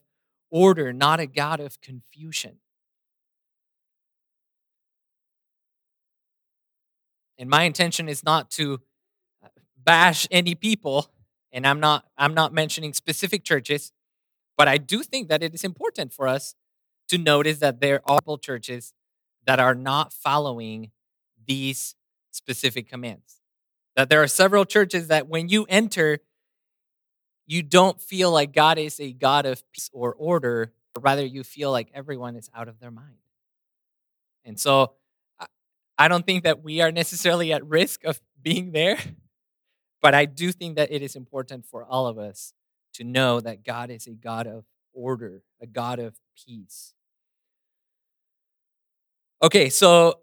order, 0.54 0.94
not 0.94 1.20
a 1.20 1.26
God 1.26 1.60
of 1.60 1.82
confusion. 1.82 2.60
And 7.40 7.50
my 7.50 7.64
intention 7.64 8.08
is 8.08 8.24
not 8.24 8.52
to 8.52 8.80
uh, 9.44 9.48
bash 9.76 10.28
any 10.30 10.54
people, 10.54 11.12
and 11.52 11.66
I'm 11.66 11.80
not 11.80 12.06
I'm 12.18 12.36
not 12.36 12.54
mentioning 12.54 12.94
specific 12.94 13.44
churches, 13.44 13.92
but 14.56 14.68
I 14.68 14.78
do 14.78 15.02
think 15.02 15.28
that 15.30 15.42
it 15.42 15.56
is 15.56 15.64
important 15.64 16.14
for 16.14 16.28
us 16.28 16.56
to 17.10 17.18
notice 17.18 17.58
that 17.60 17.82
there 17.82 18.02
are 18.08 18.38
churches 18.38 18.94
that 19.46 19.60
are 19.60 19.76
not 19.76 20.14
following 20.14 20.92
these 21.48 21.96
specific 22.32 22.88
commands. 22.88 23.42
That 23.96 24.10
there 24.10 24.22
are 24.22 24.28
several 24.28 24.66
churches 24.66 25.08
that 25.08 25.28
when 25.28 25.50
you 25.50 25.66
enter, 25.68 26.20
you 27.46 27.62
don't 27.62 28.00
feel 28.02 28.32
like 28.32 28.54
God 28.54 28.78
is 28.78 29.00
a 29.00 29.12
God 29.12 29.46
of 29.46 29.64
peace 29.72 29.90
or 29.94 30.14
order, 30.14 30.72
but 30.94 31.04
rather 31.04 31.26
you 31.26 31.44
feel 31.44 31.72
like 31.72 31.90
everyone 31.94 32.36
is 32.36 32.50
out 32.56 32.68
of 32.68 32.80
their 32.80 32.92
mind. 32.92 33.18
And 34.46 34.60
so 34.60 34.94
I 35.98 36.08
don't 36.08 36.26
think 36.26 36.44
that 36.44 36.64
we 36.64 36.82
are 36.82 36.92
necessarily 36.92 37.54
at 37.54 37.66
risk 37.66 38.04
of 38.04 38.22
being 38.42 38.72
there, 38.72 38.98
but 40.02 40.14
I 40.14 40.26
do 40.26 40.52
think 40.52 40.76
that 40.76 40.92
it 40.92 41.02
is 41.02 41.16
important 41.16 41.66
for 41.66 41.84
all 41.84 42.08
of 42.08 42.18
us 42.18 42.54
to 42.96 43.04
know 43.04 43.40
that 43.40 43.64
God 43.64 43.90
is 43.90 44.08
a 44.08 44.12
God 44.12 44.48
of 44.48 44.66
order, 44.94 45.44
a 45.62 45.66
God 45.66 46.00
of 46.00 46.16
peace. 46.46 46.94
Okay, 49.42 49.70
so 49.70 50.20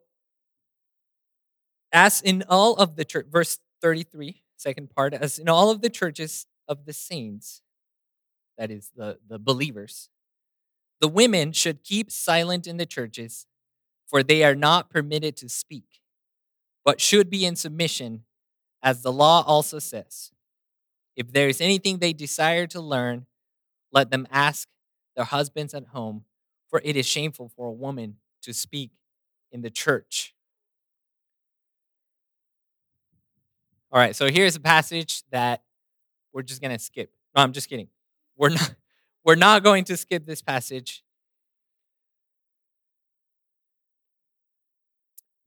as 1.92 2.20
in 2.22 2.44
all 2.48 2.74
of 2.74 2.96
the 2.96 3.04
church, 3.04 3.26
verse 3.30 3.58
33, 3.82 4.42
second 4.56 4.90
part, 4.94 5.14
as 5.14 5.38
in 5.38 5.48
all 5.48 5.70
of 5.70 5.80
the 5.80 5.90
churches 5.90 6.46
of 6.70 6.86
the 6.86 6.92
saints, 6.92 7.60
that 8.56 8.70
is 8.70 8.92
the, 8.96 9.18
the 9.28 9.38
believers, 9.38 10.08
the 11.00 11.08
women 11.08 11.52
should 11.52 11.82
keep 11.82 12.10
silent 12.10 12.66
in 12.66 12.76
the 12.76 12.86
churches, 12.86 13.46
for 14.06 14.22
they 14.22 14.44
are 14.44 14.54
not 14.54 14.88
permitted 14.88 15.36
to 15.38 15.48
speak, 15.48 16.00
but 16.84 17.00
should 17.00 17.28
be 17.28 17.44
in 17.44 17.56
submission, 17.56 18.24
as 18.82 19.02
the 19.02 19.12
law 19.12 19.42
also 19.46 19.78
says. 19.78 20.30
If 21.16 21.32
there 21.32 21.48
is 21.48 21.60
anything 21.60 21.98
they 21.98 22.12
desire 22.12 22.66
to 22.68 22.80
learn, 22.80 23.26
let 23.92 24.10
them 24.10 24.28
ask 24.30 24.68
their 25.16 25.24
husbands 25.24 25.74
at 25.74 25.88
home, 25.88 26.24
for 26.68 26.80
it 26.84 26.96
is 26.96 27.06
shameful 27.06 27.50
for 27.56 27.66
a 27.66 27.72
woman 27.72 28.16
to 28.42 28.54
speak 28.54 28.92
in 29.50 29.62
the 29.62 29.70
church. 29.70 30.34
All 33.90 33.98
right, 33.98 34.14
so 34.14 34.30
here's 34.30 34.54
a 34.54 34.60
passage 34.60 35.24
that 35.32 35.62
we're 36.32 36.42
just 36.42 36.60
going 36.60 36.76
to 36.76 36.78
skip. 36.78 37.12
No, 37.34 37.42
I'm 37.42 37.52
just 37.52 37.68
kidding. 37.68 37.88
We're 38.36 38.50
not 38.50 38.74
we're 39.24 39.36
not 39.36 39.62
going 39.62 39.84
to 39.84 39.96
skip 39.96 40.26
this 40.26 40.42
passage. 40.42 41.02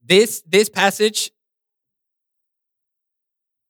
This 0.02 0.42
this 0.46 0.68
passage 0.68 1.30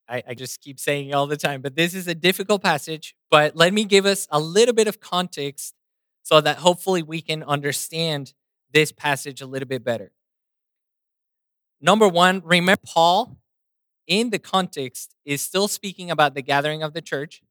I, 0.08 0.22
I 0.28 0.34
just 0.34 0.60
keep 0.60 0.78
saying 0.78 1.14
all 1.14 1.26
the 1.26 1.36
time, 1.36 1.62
but 1.62 1.76
this 1.76 1.94
is 1.94 2.06
a 2.06 2.14
difficult 2.14 2.62
passage. 2.62 3.16
But 3.30 3.56
let 3.56 3.72
me 3.72 3.84
give 3.84 4.06
us 4.06 4.26
a 4.30 4.38
little 4.38 4.74
bit 4.74 4.86
of 4.86 5.00
context 5.00 5.74
so 6.22 6.40
that 6.40 6.58
hopefully 6.58 7.02
we 7.02 7.20
can 7.20 7.42
understand 7.42 8.34
this 8.72 8.92
passage 8.92 9.40
a 9.40 9.46
little 9.46 9.68
bit 9.68 9.84
better. 9.84 10.12
Number 11.80 12.08
one, 12.08 12.42
remember 12.44 12.80
Paul 12.84 13.38
in 14.06 14.30
the 14.30 14.38
context 14.38 15.14
is 15.24 15.40
still 15.42 15.68
speaking 15.68 16.10
about 16.10 16.34
the 16.34 16.42
gathering 16.42 16.82
of 16.82 16.92
the 16.92 17.02
church. 17.02 17.42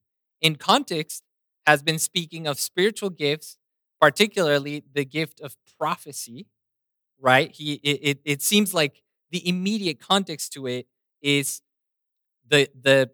In 0.42 0.56
context, 0.56 1.24
has 1.66 1.82
been 1.82 2.00
speaking 2.00 2.46
of 2.46 2.60
spiritual 2.60 3.10
gifts, 3.10 3.58
particularly 4.00 4.84
the 4.94 5.06
gift 5.06 5.40
of 5.40 5.56
prophecy. 5.80 6.48
Right? 7.20 7.52
He 7.52 7.76
it, 7.76 8.20
it, 8.26 8.42
seems 8.42 8.74
like 8.74 9.02
the 9.32 9.48
immediate 9.48 10.00
context 10.00 10.52
to 10.54 10.68
it 10.68 10.88
is 11.22 11.62
the 12.50 12.68
the 12.82 13.12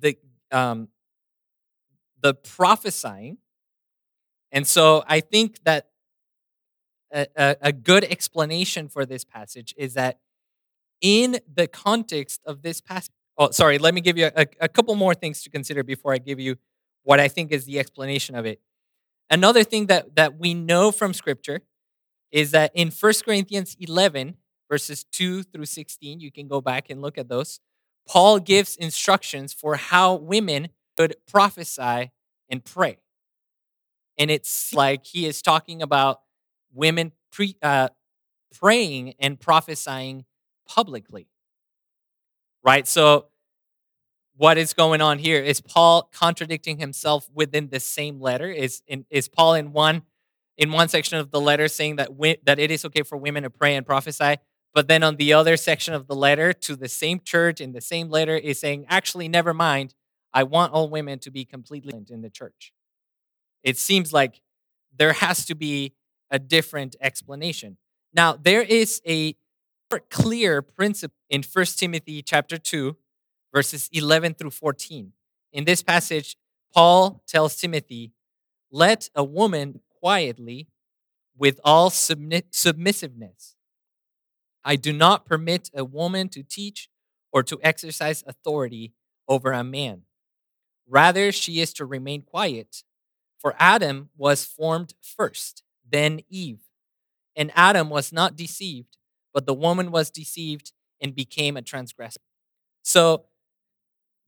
the 0.00 0.16
um 0.50 0.88
the 2.20 2.34
prophesying. 2.34 3.38
And 4.50 4.66
so 4.66 5.04
I 5.06 5.20
think 5.20 5.62
that 5.64 5.88
a, 7.12 7.56
a 7.60 7.72
good 7.72 8.04
explanation 8.04 8.88
for 8.88 9.04
this 9.06 9.24
passage 9.24 9.74
is 9.76 9.94
that 9.94 10.18
in 11.02 11.40
the 11.52 11.66
context 11.66 12.40
of 12.46 12.62
this 12.62 12.80
passage. 12.80 13.12
Oh, 13.36 13.50
sorry, 13.50 13.78
let 13.78 13.92
me 13.92 14.00
give 14.00 14.16
you 14.16 14.30
a, 14.36 14.46
a 14.60 14.68
couple 14.68 14.94
more 14.94 15.14
things 15.14 15.42
to 15.42 15.50
consider 15.50 15.82
before 15.82 16.14
I 16.14 16.18
give 16.18 16.40
you 16.40 16.56
what 17.02 17.20
I 17.20 17.28
think 17.28 17.50
is 17.50 17.64
the 17.66 17.78
explanation 17.78 18.34
of 18.34 18.46
it. 18.46 18.60
Another 19.28 19.64
thing 19.64 19.86
that, 19.86 20.14
that 20.16 20.38
we 20.38 20.54
know 20.54 20.92
from 20.92 21.12
scripture 21.12 21.62
is 22.30 22.52
that 22.52 22.70
in 22.74 22.90
1 22.90 23.12
Corinthians 23.24 23.76
11, 23.80 24.36
verses 24.70 25.04
2 25.12 25.42
through 25.42 25.66
16, 25.66 26.20
you 26.20 26.30
can 26.30 26.48
go 26.48 26.60
back 26.60 26.88
and 26.88 27.02
look 27.02 27.18
at 27.18 27.28
those. 27.28 27.60
Paul 28.06 28.38
gives 28.38 28.76
instructions 28.76 29.52
for 29.52 29.76
how 29.76 30.14
women 30.14 30.68
could 30.96 31.16
prophesy 31.26 32.10
and 32.48 32.64
pray. 32.64 32.98
And 34.18 34.30
it's 34.30 34.74
like 34.74 35.06
he 35.06 35.26
is 35.26 35.42
talking 35.42 35.82
about 35.82 36.20
women 36.72 37.12
pre, 37.30 37.56
uh, 37.62 37.88
praying 38.54 39.14
and 39.18 39.40
prophesying 39.40 40.24
publicly. 40.66 41.28
Right? 42.64 42.86
So, 42.86 43.26
what 44.36 44.56
is 44.56 44.72
going 44.72 45.00
on 45.00 45.18
here? 45.18 45.42
Is 45.42 45.60
Paul 45.60 46.08
contradicting 46.12 46.78
himself 46.78 47.28
within 47.34 47.68
the 47.68 47.80
same 47.80 48.20
letter? 48.20 48.50
Is 48.50 48.82
in, 48.86 49.04
is 49.10 49.28
Paul 49.28 49.54
in 49.54 49.72
one 49.72 50.02
in 50.56 50.70
one 50.70 50.88
section 50.88 51.18
of 51.18 51.30
the 51.30 51.40
letter 51.40 51.68
saying 51.68 51.96
that 51.96 52.16
we, 52.16 52.36
that 52.44 52.58
it 52.58 52.70
is 52.70 52.84
okay 52.84 53.02
for 53.02 53.16
women 53.16 53.42
to 53.42 53.50
pray 53.50 53.74
and 53.74 53.86
prophesy, 53.86 54.36
but 54.74 54.88
then 54.88 55.02
on 55.02 55.16
the 55.16 55.32
other 55.32 55.56
section 55.56 55.94
of 55.94 56.06
the 56.06 56.14
letter 56.14 56.52
to 56.52 56.76
the 56.76 56.88
same 56.88 57.20
church 57.20 57.60
in 57.60 57.72
the 57.72 57.80
same 57.80 58.08
letter 58.08 58.36
is 58.36 58.60
saying, 58.60 58.86
actually, 58.88 59.28
never 59.28 59.52
mind. 59.52 59.94
I 60.34 60.44
want 60.44 60.72
all 60.72 60.88
women 60.88 61.18
to 61.20 61.30
be 61.30 61.44
completely 61.44 61.92
in 62.08 62.22
the 62.22 62.30
church. 62.30 62.72
It 63.62 63.76
seems 63.76 64.12
like 64.12 64.40
there 64.96 65.12
has 65.12 65.44
to 65.46 65.54
be 65.54 65.94
a 66.30 66.38
different 66.38 66.96
explanation. 67.00 67.76
Now, 68.14 68.36
there 68.40 68.62
is 68.62 69.02
a 69.06 69.36
clear 69.98 70.62
principle 70.62 71.16
in 71.28 71.42
1 71.42 71.64
Timothy 71.76 72.22
chapter 72.22 72.58
2, 72.58 72.96
verses 73.54 73.88
11 73.92 74.34
through 74.34 74.50
14. 74.50 75.12
In 75.52 75.64
this 75.64 75.82
passage, 75.82 76.36
Paul 76.74 77.22
tells 77.26 77.56
Timothy, 77.56 78.12
Let 78.70 79.10
a 79.14 79.24
woman 79.24 79.80
quietly 80.00 80.68
with 81.36 81.60
all 81.64 81.90
submissiveness. 81.90 83.56
I 84.64 84.76
do 84.76 84.92
not 84.92 85.26
permit 85.26 85.70
a 85.74 85.84
woman 85.84 86.28
to 86.30 86.42
teach 86.42 86.88
or 87.32 87.42
to 87.42 87.58
exercise 87.62 88.22
authority 88.26 88.92
over 89.28 89.52
a 89.52 89.64
man. 89.64 90.02
Rather, 90.86 91.32
she 91.32 91.60
is 91.60 91.72
to 91.74 91.84
remain 91.84 92.22
quiet. 92.22 92.84
For 93.38 93.54
Adam 93.58 94.10
was 94.16 94.44
formed 94.44 94.94
first, 95.00 95.62
then 95.88 96.20
Eve. 96.28 96.60
And 97.34 97.50
Adam 97.54 97.88
was 97.88 98.12
not 98.12 98.36
deceived 98.36 98.98
but 99.32 99.46
the 99.46 99.54
woman 99.54 99.90
was 99.90 100.10
deceived 100.10 100.72
and 101.00 101.14
became 101.14 101.56
a 101.56 101.62
transgressor. 101.62 102.20
So, 102.82 103.24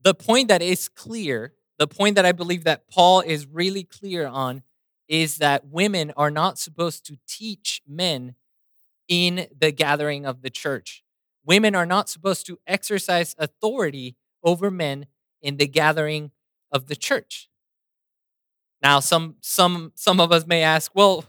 the 0.03 0.15
point 0.15 0.49
that 0.49 0.63
is 0.63 0.89
clear, 0.89 1.55
the 1.79 1.89
point 1.89 2.17
that 2.17 2.27
I 2.27 2.33
believe 2.33 2.65
that 2.65 2.89
Paul 2.89 3.21
is 3.21 3.47
really 3.47 3.85
clear 3.85 4.27
on, 4.27 4.63
is 5.09 5.37
that 5.39 5.67
women 5.67 6.13
are 6.17 6.31
not 6.31 6.59
supposed 6.59 7.07
to 7.07 7.19
teach 7.27 7.83
men 7.87 8.35
in 9.09 9.47
the 9.57 9.71
gathering 9.73 10.27
of 10.27 10.43
the 10.43 10.51
church. 10.51 11.03
Women 11.45 11.75
are 11.75 11.87
not 11.87 12.09
supposed 12.09 12.47
to 12.47 12.59
exercise 12.67 13.35
authority 13.39 14.17
over 14.43 14.71
men 14.71 15.07
in 15.43 15.57
the 15.59 15.67
gathering 15.67 16.31
of 16.73 16.87
the 16.87 16.97
church. 16.97 17.49
Now, 18.83 19.01
some 19.01 19.37
some 19.41 19.93
some 19.95 20.21
of 20.21 20.33
us 20.33 20.47
may 20.47 20.63
ask, 20.63 20.93
well, 20.95 21.25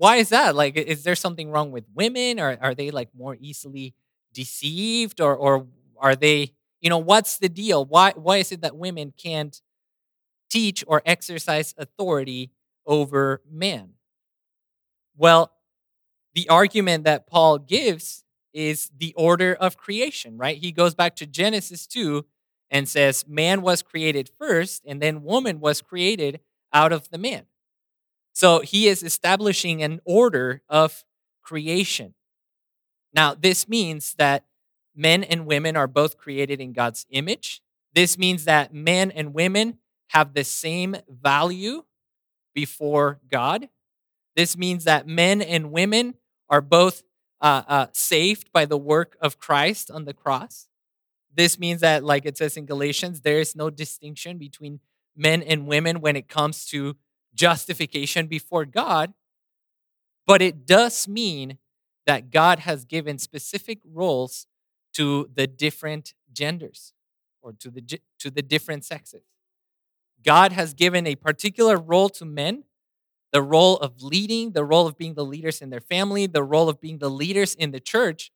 why 0.00 0.16
is 0.16 0.30
that? 0.30 0.56
Like, 0.56 0.76
is 0.78 1.04
there 1.04 1.14
something 1.14 1.50
wrong 1.50 1.72
with 1.72 1.84
women, 1.94 2.40
or 2.40 2.56
are 2.62 2.74
they 2.74 2.90
like 2.90 3.10
more 3.14 3.36
easily 3.38 3.94
deceived, 4.32 5.20
or 5.20 5.36
or 5.36 5.66
are 5.98 6.16
they, 6.16 6.54
you 6.80 6.88
know, 6.88 6.96
what's 6.96 7.36
the 7.36 7.50
deal? 7.50 7.84
Why 7.84 8.14
why 8.16 8.38
is 8.38 8.50
it 8.50 8.62
that 8.62 8.74
women 8.78 9.12
can't 9.22 9.60
teach 10.48 10.82
or 10.86 11.02
exercise 11.04 11.74
authority 11.76 12.50
over 12.86 13.42
men? 13.50 13.90
Well, 15.18 15.52
the 16.34 16.48
argument 16.48 17.04
that 17.04 17.26
Paul 17.26 17.58
gives 17.58 18.24
is 18.54 18.90
the 18.96 19.12
order 19.18 19.54
of 19.54 19.76
creation, 19.76 20.38
right? 20.38 20.56
He 20.56 20.72
goes 20.72 20.94
back 20.94 21.14
to 21.16 21.26
Genesis 21.26 21.86
2 21.86 22.24
and 22.70 22.88
says, 22.88 23.26
Man 23.28 23.60
was 23.60 23.82
created 23.82 24.30
first, 24.38 24.82
and 24.86 25.02
then 25.02 25.24
woman 25.24 25.60
was 25.60 25.82
created 25.82 26.40
out 26.72 26.90
of 26.90 27.10
the 27.10 27.18
man. 27.18 27.44
So 28.40 28.60
he 28.60 28.88
is 28.88 29.02
establishing 29.02 29.82
an 29.82 30.00
order 30.06 30.62
of 30.66 31.04
creation. 31.42 32.14
Now, 33.12 33.34
this 33.34 33.68
means 33.68 34.14
that 34.14 34.46
men 34.96 35.24
and 35.24 35.44
women 35.44 35.76
are 35.76 35.86
both 35.86 36.16
created 36.16 36.58
in 36.58 36.72
God's 36.72 37.04
image. 37.10 37.60
This 37.94 38.16
means 38.16 38.46
that 38.46 38.72
men 38.72 39.10
and 39.10 39.34
women 39.34 39.76
have 40.12 40.32
the 40.32 40.44
same 40.44 40.96
value 41.06 41.82
before 42.54 43.20
God. 43.30 43.68
This 44.36 44.56
means 44.56 44.84
that 44.84 45.06
men 45.06 45.42
and 45.42 45.70
women 45.70 46.14
are 46.48 46.62
both 46.62 47.02
uh, 47.42 47.64
uh, 47.68 47.86
saved 47.92 48.50
by 48.54 48.64
the 48.64 48.78
work 48.78 49.18
of 49.20 49.38
Christ 49.38 49.90
on 49.90 50.06
the 50.06 50.14
cross. 50.14 50.66
This 51.30 51.58
means 51.58 51.82
that, 51.82 52.04
like 52.04 52.24
it 52.24 52.38
says 52.38 52.56
in 52.56 52.64
Galatians, 52.64 53.20
there 53.20 53.38
is 53.38 53.54
no 53.54 53.68
distinction 53.68 54.38
between 54.38 54.80
men 55.14 55.42
and 55.42 55.66
women 55.66 56.00
when 56.00 56.16
it 56.16 56.26
comes 56.26 56.64
to 56.68 56.96
justification 57.34 58.26
before 58.26 58.64
God. 58.64 59.12
But 60.26 60.42
it 60.42 60.66
does 60.66 61.08
mean 61.08 61.58
that 62.06 62.30
God 62.30 62.60
has 62.60 62.84
given 62.84 63.18
specific 63.18 63.80
roles 63.84 64.46
to 64.94 65.28
the 65.34 65.46
different 65.46 66.14
genders 66.32 66.92
or 67.42 67.52
to 67.54 67.70
the, 67.70 68.00
to 68.18 68.30
the 68.30 68.42
different 68.42 68.84
sexes. 68.84 69.22
God 70.22 70.52
has 70.52 70.74
given 70.74 71.06
a 71.06 71.14
particular 71.14 71.76
role 71.76 72.08
to 72.10 72.24
men 72.24 72.64
the 73.32 73.42
role 73.42 73.76
of 73.76 74.02
leading, 74.02 74.52
the 74.52 74.64
role 74.64 74.86
of 74.86 74.98
being 74.98 75.14
the 75.14 75.24
leaders 75.24 75.60
in 75.60 75.70
their 75.70 75.80
family, 75.80 76.26
the 76.26 76.42
role 76.42 76.68
of 76.68 76.80
being 76.80 76.98
the 76.98 77.10
leaders 77.10 77.54
in 77.54 77.70
the 77.70 77.80
church. 77.80 78.32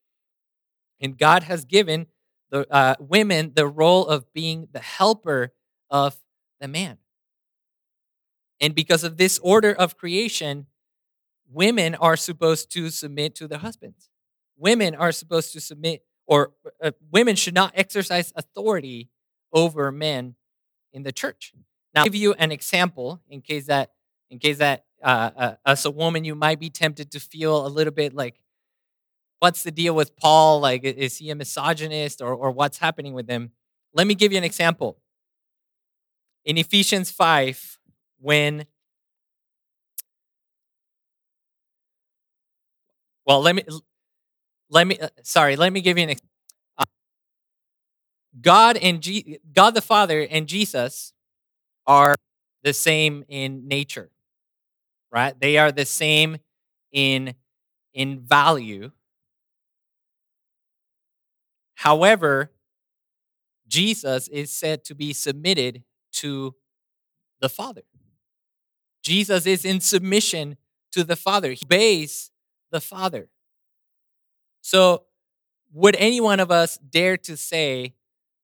And 1.01 1.19
God 1.19 1.43
has 1.45 1.65
given 1.65 2.07
the 2.51 2.73
uh, 2.73 2.95
women 3.01 3.53
the 3.55 3.67
role 3.67 4.07
of 4.07 4.33
being 4.33 4.69
the 4.73 4.81
helper 4.81 5.53
of 5.91 6.17
the 6.61 6.69
man. 6.69 6.99
And 8.61 8.75
because 8.75 9.05
of 9.05 9.17
this 9.17 9.39
order 9.41 9.73
of 9.73 9.97
creation, 9.97 10.67
women 11.51 11.95
are 11.95 12.17
supposed 12.17 12.71
to 12.73 12.91
submit 12.91 13.35
to 13.37 13.49
their 13.49 13.59
husbands. 13.59 14.09
Women 14.57 14.95
are 14.95 15.13
supposed 15.13 15.53
to 15.53 15.61
submit, 15.61 16.05
or 16.27 16.53
uh, 16.83 16.93
women 17.11 17.37
should 17.37 17.55
not 17.55 17.73
exercise 17.75 18.33
authority 18.37 19.11
over 19.53 19.91
men 19.91 20.37
in 20.93 21.03
the 21.03 21.13
church. 21.13 21.53
Now, 21.95 22.01
I'll 22.01 22.05
give 22.07 22.15
you 22.15 22.35
an 22.35 22.53
example 22.53 23.21
in 23.29 23.41
case 23.41 23.67
that 23.67 23.91
in 24.31 24.39
case 24.39 24.59
that 24.59 24.85
uh, 25.03 25.31
uh, 25.37 25.55
as 25.67 25.85
a 25.85 25.91
woman 25.91 26.25
you 26.25 26.35
might 26.35 26.59
be 26.59 26.71
tempted 26.71 27.11
to 27.13 27.21
feel 27.21 27.67
a 27.67 27.69
little 27.69 27.93
bit 27.93 28.15
like 28.15 28.41
what's 29.39 29.63
the 29.63 29.71
deal 29.71 29.95
with 29.95 30.17
paul 30.17 30.61
like 30.61 30.83
is 30.83 31.19
he 31.19 31.31
a 31.31 31.35
misogynist 31.35 32.23
or, 32.23 32.35
or 32.35 32.51
what's 32.51 32.79
happening 32.79 33.13
with 33.13 33.29
him 33.29 33.53
let 33.93 34.07
me 34.07 34.15
give 34.15 34.33
you 34.33 34.39
an 34.39 34.45
example 34.45 34.99
in 36.45 36.57
ephesians 36.57 37.11
5 37.11 37.79
when 38.21 38.67
well 43.27 43.41
let 43.41 43.55
me 43.55 43.65
let 44.71 44.87
me 44.87 44.99
uh, 44.99 45.09
sorry 45.23 45.57
let 45.57 45.73
me 45.73 45.81
give 45.81 45.99
you 45.99 46.05
an 46.09 46.17
uh, 46.79 46.85
god 48.41 48.77
and 48.77 49.01
G, 49.01 49.39
god 49.53 49.75
the 49.75 49.83
father 49.83 50.27
and 50.31 50.47
jesus 50.47 51.13
are 51.87 52.17
the 52.63 52.73
same 52.73 53.25
in 53.29 53.69
nature 53.69 54.11
right? 55.15 55.39
They 55.41 55.57
are 55.57 55.73
the 55.73 55.87
same 55.87 56.39
in 56.93 57.35
in 57.95 58.21
value. 58.21 58.91
However, 61.77 62.51
Jesus 63.69 64.27
is 64.29 64.51
said 64.51 64.85
to 64.85 64.95
be 64.95 65.13
submitted 65.13 65.85
to 66.15 66.55
the 67.41 67.49
Father. 67.49 67.83
Jesus 69.05 69.47
is 69.47 69.65
in 69.65 69.81
submission 69.81 70.57
to 70.93 71.05
the 71.05 71.15
Father. 71.15 71.53
He 71.53 71.65
obeys 71.67 72.31
the 72.73 72.81
Father. 72.81 73.29
So, 74.63 75.05
would 75.73 75.97
any 75.97 76.21
one 76.21 76.41
of 76.41 76.51
us 76.51 76.79
dare 76.79 77.17
to 77.19 77.37
say 77.37 77.95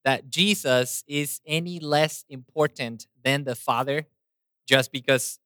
that 0.04 0.28
Jesus 0.30 1.02
is 1.06 1.40
any 1.46 1.80
less 1.80 2.24
important 2.28 3.06
than 3.24 3.44
the 3.44 3.54
Father 3.54 4.06
just 4.66 4.92
because 4.92 5.38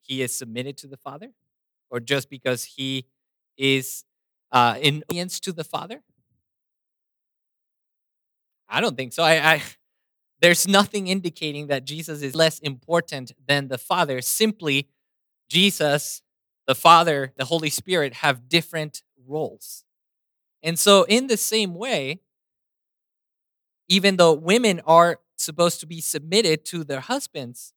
he 0.00 0.22
is 0.22 0.34
submitted 0.34 0.78
to 0.78 0.86
the 0.86 0.96
Father, 0.96 1.32
or 1.90 2.00
just 2.00 2.30
because 2.30 2.64
he 2.64 3.04
is 3.58 4.04
uh, 4.52 4.76
in 4.80 5.02
obedience 5.08 5.40
to 5.40 5.52
the 5.52 5.64
Father? 5.64 6.02
I 8.68 8.80
don't 8.80 8.96
think 8.96 9.12
so. 9.12 9.22
I, 9.22 9.54
I 9.54 9.62
there's 10.40 10.68
nothing 10.68 11.08
indicating 11.08 11.66
that 11.66 11.84
Jesus 11.84 12.22
is 12.22 12.34
less 12.34 12.58
important 12.60 13.32
than 13.46 13.68
the 13.68 13.78
Father. 13.78 14.20
Simply, 14.20 14.88
Jesus, 15.48 16.22
the 16.66 16.74
Father, 16.74 17.32
the 17.36 17.46
Holy 17.46 17.70
Spirit 17.70 18.14
have 18.14 18.48
different 18.48 19.02
roles. 19.26 19.84
And 20.62 20.78
so, 20.78 21.04
in 21.04 21.26
the 21.26 21.36
same 21.36 21.74
way, 21.74 22.20
even 23.88 24.16
though 24.16 24.32
women 24.32 24.80
are 24.86 25.20
supposed 25.36 25.80
to 25.80 25.86
be 25.86 26.00
submitted 26.00 26.64
to 26.66 26.84
their 26.84 27.00
husbands, 27.00 27.72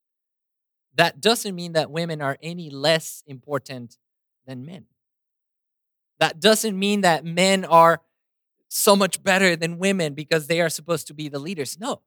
that 0.96 1.22
doesn't 1.22 1.56
mean 1.56 1.74
that 1.74 1.90
women 1.90 2.22
are 2.22 2.38
any 2.44 2.70
less 2.70 3.24
important 3.26 3.98
than 4.46 4.66
men. 4.66 4.86
That 6.20 6.40
doesn't 6.40 6.78
mean 6.78 7.02
that 7.02 7.24
men 7.24 7.66
are 7.66 8.02
so 8.68 8.96
much 8.96 9.24
better 9.24 9.56
than 9.56 9.80
women 9.80 10.14
because 10.14 10.48
they 10.48 10.62
are 10.62 10.70
supposed 10.70 11.08
to 11.08 11.14
be 11.14 11.30
the 11.30 11.40
leaders. 11.40 11.80
No. 11.80 12.02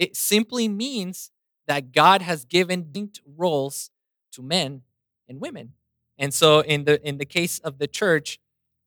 It 0.00 0.16
simply 0.16 0.66
means 0.66 1.30
that 1.68 1.92
God 1.92 2.22
has 2.22 2.46
given 2.46 2.90
distinct 2.90 3.20
roles 3.36 3.90
to 4.32 4.42
men 4.42 4.82
and 5.28 5.40
women. 5.40 5.74
And 6.18 6.32
so 6.32 6.60
in 6.60 6.84
the 6.84 7.06
in 7.06 7.18
the 7.18 7.26
case 7.26 7.58
of 7.58 7.78
the 7.78 7.86
church, 7.86 8.40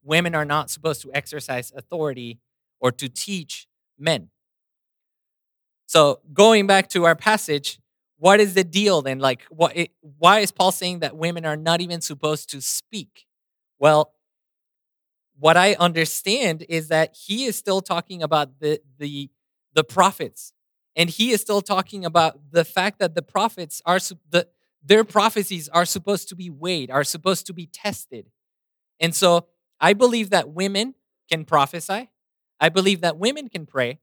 women 0.04 0.34
are 0.34 0.44
not 0.44 0.72
supposed 0.72 1.02
to 1.04 1.12
exercise 1.14 1.72
authority 1.76 2.40
or 2.80 2.92
to 2.92 3.08
teach 3.08 3.68
men. 3.98 4.30
So 5.86 6.20
going 6.34 6.66
back 6.66 6.90
to 6.90 7.06
our 7.06 7.16
passage, 7.16 7.80
what 8.18 8.40
is 8.40 8.56
the 8.56 8.64
deal 8.64 9.04
then? 9.04 9.20
Like, 9.20 9.44
what? 9.50 9.78
It, 9.78 9.92
why 10.18 10.40
is 10.40 10.52
Paul 10.52 10.72
saying 10.72 11.00
that 11.00 11.16
women 11.16 11.46
are 11.46 11.58
not 11.58 11.80
even 11.80 12.02
supposed 12.02 12.50
to 12.50 12.62
speak? 12.62 13.28
Well, 13.78 14.14
what 15.38 15.58
I 15.58 15.76
understand 15.76 16.66
is 16.70 16.88
that 16.88 17.16
he 17.16 17.46
is 17.46 17.56
still 17.56 17.82
talking 17.82 18.24
about 18.24 18.60
the 18.60 18.82
the 18.98 19.30
the 19.76 19.84
prophets, 19.84 20.54
and 20.96 21.10
he 21.10 21.32
is 21.32 21.42
still 21.42 21.62
talking 21.62 22.06
about 22.06 22.52
the 22.52 22.64
fact 22.66 23.00
that 23.00 23.16
the 23.16 23.22
prophets 23.22 23.82
are 23.86 24.00
the 24.30 24.48
their 24.86 25.04
prophecies 25.04 25.70
are 25.70 25.86
supposed 25.86 26.28
to 26.30 26.36
be 26.36 26.50
weighed, 26.50 26.92
are 26.92 27.06
supposed 27.06 27.48
to 27.48 27.54
be 27.54 27.66
tested, 27.68 28.30
and 29.00 29.16
so 29.16 29.48
I 29.80 29.94
believe 29.94 30.30
that 30.32 30.50
women 30.50 30.96
can 31.30 31.46
prophesy. 31.46 32.10
I 32.60 32.70
believe 32.70 33.02
that 33.02 33.18
women 33.18 33.50
can 33.50 33.66
pray. 33.66 34.00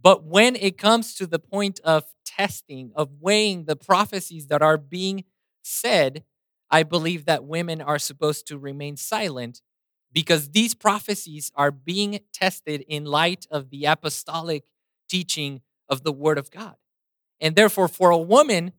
But 0.00 0.24
when 0.24 0.54
it 0.56 0.78
comes 0.78 1.14
to 1.16 1.26
the 1.26 1.38
point 1.38 1.80
of 1.82 2.04
testing, 2.24 2.92
of 2.94 3.10
weighing 3.20 3.64
the 3.64 3.76
prophecies 3.76 4.46
that 4.46 4.62
are 4.62 4.78
being 4.78 5.24
said, 5.62 6.24
I 6.70 6.82
believe 6.82 7.24
that 7.24 7.44
women 7.44 7.80
are 7.80 7.98
supposed 7.98 8.46
to 8.48 8.58
remain 8.58 8.96
silent 8.96 9.62
because 10.12 10.50
these 10.50 10.74
prophecies 10.74 11.50
are 11.54 11.70
being 11.70 12.20
tested 12.32 12.84
in 12.88 13.04
light 13.04 13.46
of 13.50 13.70
the 13.70 13.86
apostolic 13.86 14.64
teaching 15.08 15.62
of 15.88 16.02
the 16.02 16.12
Word 16.12 16.38
of 16.38 16.50
God. 16.50 16.76
And 17.40 17.54
therefore, 17.54 17.88
for 17.88 18.10
a 18.10 18.18
woman 18.18 18.72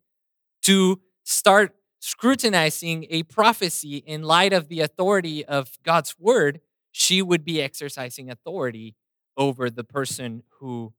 to 0.62 1.00
start 1.24 1.74
scrutinizing 2.00 3.06
a 3.10 3.22
prophecy 3.24 3.98
in 3.98 4.22
light 4.22 4.52
of 4.52 4.68
the 4.68 4.80
authority 4.80 5.44
of 5.44 5.78
God's 5.84 6.18
Word, 6.18 6.60
she 6.92 7.22
would 7.22 7.44
be 7.44 7.60
exercising 7.62 8.30
authority 8.30 8.96
over 9.36 9.70
the 9.70 9.84
person 9.84 10.42
who 10.58 10.92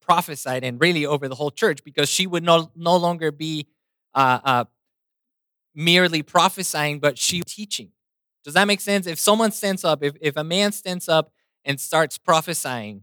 prophesied 0.00 0.64
and 0.64 0.80
really 0.80 1.04
over 1.04 1.28
the 1.28 1.34
whole 1.34 1.50
church 1.50 1.84
because 1.84 2.08
she 2.08 2.26
would 2.26 2.42
no, 2.42 2.70
no 2.74 2.96
longer 2.96 3.30
be 3.30 3.66
uh, 4.14 4.40
uh, 4.42 4.64
merely 5.74 6.22
prophesying, 6.22 6.98
but 6.98 7.18
she 7.18 7.42
teaching. 7.42 7.90
Does 8.44 8.54
that 8.54 8.66
make 8.66 8.80
sense? 8.80 9.06
If 9.06 9.18
someone 9.18 9.52
stands 9.52 9.84
up, 9.84 10.02
if, 10.02 10.14
if 10.20 10.36
a 10.36 10.44
man 10.44 10.72
stands 10.72 11.08
up 11.08 11.32
and 11.64 11.78
starts 11.78 12.16
prophesying, 12.16 13.02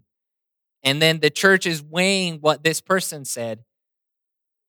and 0.85 1.01
then 1.01 1.19
the 1.19 1.29
church 1.29 1.65
is 1.65 1.83
weighing 1.83 2.35
what 2.35 2.63
this 2.63 2.79
person 2.79 3.25
said, 3.25 3.65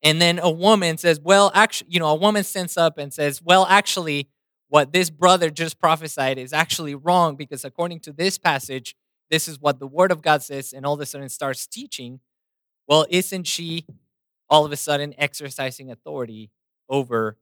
and 0.03 0.21
then 0.21 0.39
a 0.39 0.51
woman 0.51 0.97
says, 0.97 1.19
Well, 1.19 1.51
actually, 1.53 1.91
you 1.91 1.99
know, 1.99 2.07
a 2.07 2.15
woman 2.15 2.43
stands 2.43 2.77
up 2.77 2.97
and 2.97 3.13
says, 3.13 3.41
Well, 3.41 3.65
actually, 3.67 4.29
what 4.69 4.91
this 4.91 5.09
brother 5.09 5.49
just 5.49 5.79
prophesied 5.79 6.37
is 6.37 6.53
actually 6.53 6.95
wrong 6.95 7.35
because 7.35 7.63
according 7.63 8.01
to 8.01 8.11
this 8.11 8.37
passage, 8.37 8.95
this 9.29 9.47
is 9.47 9.59
what 9.59 9.79
the 9.79 9.87
word 9.87 10.11
of 10.11 10.21
God 10.21 10.43
says, 10.43 10.73
and 10.73 10.85
all 10.85 10.93
of 10.93 10.99
a 10.99 11.05
sudden 11.05 11.29
starts 11.29 11.67
teaching. 11.67 12.19
Well, 12.87 13.05
isn't 13.09 13.45
she 13.45 13.85
all 14.49 14.65
of 14.65 14.71
a 14.71 14.77
sudden 14.77 15.13
exercising 15.17 15.91
authority 15.91 16.51
over 16.89 17.37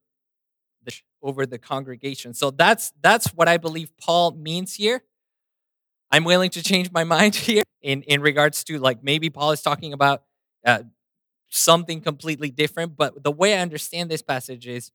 the 0.84 0.94
over 1.22 1.46
the 1.46 1.60
congregation? 1.60 2.34
So 2.34 2.52
that's 2.52 2.94
that's 3.02 3.28
what 3.28 3.48
I 3.48 3.58
believe 3.58 3.92
Paul 3.98 4.32
means 4.32 4.76
here. 4.76 5.04
I'm 6.12 6.24
willing 6.24 6.50
to 6.52 6.64
change 6.64 6.92
my 6.92 7.04
mind 7.16 7.36
here 7.36 7.64
in 7.82 8.04
in 8.04 8.22
regards 8.22 8.64
to 8.66 8.80
like 8.80 9.04
maybe 9.04 9.30
Paul 9.30 9.52
is 9.52 9.62
talking 9.62 9.94
about 9.94 10.24
uh, 10.66 10.84
something 11.50 12.02
completely 12.02 12.52
different, 12.52 12.98
but 12.98 13.24
the 13.24 13.32
way 13.32 13.56
I 13.56 13.60
understand 13.60 14.10
this 14.12 14.22
passage 14.22 14.68
is 14.68 14.92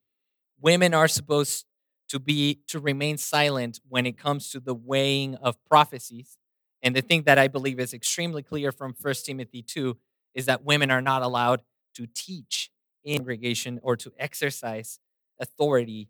women 0.61 0.95
are 0.95 1.09
supposed 1.09 1.67
to 2.09 2.19
be 2.19 2.61
to 2.69 2.81
remain 2.81 3.19
silent 3.19 3.81
when 3.89 4.07
it 4.07 4.19
comes 4.19 4.51
to 4.51 4.61
the 4.61 4.75
weighing 4.75 5.37
of 5.37 5.57
prophecies. 5.65 6.39
And 6.83 6.97
the 6.97 7.03
thing 7.03 7.23
that 7.25 7.39
I 7.39 7.49
believe 7.49 7.79
is 7.81 7.95
extremely 7.95 8.43
clear 8.43 8.73
from 8.73 8.95
1 9.01 9.15
Timothy 9.25 9.63
2 9.63 9.97
is 10.35 10.47
that 10.47 10.65
women 10.65 10.91
are 10.91 11.03
not 11.03 11.23
allowed 11.23 11.63
to 11.95 12.07
teach 12.15 12.71
in 13.05 13.19
congregation 13.19 13.81
or 13.83 13.97
to 13.97 14.13
exercise 14.19 14.99
authority 15.41 16.09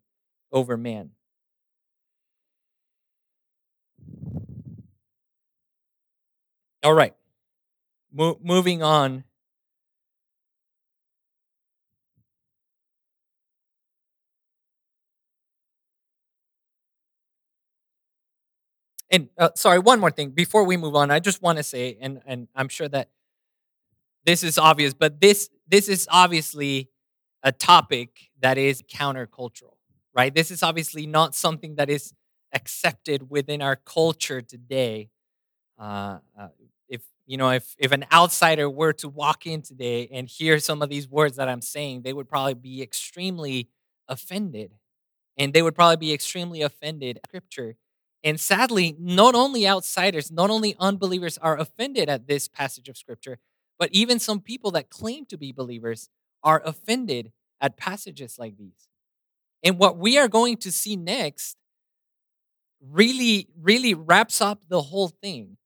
over 0.52 0.76
man. 0.76 1.10
All 6.82 6.94
right. 6.94 7.14
Mo- 8.12 8.38
moving 8.42 8.82
on 8.82 9.24
And 19.10 19.28
uh, 19.38 19.50
sorry, 19.56 19.78
one 19.78 19.98
more 20.00 20.10
thing 20.10 20.30
before 20.30 20.64
we 20.64 20.76
move 20.76 20.94
on, 20.94 21.10
I 21.10 21.18
just 21.18 21.42
want 21.42 21.58
to 21.58 21.64
say, 21.64 21.96
and 22.00 22.20
and 22.26 22.48
I'm 22.54 22.68
sure 22.68 22.88
that 22.88 23.08
this 24.24 24.42
is 24.42 24.58
obvious, 24.58 24.94
but 24.94 25.20
this 25.20 25.48
this 25.68 25.88
is 25.88 26.06
obviously 26.10 26.90
a 27.42 27.52
topic 27.52 28.30
that 28.40 28.58
is 28.58 28.82
countercultural, 28.82 29.74
right? 30.14 30.34
This 30.34 30.50
is 30.50 30.62
obviously 30.62 31.06
not 31.06 31.34
something 31.34 31.76
that 31.76 31.88
is 31.88 32.12
accepted 32.52 33.30
within 33.30 33.62
our 33.62 33.76
culture 33.76 34.42
today. 34.42 35.08
Uh, 35.80 36.18
uh, 36.38 36.48
if 36.88 37.02
you 37.26 37.38
know, 37.38 37.50
if 37.50 37.74
if 37.78 37.92
an 37.92 38.06
outsider 38.12 38.70
were 38.70 38.92
to 38.94 39.08
walk 39.08 39.46
in 39.46 39.62
today 39.62 40.08
and 40.12 40.28
hear 40.28 40.60
some 40.60 40.82
of 40.82 40.90
these 40.90 41.08
words 41.08 41.36
that 41.36 41.48
I'm 41.48 41.62
saying, 41.62 42.02
they 42.02 42.12
would 42.12 42.28
probably 42.28 42.54
be 42.54 42.82
extremely 42.82 43.70
offended, 44.08 44.72
and 45.38 45.52
they 45.54 45.62
would 45.62 45.76
probably 45.76 45.96
be 45.96 46.12
extremely 46.14 46.62
offended. 46.62 47.18
at 47.18 47.28
Scripture 47.28 47.76
and 48.22 48.38
sadly, 48.38 48.96
not 48.98 49.34
only 49.34 49.66
outsiders, 49.66 50.30
not 50.30 50.50
only 50.50 50.76
unbelievers 50.78 51.38
are 51.38 51.58
offended 51.58 52.08
at 52.08 52.26
this 52.26 52.48
passage 52.48 52.88
of 52.88 52.96
scripture, 52.98 53.38
but 53.78 53.88
even 53.92 54.18
some 54.18 54.40
people 54.40 54.70
that 54.72 54.90
claim 54.90 55.24
to 55.26 55.38
be 55.38 55.52
believers 55.52 56.10
are 56.42 56.62
offended 56.64 57.32
at 57.60 57.78
passages 57.78 58.38
like 58.38 58.58
these. 58.58 58.88
And 59.62 59.78
what 59.78 59.96
we 59.96 60.18
are 60.18 60.28
going 60.28 60.58
to 60.58 60.72
see 60.72 60.96
next 60.96 61.56
really, 62.80 63.48
really 63.58 63.94
wraps 63.94 64.40
up 64.40 64.64
the 64.68 64.82
whole 64.82 65.08
thing. 65.08 65.56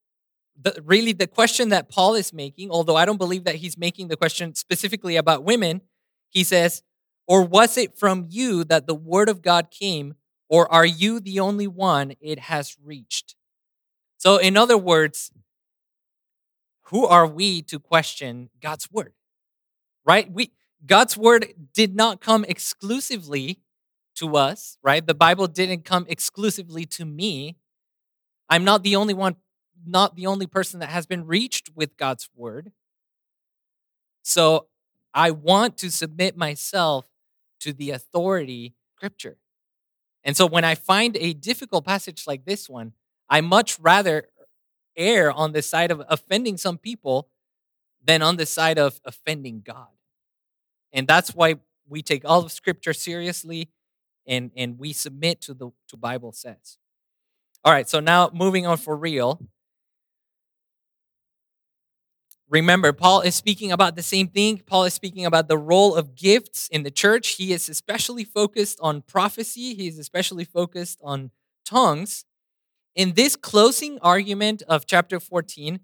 The, 0.60 0.80
really, 0.84 1.12
the 1.12 1.26
question 1.26 1.70
that 1.70 1.88
Paul 1.88 2.14
is 2.14 2.32
making, 2.32 2.70
although 2.70 2.96
I 2.96 3.04
don't 3.04 3.18
believe 3.18 3.44
that 3.44 3.56
he's 3.56 3.76
making 3.76 4.08
the 4.08 4.16
question 4.16 4.54
specifically 4.54 5.16
about 5.16 5.44
women, 5.44 5.82
he 6.28 6.44
says, 6.44 6.82
Or 7.26 7.42
was 7.42 7.76
it 7.76 7.98
from 7.98 8.26
you 8.28 8.64
that 8.64 8.86
the 8.86 8.94
word 8.94 9.28
of 9.28 9.42
God 9.42 9.70
came 9.70 10.14
or 10.48 10.70
are 10.72 10.86
you 10.86 11.20
the 11.20 11.40
only 11.40 11.66
one 11.66 12.14
it 12.20 12.38
has 12.38 12.76
reached? 12.82 13.34
So, 14.18 14.36
in 14.36 14.56
other 14.56 14.78
words, 14.78 15.32
who 16.84 17.06
are 17.06 17.26
we 17.26 17.62
to 17.62 17.78
question 17.78 18.50
God's 18.60 18.90
word? 18.90 19.14
Right? 20.04 20.30
We 20.30 20.52
God's 20.86 21.16
word 21.16 21.54
did 21.72 21.96
not 21.96 22.20
come 22.20 22.44
exclusively 22.46 23.58
to 24.16 24.36
us, 24.36 24.76
right? 24.82 25.04
The 25.04 25.14
Bible 25.14 25.46
didn't 25.46 25.84
come 25.84 26.04
exclusively 26.08 26.84
to 26.86 27.04
me. 27.04 27.56
I'm 28.48 28.64
not 28.64 28.82
the 28.82 28.96
only 28.96 29.14
one, 29.14 29.36
not 29.86 30.16
the 30.16 30.26
only 30.26 30.46
person 30.46 30.80
that 30.80 30.90
has 30.90 31.06
been 31.06 31.26
reached 31.26 31.70
with 31.74 31.96
God's 31.96 32.28
word. 32.34 32.72
So 34.22 34.66
I 35.12 35.30
want 35.30 35.76
to 35.78 35.90
submit 35.90 36.36
myself 36.36 37.06
to 37.60 37.72
the 37.72 37.90
authority 37.90 38.74
scripture. 38.96 39.36
And 40.24 40.36
so 40.36 40.46
when 40.46 40.64
I 40.64 40.74
find 40.74 41.16
a 41.18 41.34
difficult 41.34 41.84
passage 41.84 42.24
like 42.26 42.44
this 42.44 42.68
one, 42.68 42.92
I 43.28 43.40
much 43.40 43.78
rather 43.78 44.28
err 44.96 45.30
on 45.30 45.52
the 45.52 45.62
side 45.62 45.90
of 45.90 46.02
offending 46.08 46.56
some 46.56 46.78
people 46.78 47.28
than 48.02 48.22
on 48.22 48.36
the 48.36 48.46
side 48.46 48.78
of 48.78 49.00
offending 49.04 49.62
God. 49.64 49.88
And 50.92 51.06
that's 51.06 51.34
why 51.34 51.56
we 51.88 52.02
take 52.02 52.24
all 52.24 52.44
of 52.44 52.52
scripture 52.52 52.92
seriously 52.92 53.68
and, 54.26 54.50
and 54.56 54.78
we 54.78 54.92
submit 54.92 55.40
to 55.42 55.54
the 55.54 55.70
to 55.88 55.96
Bible 55.96 56.32
says. 56.32 56.78
All 57.64 57.72
right, 57.72 57.88
so 57.88 58.00
now 58.00 58.30
moving 58.32 58.66
on 58.66 58.76
for 58.76 58.96
real. 58.96 59.40
Remember, 62.54 62.92
Paul 62.92 63.22
is 63.22 63.34
speaking 63.34 63.72
about 63.72 63.96
the 63.96 64.02
same 64.02 64.28
thing. 64.28 64.58
Paul 64.64 64.84
is 64.84 64.94
speaking 64.94 65.26
about 65.26 65.48
the 65.48 65.58
role 65.58 65.96
of 65.96 66.14
gifts 66.14 66.68
in 66.68 66.84
the 66.84 66.90
church. 66.90 67.30
He 67.30 67.52
is 67.52 67.68
especially 67.68 68.22
focused 68.22 68.78
on 68.80 69.02
prophecy, 69.02 69.74
he 69.74 69.88
is 69.88 69.98
especially 69.98 70.44
focused 70.44 71.00
on 71.02 71.32
tongues. 71.66 72.24
In 72.94 73.14
this 73.14 73.34
closing 73.34 73.98
argument 74.02 74.62
of 74.68 74.86
chapter 74.86 75.18
14, 75.18 75.80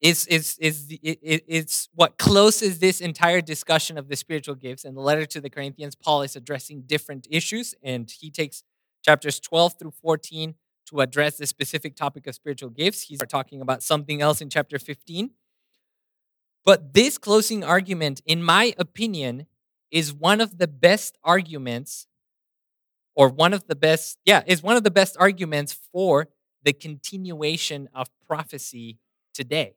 is, 0.00 0.24
is, 0.28 0.56
is, 0.60 0.86
it's 1.02 1.88
what 1.96 2.16
closes 2.16 2.78
this 2.78 3.00
entire 3.00 3.40
discussion 3.40 3.98
of 3.98 4.08
the 4.08 4.14
spiritual 4.14 4.54
gifts. 4.54 4.84
In 4.84 4.94
the 4.94 5.00
letter 5.00 5.26
to 5.26 5.40
the 5.40 5.50
Corinthians, 5.50 5.96
Paul 5.96 6.22
is 6.22 6.36
addressing 6.36 6.82
different 6.82 7.26
issues, 7.28 7.74
and 7.82 8.08
he 8.08 8.30
takes 8.30 8.62
chapters 9.04 9.40
12 9.40 9.80
through 9.80 9.94
14 10.00 10.54
to 10.86 11.00
address 11.00 11.38
the 11.38 11.46
specific 11.46 11.96
topic 11.96 12.28
of 12.28 12.36
spiritual 12.36 12.70
gifts. 12.70 13.02
He's 13.02 13.20
talking 13.28 13.60
about 13.60 13.82
something 13.82 14.22
else 14.22 14.40
in 14.40 14.48
chapter 14.48 14.78
15. 14.78 15.30
But 16.64 16.94
this 16.94 17.18
closing 17.18 17.64
argument, 17.64 18.20
in 18.26 18.42
my 18.42 18.74
opinion, 18.78 19.46
is 19.90 20.12
one 20.12 20.40
of 20.40 20.58
the 20.58 20.68
best 20.68 21.18
arguments, 21.24 22.06
or 23.14 23.28
one 23.28 23.52
of 23.52 23.66
the 23.66 23.74
best, 23.74 24.18
yeah, 24.24 24.42
is 24.46 24.62
one 24.62 24.76
of 24.76 24.84
the 24.84 24.90
best 24.90 25.16
arguments 25.18 25.72
for 25.92 26.28
the 26.62 26.72
continuation 26.72 27.88
of 27.94 28.08
prophecy 28.26 28.98
today. 29.34 29.74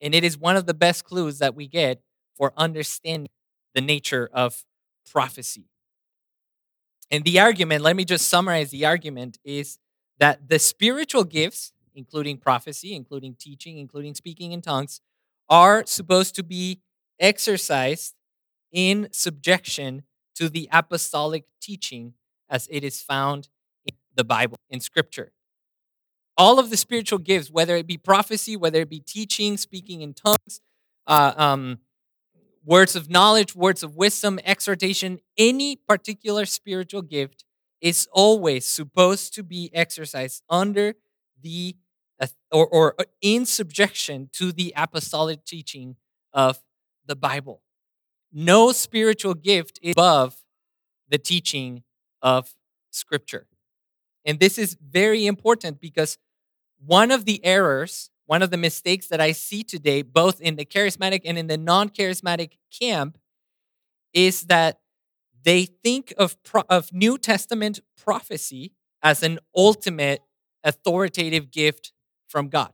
And 0.00 0.14
it 0.14 0.24
is 0.24 0.36
one 0.36 0.56
of 0.56 0.66
the 0.66 0.74
best 0.74 1.04
clues 1.04 1.38
that 1.38 1.54
we 1.54 1.68
get 1.68 2.00
for 2.36 2.52
understanding 2.56 3.30
the 3.74 3.80
nature 3.80 4.28
of 4.32 4.64
prophecy. 5.10 5.68
And 7.10 7.24
the 7.24 7.38
argument, 7.38 7.82
let 7.82 7.94
me 7.94 8.04
just 8.04 8.28
summarize 8.28 8.70
the 8.70 8.84
argument, 8.84 9.38
is 9.44 9.78
that 10.18 10.48
the 10.48 10.58
spiritual 10.58 11.24
gifts, 11.24 11.72
including 11.94 12.38
prophecy, 12.38 12.94
including 12.94 13.36
teaching, 13.38 13.78
including 13.78 14.14
speaking 14.14 14.52
in 14.52 14.60
tongues, 14.60 15.00
are 15.48 15.84
supposed 15.86 16.34
to 16.36 16.42
be 16.42 16.80
exercised 17.20 18.14
in 18.72 19.08
subjection 19.12 20.02
to 20.34 20.48
the 20.48 20.68
apostolic 20.72 21.44
teaching 21.60 22.14
as 22.48 22.68
it 22.70 22.84
is 22.84 23.00
found 23.00 23.48
in 23.84 23.94
the 24.14 24.24
Bible, 24.24 24.58
in 24.68 24.80
Scripture. 24.80 25.32
All 26.36 26.58
of 26.58 26.68
the 26.70 26.76
spiritual 26.76 27.18
gifts, 27.18 27.50
whether 27.50 27.76
it 27.76 27.86
be 27.86 27.96
prophecy, 27.96 28.56
whether 28.56 28.80
it 28.80 28.90
be 28.90 29.00
teaching, 29.00 29.56
speaking 29.56 30.02
in 30.02 30.12
tongues, 30.12 30.60
uh, 31.06 31.32
um, 31.36 31.78
words 32.64 32.94
of 32.94 33.08
knowledge, 33.08 33.54
words 33.54 33.82
of 33.82 33.96
wisdom, 33.96 34.38
exhortation, 34.44 35.20
any 35.38 35.76
particular 35.76 36.44
spiritual 36.44 37.02
gift 37.02 37.44
is 37.80 38.08
always 38.12 38.66
supposed 38.66 39.32
to 39.34 39.42
be 39.42 39.70
exercised 39.72 40.42
under 40.50 40.94
the 41.40 41.76
or, 42.50 42.66
or 42.66 42.94
uh, 42.98 43.04
in 43.20 43.46
subjection 43.46 44.28
to 44.32 44.52
the 44.52 44.72
apostolic 44.76 45.44
teaching 45.44 45.96
of 46.32 46.58
the 47.06 47.16
Bible. 47.16 47.62
No 48.32 48.72
spiritual 48.72 49.34
gift 49.34 49.78
is 49.82 49.92
above 49.92 50.36
the 51.08 51.18
teaching 51.18 51.82
of 52.22 52.54
Scripture. 52.90 53.46
And 54.24 54.40
this 54.40 54.58
is 54.58 54.76
very 54.82 55.26
important 55.26 55.80
because 55.80 56.18
one 56.84 57.10
of 57.10 57.24
the 57.24 57.44
errors, 57.44 58.10
one 58.26 58.42
of 58.42 58.50
the 58.50 58.56
mistakes 58.56 59.06
that 59.08 59.20
I 59.20 59.32
see 59.32 59.62
today, 59.62 60.02
both 60.02 60.40
in 60.40 60.56
the 60.56 60.64
charismatic 60.64 61.22
and 61.24 61.38
in 61.38 61.46
the 61.46 61.56
non 61.56 61.88
charismatic 61.88 62.52
camp, 62.76 63.18
is 64.12 64.42
that 64.42 64.80
they 65.44 65.64
think 65.64 66.12
of, 66.18 66.42
pro- 66.42 66.64
of 66.68 66.92
New 66.92 67.18
Testament 67.18 67.80
prophecy 67.96 68.72
as 69.02 69.22
an 69.22 69.38
ultimate 69.54 70.22
authoritative 70.64 71.52
gift 71.52 71.92
from 72.28 72.48
God. 72.48 72.72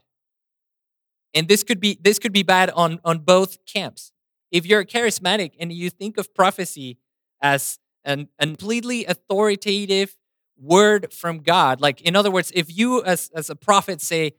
And 1.34 1.48
this 1.48 1.62
could 1.62 1.80
be 1.80 1.98
this 2.00 2.18
could 2.18 2.32
be 2.32 2.42
bad 2.42 2.70
on, 2.70 3.00
on 3.04 3.20
both 3.20 3.64
camps. 3.66 4.12
If 4.50 4.66
you're 4.66 4.84
charismatic 4.84 5.52
and 5.58 5.72
you 5.72 5.88
think 5.88 6.18
of 6.18 6.34
prophecy 6.34 6.98
as 7.40 7.78
an, 8.04 8.28
a 8.38 8.46
completely 8.46 9.06
authoritative 9.06 10.16
word 10.58 11.12
from 11.12 11.38
God, 11.38 11.80
like 11.80 12.02
in 12.02 12.14
other 12.14 12.30
words, 12.30 12.52
if 12.54 12.76
you 12.76 13.02
as, 13.02 13.30
as 13.34 13.48
a 13.48 13.56
prophet 13.56 14.00
say, 14.00 14.32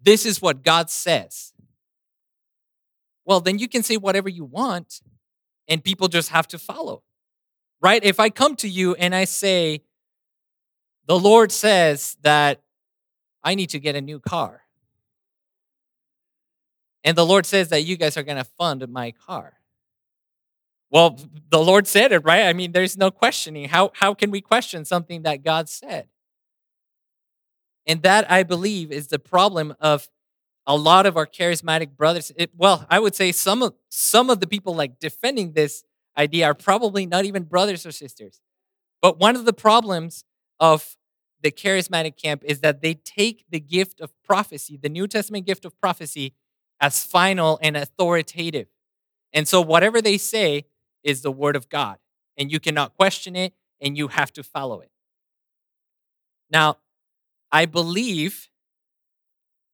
This 0.00 0.24
is 0.24 0.40
what 0.40 0.62
God 0.62 0.88
says, 0.88 1.52
well, 3.24 3.40
then 3.40 3.58
you 3.58 3.68
can 3.68 3.82
say 3.82 3.96
whatever 3.96 4.28
you 4.28 4.44
want 4.44 5.02
and 5.68 5.84
people 5.84 6.08
just 6.08 6.30
have 6.30 6.48
to 6.48 6.58
follow. 6.58 7.02
Right? 7.80 8.02
If 8.04 8.20
I 8.20 8.30
come 8.30 8.56
to 8.56 8.68
you 8.68 8.94
and 8.94 9.14
I 9.14 9.24
say, 9.24 9.82
the 11.06 11.18
Lord 11.18 11.50
says 11.50 12.16
that 12.22 12.62
I 13.42 13.54
need 13.54 13.70
to 13.70 13.80
get 13.80 13.96
a 13.96 14.00
new 14.00 14.20
car. 14.20 14.62
And 17.04 17.16
the 17.16 17.26
Lord 17.26 17.46
says 17.46 17.68
that 17.70 17.82
you 17.82 17.96
guys 17.96 18.16
are 18.16 18.22
going 18.22 18.38
to 18.38 18.44
fund 18.44 18.86
my 18.88 19.10
car. 19.10 19.54
Well, 20.90 21.18
the 21.48 21.58
Lord 21.58 21.86
said 21.86 22.12
it, 22.12 22.24
right? 22.24 22.42
I 22.42 22.52
mean, 22.52 22.72
there's 22.72 22.96
no 22.96 23.10
questioning. 23.10 23.68
How, 23.68 23.90
how 23.94 24.14
can 24.14 24.30
we 24.30 24.40
question 24.40 24.84
something 24.84 25.22
that 25.22 25.42
God 25.42 25.68
said? 25.68 26.06
And 27.86 28.02
that, 28.02 28.30
I 28.30 28.42
believe, 28.42 28.92
is 28.92 29.08
the 29.08 29.18
problem 29.18 29.74
of 29.80 30.08
a 30.66 30.76
lot 30.76 31.06
of 31.06 31.16
our 31.16 31.26
charismatic 31.26 31.96
brothers. 31.96 32.30
It, 32.36 32.50
well, 32.56 32.86
I 32.88 33.00
would 33.00 33.16
say 33.16 33.32
some 33.32 33.62
of 33.62 33.74
some 33.88 34.30
of 34.30 34.38
the 34.38 34.46
people 34.46 34.74
like 34.74 35.00
defending 35.00 35.54
this 35.54 35.82
idea 36.16 36.46
are 36.46 36.54
probably 36.54 37.06
not 37.06 37.24
even 37.24 37.42
brothers 37.44 37.84
or 37.84 37.90
sisters. 37.90 38.40
But 39.00 39.18
one 39.18 39.34
of 39.34 39.44
the 39.44 39.52
problems 39.52 40.24
of 40.60 40.96
the 41.42 41.50
charismatic 41.50 42.16
camp 42.16 42.42
is 42.44 42.60
that 42.60 42.80
they 42.80 42.94
take 42.94 43.44
the 43.50 43.60
gift 43.60 44.00
of 44.00 44.12
prophecy, 44.22 44.78
the 44.80 44.88
New 44.88 45.06
Testament 45.06 45.46
gift 45.46 45.64
of 45.64 45.78
prophecy, 45.80 46.34
as 46.80 47.04
final 47.04 47.58
and 47.62 47.76
authoritative. 47.76 48.68
And 49.32 49.46
so 49.46 49.60
whatever 49.60 50.00
they 50.00 50.18
say 50.18 50.66
is 51.02 51.22
the 51.22 51.32
word 51.32 51.56
of 51.56 51.68
God, 51.68 51.98
and 52.36 52.50
you 52.50 52.60
cannot 52.60 52.96
question 52.96 53.36
it, 53.36 53.54
and 53.80 53.96
you 53.96 54.08
have 54.08 54.32
to 54.34 54.42
follow 54.42 54.80
it. 54.80 54.90
Now, 56.50 56.78
I 57.50 57.66
believe 57.66 58.48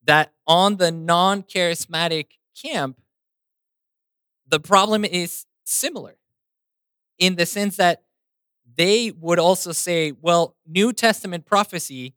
that 0.05 0.33
on 0.47 0.77
the 0.77 0.91
non 0.91 1.43
charismatic 1.43 2.27
camp, 2.61 2.99
the 4.47 4.59
problem 4.61 5.05
is 5.05 5.45
similar 5.65 6.17
in 7.19 7.37
the 7.37 7.45
sense 7.45 7.77
that 7.77 8.03
they 8.79 9.11
would 9.11 9.41
also 9.41 9.73
say, 9.73 10.13
well, 10.13 10.57
New 10.65 10.93
Testament 10.93 11.45
prophecy 11.45 12.15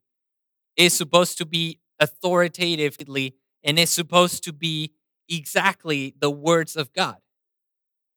is 0.78 0.94
supposed 0.94 1.40
to 1.40 1.46
be 1.46 1.80
authoritatively 2.00 3.36
and 3.64 3.80
is 3.80 3.90
supposed 3.90 4.44
to 4.44 4.54
be 4.54 4.94
exactly 5.28 6.14
the 6.20 6.30
words 6.30 6.76
of 6.76 6.94
God. 6.94 7.18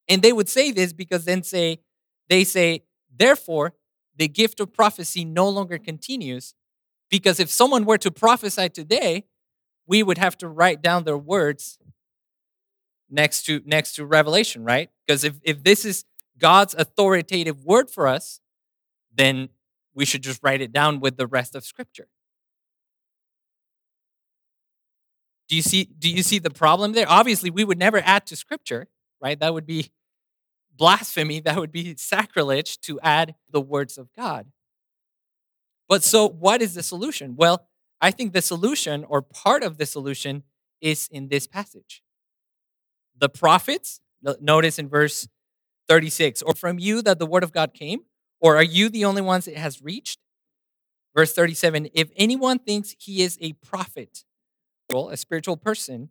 And 0.07 0.21
they 0.21 0.31
would 0.31 0.47
say 0.47 0.71
this 0.71 0.93
because 0.93 1.25
then 1.25 1.41
say, 1.41 1.79
they 2.29 2.43
say, 2.43 2.83
therefore, 3.13 3.73
the 4.15 4.27
gift 4.27 4.59
of 4.59 4.71
prophecy 4.71 5.25
no 5.25 5.49
longer 5.49 5.79
continues 5.79 6.53
because 7.09 7.39
if 7.39 7.49
someone 7.49 7.83
were 7.83 7.97
to 7.97 8.11
prophesy 8.11 8.69
today, 8.69 9.25
we 9.87 10.03
would 10.03 10.19
have 10.19 10.37
to 10.37 10.47
write 10.47 10.83
down 10.83 11.03
their 11.03 11.17
words 11.17 11.79
next 13.09 13.45
to 13.45 13.61
next 13.65 13.93
to 13.93 14.05
revelation 14.05 14.63
right 14.63 14.89
because 15.05 15.23
if, 15.23 15.35
if 15.43 15.63
this 15.63 15.85
is 15.85 16.05
god's 16.39 16.73
authoritative 16.73 17.63
word 17.63 17.89
for 17.89 18.07
us 18.07 18.41
then 19.15 19.49
we 19.95 20.05
should 20.05 20.21
just 20.21 20.41
write 20.43 20.61
it 20.61 20.71
down 20.71 20.99
with 20.99 21.17
the 21.17 21.25
rest 21.25 21.55
of 21.55 21.63
scripture. 21.63 22.07
Do 25.47 25.55
you 25.55 25.61
see 25.61 25.85
do 25.85 26.09
you 26.09 26.21
see 26.21 26.39
the 26.39 26.49
problem 26.49 26.93
there? 26.93 27.05
Obviously 27.07 27.49
we 27.49 27.63
would 27.63 27.79
never 27.79 28.01
add 28.03 28.25
to 28.27 28.35
scripture 28.35 28.87
right? 29.21 29.39
That 29.39 29.53
would 29.53 29.65
be 29.65 29.91
blasphemy. 30.75 31.39
That 31.45 31.57
would 31.57 31.71
be 31.71 31.95
sacrilege 31.95 32.79
to 32.81 32.99
add 32.99 33.35
the 33.49 33.61
words 33.61 33.97
of 33.97 34.09
god. 34.15 34.47
But 35.87 36.03
so 36.03 36.27
what 36.27 36.61
is 36.61 36.73
the 36.73 36.83
solution? 36.83 37.35
Well 37.35 37.67
I 38.01 38.11
think 38.11 38.33
the 38.33 38.41
solution, 38.41 39.05
or 39.05 39.21
part 39.21 39.63
of 39.63 39.77
the 39.77 39.85
solution, 39.85 40.43
is 40.81 41.07
in 41.09 41.29
this 41.29 41.47
passage. 41.47 42.03
The 43.17 43.29
prophets, 43.29 44.01
notice 44.41 44.77
in 44.77 44.89
verse 44.89 45.29
36, 45.87 46.41
or 46.41 46.53
from 46.53 46.79
you 46.79 47.01
that 47.01 47.19
the 47.19 47.25
word 47.25 47.43
of 47.43 47.51
God 47.51 47.73
came, 47.73 48.01
or 48.39 48.55
are 48.55 48.63
you 48.63 48.89
the 48.89 49.05
only 49.05 49.21
ones 49.21 49.47
it 49.47 49.57
has 49.57 49.81
reached? 49.81 50.19
Verse 51.15 51.33
37 51.33 51.89
If 51.93 52.09
anyone 52.15 52.59
thinks 52.59 52.95
he 52.99 53.21
is 53.21 53.37
a 53.41 53.53
prophet, 53.53 54.25
well, 54.91 55.09
a 55.09 55.17
spiritual 55.17 55.57
person, 55.57 56.09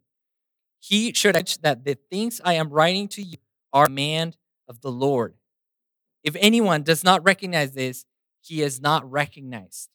he 0.81 1.13
should 1.13 1.31
acknowledge 1.31 1.59
that 1.63 1.85
the 1.85 1.97
things 2.11 2.41
I 2.45 2.55
am 2.55 2.71
writing 2.71 3.09
to 3.09 3.23
you 3.23 3.39
are 3.73 3.87
command 3.87 4.37
of 4.69 4.81
the 4.81 4.91
Lord. 4.91 5.35
If 6.23 6.37
anyone 6.39 6.83
does 6.83 7.05
not 7.05 7.25
recognize 7.25 7.73
this, 7.73 8.05
he 8.41 8.63
is 8.63 8.81
not 8.81 9.11
recognized. 9.11 9.91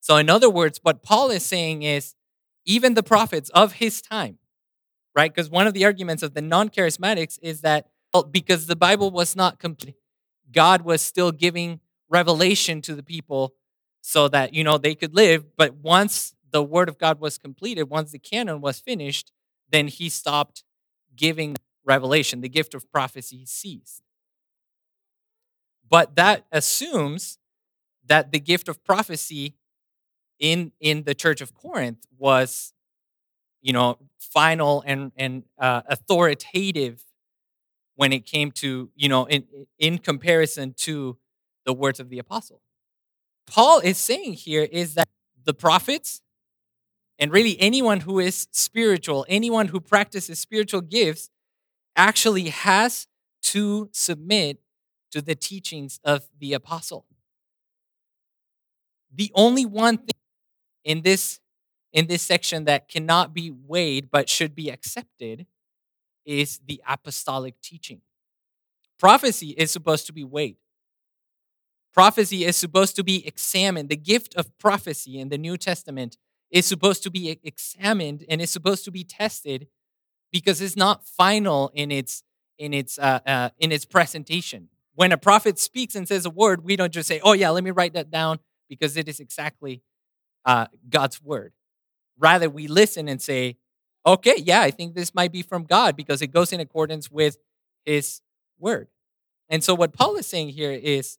So, 0.00 0.16
in 0.16 0.30
other 0.30 0.50
words, 0.50 0.80
what 0.82 1.02
Paul 1.02 1.30
is 1.30 1.44
saying 1.44 1.82
is 1.82 2.14
even 2.64 2.94
the 2.94 3.02
prophets 3.02 3.50
of 3.50 3.74
his 3.74 4.00
time, 4.00 4.38
right? 5.14 5.32
Because 5.34 5.50
one 5.50 5.66
of 5.66 5.74
the 5.74 5.84
arguments 5.84 6.22
of 6.22 6.34
the 6.34 6.42
non 6.42 6.68
charismatics 6.68 7.38
is 7.42 7.62
that 7.62 7.88
because 8.24 8.66
the 8.66 8.76
Bible 8.76 9.10
was 9.10 9.36
not 9.36 9.58
complete, 9.58 9.96
God 10.52 10.82
was 10.82 11.02
still 11.02 11.32
giving 11.32 11.80
revelation 12.08 12.80
to 12.82 12.94
the 12.94 13.02
people 13.02 13.54
so 14.00 14.28
that, 14.28 14.54
you 14.54 14.62
know, 14.62 14.78
they 14.78 14.94
could 14.94 15.14
live. 15.14 15.56
But 15.56 15.74
once 15.74 16.34
the 16.50 16.62
word 16.62 16.88
of 16.88 16.98
God 16.98 17.20
was 17.20 17.38
completed, 17.38 17.84
once 17.84 18.12
the 18.12 18.18
canon 18.18 18.60
was 18.60 18.78
finished, 18.78 19.32
then 19.70 19.88
he 19.88 20.08
stopped 20.08 20.62
giving 21.16 21.56
revelation. 21.84 22.40
The 22.40 22.48
gift 22.48 22.74
of 22.74 22.90
prophecy 22.90 23.44
ceased. 23.46 24.02
But 25.88 26.16
that 26.16 26.46
assumes 26.52 27.38
that 28.06 28.32
the 28.32 28.40
gift 28.40 28.68
of 28.68 28.84
prophecy 28.84 29.54
in 30.38 30.72
in 30.80 31.04
the 31.04 31.14
church 31.14 31.40
of 31.40 31.54
Corinth 31.54 32.06
was, 32.18 32.72
you 33.62 33.72
know, 33.72 33.98
final 34.18 34.82
and 34.86 35.12
and 35.16 35.44
uh, 35.58 35.82
authoritative 35.88 37.02
when 37.96 38.12
it 38.12 38.24
came 38.24 38.50
to 38.52 38.90
you 38.94 39.08
know 39.08 39.24
in 39.24 39.44
in 39.78 39.98
comparison 39.98 40.74
to 40.78 41.18
the 41.64 41.72
words 41.72 41.98
of 41.98 42.08
the 42.08 42.18
apostle. 42.18 42.62
Paul 43.46 43.80
is 43.80 43.98
saying 43.98 44.34
here 44.34 44.68
is 44.70 44.94
that 44.94 45.08
the 45.44 45.54
prophets 45.54 46.20
and 47.18 47.32
really 47.32 47.58
anyone 47.60 48.00
who 48.00 48.18
is 48.18 48.46
spiritual, 48.52 49.24
anyone 49.28 49.68
who 49.68 49.80
practices 49.80 50.38
spiritual 50.38 50.82
gifts, 50.82 51.30
actually 51.96 52.50
has 52.50 53.06
to 53.42 53.88
submit 53.92 54.60
to 55.10 55.22
the 55.22 55.34
teachings 55.34 55.98
of 56.04 56.28
the 56.38 56.52
apostle. 56.52 57.06
The 59.14 59.32
only 59.34 59.64
one 59.64 59.96
thing 59.96 60.20
in 60.84 61.02
this 61.02 61.40
in 61.92 62.06
this 62.06 62.20
section 62.20 62.64
that 62.64 62.88
cannot 62.88 63.32
be 63.32 63.50
weighed 63.50 64.10
but 64.10 64.28
should 64.28 64.54
be 64.54 64.68
accepted 64.68 65.46
is 66.26 66.60
the 66.66 66.82
apostolic 66.86 67.60
teaching. 67.62 68.00
Prophecy 68.98 69.50
is 69.50 69.70
supposed 69.70 70.06
to 70.06 70.12
be 70.12 70.24
weighed. 70.24 70.56
Prophecy 71.94 72.44
is 72.44 72.56
supposed 72.56 72.96
to 72.96 73.04
be 73.04 73.26
examined. 73.26 73.88
The 73.88 73.96
gift 73.96 74.34
of 74.34 74.56
prophecy 74.58 75.18
in 75.18 75.30
the 75.30 75.38
New 75.38 75.56
Testament 75.56 76.18
is 76.50 76.66
supposed 76.66 77.02
to 77.04 77.10
be 77.10 77.38
examined 77.42 78.24
and 78.28 78.40
is 78.40 78.50
supposed 78.50 78.84
to 78.84 78.90
be 78.90 79.04
tested 79.04 79.68
because 80.30 80.60
it's 80.60 80.76
not 80.76 81.06
final 81.06 81.70
in 81.74 81.90
its 81.90 82.22
in 82.58 82.74
its 82.74 82.98
uh, 82.98 83.20
uh, 83.26 83.50
in 83.58 83.72
its 83.72 83.84
presentation. 83.84 84.68
When 84.94 85.12
a 85.12 85.18
prophet 85.18 85.58
speaks 85.58 85.94
and 85.94 86.08
says 86.08 86.24
a 86.26 86.30
word, 86.30 86.64
we 86.64 86.76
don't 86.76 86.92
just 86.92 87.08
say, 87.08 87.20
"Oh 87.22 87.32
yeah, 87.32 87.50
let 87.50 87.64
me 87.64 87.70
write 87.70 87.94
that 87.94 88.10
down," 88.10 88.40
because 88.68 88.96
it 88.96 89.08
is 89.08 89.20
exactly 89.20 89.82
uh, 90.44 90.66
God's 90.88 91.22
word. 91.22 91.52
Rather, 92.18 92.48
we 92.48 92.66
listen 92.66 93.08
and 93.08 93.20
say, 93.20 93.56
okay, 94.06 94.36
yeah, 94.38 94.60
I 94.60 94.70
think 94.70 94.94
this 94.94 95.14
might 95.14 95.32
be 95.32 95.42
from 95.42 95.64
God 95.64 95.96
because 95.96 96.22
it 96.22 96.28
goes 96.28 96.52
in 96.52 96.60
accordance 96.60 97.10
with 97.10 97.38
his 97.84 98.20
word. 98.58 98.88
And 99.48 99.62
so, 99.62 99.74
what 99.74 99.92
Paul 99.92 100.16
is 100.16 100.26
saying 100.26 100.50
here 100.50 100.72
is 100.72 101.18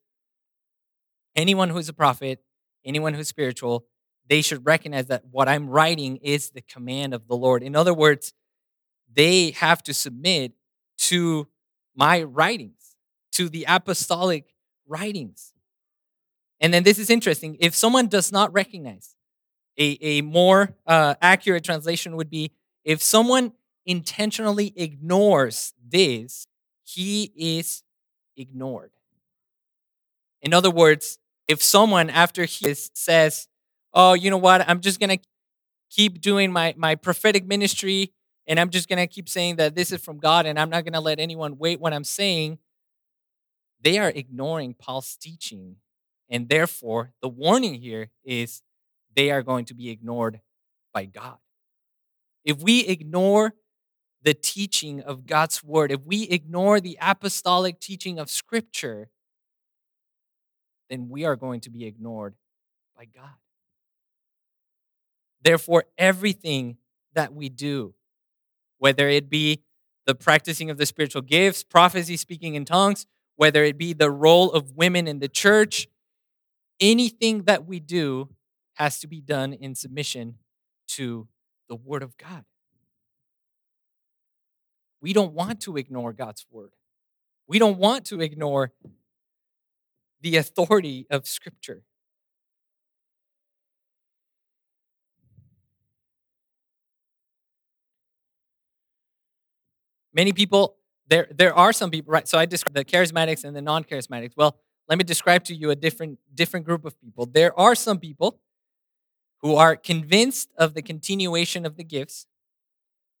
anyone 1.36 1.70
who's 1.70 1.88
a 1.88 1.92
prophet, 1.92 2.42
anyone 2.84 3.14
who's 3.14 3.28
spiritual, 3.28 3.86
they 4.28 4.42
should 4.42 4.66
recognize 4.66 5.06
that 5.06 5.24
what 5.30 5.48
I'm 5.48 5.68
writing 5.68 6.16
is 6.18 6.50
the 6.50 6.60
command 6.60 7.14
of 7.14 7.26
the 7.26 7.36
Lord. 7.36 7.62
In 7.62 7.74
other 7.74 7.94
words, 7.94 8.32
they 9.12 9.52
have 9.52 9.82
to 9.84 9.94
submit 9.94 10.52
to 10.98 11.48
my 11.94 12.22
writings, 12.22 12.96
to 13.32 13.48
the 13.48 13.64
apostolic 13.66 14.54
writings. 14.86 15.52
And 16.60 16.74
then 16.74 16.82
this 16.82 16.98
is 16.98 17.08
interesting. 17.08 17.56
If 17.60 17.74
someone 17.74 18.08
does 18.08 18.32
not 18.32 18.52
recognize 18.52 19.14
a, 19.78 19.96
a 20.02 20.22
more 20.22 20.74
uh, 20.86 21.14
accurate 21.22 21.64
translation 21.64 22.16
would 22.16 22.30
be 22.30 22.52
if 22.88 23.02
someone 23.02 23.52
intentionally 23.84 24.72
ignores 24.74 25.74
this, 25.86 26.46
he 26.82 27.30
is 27.36 27.82
ignored. 28.34 28.92
In 30.40 30.54
other 30.54 30.70
words, 30.70 31.18
if 31.46 31.62
someone 31.62 32.08
after 32.08 32.46
he 32.46 32.72
says, 32.72 33.46
"Oh, 33.92 34.14
you 34.14 34.30
know 34.30 34.38
what? 34.38 34.66
I'm 34.66 34.80
just 34.80 34.98
going 34.98 35.18
to 35.18 35.24
keep 35.90 36.22
doing 36.22 36.50
my 36.50 36.74
my 36.78 36.94
prophetic 36.94 37.46
ministry 37.46 38.14
and 38.46 38.58
I'm 38.58 38.70
just 38.70 38.88
going 38.88 38.98
to 38.98 39.06
keep 39.06 39.28
saying 39.28 39.56
that 39.56 39.74
this 39.74 39.92
is 39.92 40.00
from 40.02 40.16
God 40.16 40.46
and 40.46 40.58
I'm 40.58 40.70
not 40.70 40.84
going 40.84 40.94
to 40.94 41.00
let 41.00 41.20
anyone 41.20 41.58
wait 41.58 41.80
what 41.80 41.92
I'm 41.92 42.04
saying," 42.04 42.58
they 43.82 43.98
are 43.98 44.08
ignoring 44.08 44.72
Paul's 44.72 45.14
teaching. 45.14 45.76
And 46.30 46.48
therefore, 46.48 47.12
the 47.20 47.28
warning 47.28 47.74
here 47.74 48.08
is 48.24 48.62
they 49.14 49.30
are 49.30 49.42
going 49.42 49.66
to 49.66 49.74
be 49.74 49.90
ignored 49.90 50.40
by 50.94 51.04
God. 51.04 51.38
If 52.48 52.62
we 52.62 52.80
ignore 52.86 53.52
the 54.22 54.32
teaching 54.32 55.02
of 55.02 55.26
God's 55.26 55.62
word, 55.62 55.92
if 55.92 56.00
we 56.06 56.22
ignore 56.22 56.80
the 56.80 56.96
apostolic 56.98 57.78
teaching 57.78 58.18
of 58.18 58.30
Scripture, 58.30 59.10
then 60.88 61.10
we 61.10 61.26
are 61.26 61.36
going 61.36 61.60
to 61.60 61.70
be 61.70 61.84
ignored 61.84 62.36
by 62.96 63.04
God. 63.04 63.34
Therefore, 65.42 65.84
everything 65.98 66.78
that 67.12 67.34
we 67.34 67.50
do, 67.50 67.92
whether 68.78 69.10
it 69.10 69.28
be 69.28 69.60
the 70.06 70.14
practicing 70.14 70.70
of 70.70 70.78
the 70.78 70.86
spiritual 70.86 71.20
gifts, 71.20 71.62
prophecy, 71.62 72.16
speaking 72.16 72.54
in 72.54 72.64
tongues, 72.64 73.04
whether 73.36 73.62
it 73.62 73.76
be 73.76 73.92
the 73.92 74.10
role 74.10 74.50
of 74.52 74.74
women 74.74 75.06
in 75.06 75.18
the 75.18 75.28
church, 75.28 75.86
anything 76.80 77.42
that 77.42 77.66
we 77.66 77.78
do 77.78 78.30
has 78.76 79.00
to 79.00 79.06
be 79.06 79.20
done 79.20 79.52
in 79.52 79.74
submission 79.74 80.36
to 80.86 81.28
the 81.68 81.76
Word 81.76 82.02
of 82.02 82.16
God. 82.16 82.44
We 85.00 85.12
don't 85.12 85.32
want 85.32 85.60
to 85.62 85.76
ignore 85.76 86.12
God's 86.12 86.44
Word. 86.50 86.72
We 87.46 87.58
don't 87.58 87.78
want 87.78 88.04
to 88.06 88.20
ignore 88.20 88.72
the 90.20 90.36
authority 90.36 91.06
of 91.10 91.26
Scripture. 91.26 91.82
Many 100.12 100.32
people, 100.32 100.76
there, 101.06 101.28
there 101.30 101.54
are 101.54 101.72
some 101.72 101.90
people, 101.90 102.12
right? 102.12 102.26
So 102.26 102.38
I 102.38 102.46
described 102.46 102.76
the 102.76 102.84
charismatics 102.84 103.44
and 103.44 103.54
the 103.54 103.62
non 103.62 103.84
charismatics. 103.84 104.32
Well, 104.36 104.58
let 104.88 104.98
me 104.98 105.04
describe 105.04 105.44
to 105.44 105.54
you 105.54 105.70
a 105.70 105.76
different, 105.76 106.18
different 106.34 106.66
group 106.66 106.84
of 106.84 107.00
people. 107.00 107.26
There 107.26 107.58
are 107.58 107.74
some 107.74 107.98
people 107.98 108.40
who 109.42 109.54
are 109.54 109.76
convinced 109.76 110.50
of 110.56 110.74
the 110.74 110.82
continuation 110.82 111.64
of 111.64 111.76
the 111.76 111.84
gifts, 111.84 112.26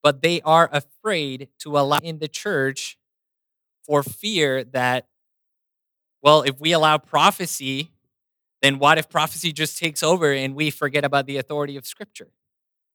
but 0.02 0.22
they 0.22 0.40
are 0.42 0.68
afraid 0.72 1.48
to 1.60 1.78
allow 1.78 1.98
in 2.02 2.18
the 2.18 2.28
church 2.28 2.98
for 3.84 4.02
fear 4.02 4.64
that, 4.64 5.06
well, 6.22 6.42
if 6.42 6.60
we 6.60 6.72
allow 6.72 6.98
prophecy, 6.98 7.90
then 8.60 8.78
what 8.78 8.98
if 8.98 9.08
prophecy 9.08 9.52
just 9.52 9.78
takes 9.78 10.02
over 10.02 10.32
and 10.32 10.54
we 10.54 10.70
forget 10.70 11.04
about 11.04 11.26
the 11.26 11.36
authority 11.36 11.76
of 11.76 11.86
Scripture? 11.86 12.28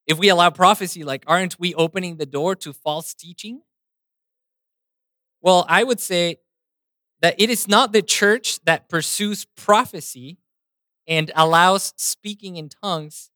If 0.05 0.17
we 0.17 0.29
allow 0.29 0.49
prophecy, 0.49 1.03
like, 1.03 1.23
aren't 1.27 1.57
we 1.59 1.73
opening 1.75 2.17
the 2.17 2.25
door 2.25 2.55
to 2.57 2.73
false 2.73 3.13
teaching? 3.13 3.61
Well, 5.41 5.65
I 5.69 5.83
would 5.83 5.99
say 5.99 6.39
that 7.21 7.35
it 7.37 7.49
is 7.49 7.67
not 7.67 7.93
the 7.93 8.01
church 8.01 8.59
that 8.65 8.89
pursues 8.89 9.45
prophecy 9.55 10.37
and 11.07 11.31
allows 11.35 11.93
speaking 11.97 12.55
in 12.55 12.69
tongues, 12.69 13.29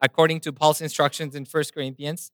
according 0.00 0.40
to 0.40 0.52
Paul's 0.52 0.80
instructions 0.80 1.34
in 1.34 1.44
1 1.44 1.64
Corinthians, 1.74 2.30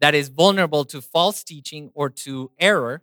that 0.00 0.14
is 0.14 0.28
vulnerable 0.28 0.84
to 0.86 1.00
false 1.00 1.42
teaching 1.42 1.90
or 1.94 2.08
to 2.08 2.50
error. 2.58 3.02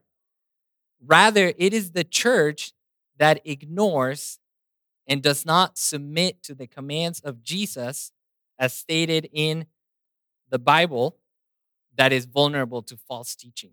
Rather, 1.06 1.54
it 1.58 1.74
is 1.74 1.92
the 1.92 2.04
church 2.04 2.74
that 3.18 3.42
ignores 3.46 4.40
and 5.08 5.22
does 5.22 5.46
not 5.46 5.78
submit 5.78 6.42
to 6.44 6.56
the 6.56 6.68
commands 6.68 7.20
of 7.20 7.44
Jesus 7.44 8.12
as 8.58 8.74
stated 8.74 9.30
in 9.32 9.66
the 10.50 10.60
Bible 10.60 11.18
that 11.98 12.12
is 12.12 12.26
vulnerable 12.26 12.82
to 12.84 12.98
false 12.98 13.36
teaching. 13.36 13.72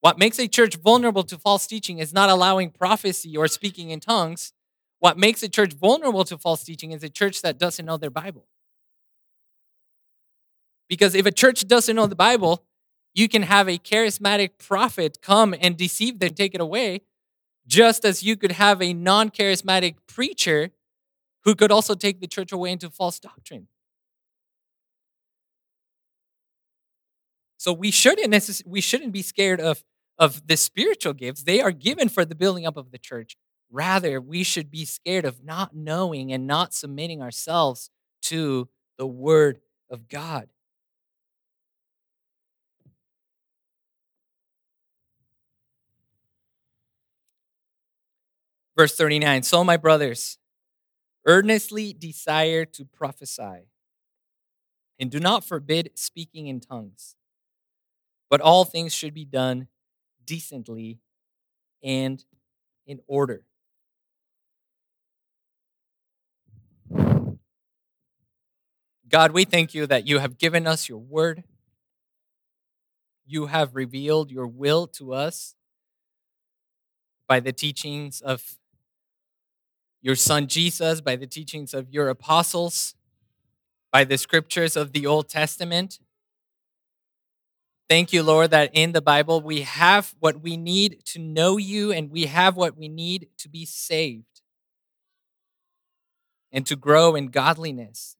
What 0.00 0.18
makes 0.18 0.38
a 0.38 0.48
church 0.48 0.76
vulnerable 0.76 1.22
to 1.24 1.38
false 1.38 1.66
teaching 1.66 1.98
is 1.98 2.12
not 2.12 2.28
allowing 2.28 2.70
prophecy 2.70 3.36
or 3.36 3.46
speaking 3.48 3.90
in 3.90 4.00
tongues. 4.00 4.52
What 5.02 5.18
makes 5.18 5.42
a 5.42 5.48
church 5.48 5.72
vulnerable 5.72 6.22
to 6.26 6.38
false 6.38 6.62
teaching 6.62 6.92
is 6.92 7.02
a 7.02 7.08
church 7.08 7.42
that 7.42 7.58
doesn't 7.58 7.84
know 7.84 7.96
their 7.96 8.08
Bible. 8.08 8.46
Because 10.88 11.16
if 11.16 11.26
a 11.26 11.32
church 11.32 11.66
doesn't 11.66 11.96
know 11.96 12.06
the 12.06 12.14
Bible, 12.14 12.62
you 13.12 13.28
can 13.28 13.42
have 13.42 13.68
a 13.68 13.78
charismatic 13.78 14.50
prophet 14.58 15.18
come 15.20 15.56
and 15.60 15.76
deceive 15.76 16.20
them, 16.20 16.34
take 16.34 16.54
it 16.54 16.60
away, 16.60 17.00
just 17.66 18.04
as 18.04 18.22
you 18.22 18.36
could 18.36 18.52
have 18.52 18.80
a 18.80 18.94
non 18.94 19.30
charismatic 19.30 19.96
preacher 20.06 20.70
who 21.42 21.56
could 21.56 21.72
also 21.72 21.96
take 21.96 22.20
the 22.20 22.28
church 22.28 22.52
away 22.52 22.70
into 22.70 22.88
false 22.88 23.18
doctrine. 23.18 23.66
So 27.56 27.72
we 27.72 27.90
shouldn't 27.90 28.32
necess- 28.32 28.64
we 28.64 28.80
shouldn't 28.80 29.10
be 29.12 29.22
scared 29.22 29.60
of 29.60 29.82
of 30.16 30.46
the 30.46 30.56
spiritual 30.56 31.14
gifts. 31.14 31.42
They 31.42 31.60
are 31.60 31.72
given 31.72 32.08
for 32.08 32.24
the 32.24 32.36
building 32.36 32.66
up 32.66 32.76
of 32.76 32.92
the 32.92 32.98
church. 32.98 33.36
Rather, 33.72 34.20
we 34.20 34.42
should 34.42 34.70
be 34.70 34.84
scared 34.84 35.24
of 35.24 35.42
not 35.42 35.74
knowing 35.74 36.30
and 36.30 36.46
not 36.46 36.74
submitting 36.74 37.22
ourselves 37.22 37.88
to 38.20 38.68
the 38.98 39.06
word 39.06 39.60
of 39.88 40.08
God. 40.08 40.48
Verse 48.76 48.94
39 48.94 49.42
So, 49.42 49.64
my 49.64 49.78
brothers, 49.78 50.36
earnestly 51.26 51.94
desire 51.94 52.66
to 52.66 52.84
prophesy, 52.84 53.70
and 55.00 55.10
do 55.10 55.18
not 55.18 55.44
forbid 55.44 55.92
speaking 55.94 56.46
in 56.46 56.60
tongues, 56.60 57.16
but 58.28 58.42
all 58.42 58.66
things 58.66 58.92
should 58.92 59.14
be 59.14 59.24
done 59.24 59.68
decently 60.26 60.98
and 61.82 62.22
in 62.86 63.00
order. 63.06 63.46
God, 69.12 69.32
we 69.32 69.44
thank 69.44 69.74
you 69.74 69.86
that 69.88 70.06
you 70.06 70.20
have 70.20 70.38
given 70.38 70.66
us 70.66 70.88
your 70.88 70.98
word. 70.98 71.44
You 73.26 73.46
have 73.46 73.76
revealed 73.76 74.30
your 74.30 74.46
will 74.46 74.86
to 74.86 75.12
us 75.12 75.54
by 77.28 77.38
the 77.38 77.52
teachings 77.52 78.22
of 78.22 78.56
your 80.00 80.16
son 80.16 80.46
Jesus, 80.46 81.02
by 81.02 81.16
the 81.16 81.26
teachings 81.26 81.74
of 81.74 81.90
your 81.90 82.08
apostles, 82.08 82.94
by 83.92 84.04
the 84.04 84.16
scriptures 84.16 84.76
of 84.76 84.92
the 84.92 85.06
Old 85.06 85.28
Testament. 85.28 85.98
Thank 87.90 88.14
you, 88.14 88.22
Lord, 88.22 88.50
that 88.52 88.70
in 88.72 88.92
the 88.92 89.02
Bible 89.02 89.42
we 89.42 89.60
have 89.60 90.14
what 90.20 90.40
we 90.40 90.56
need 90.56 91.04
to 91.04 91.18
know 91.18 91.58
you 91.58 91.92
and 91.92 92.10
we 92.10 92.24
have 92.24 92.56
what 92.56 92.78
we 92.78 92.88
need 92.88 93.28
to 93.36 93.50
be 93.50 93.66
saved 93.66 94.40
and 96.50 96.64
to 96.64 96.76
grow 96.76 97.14
in 97.14 97.26
godliness. 97.26 98.16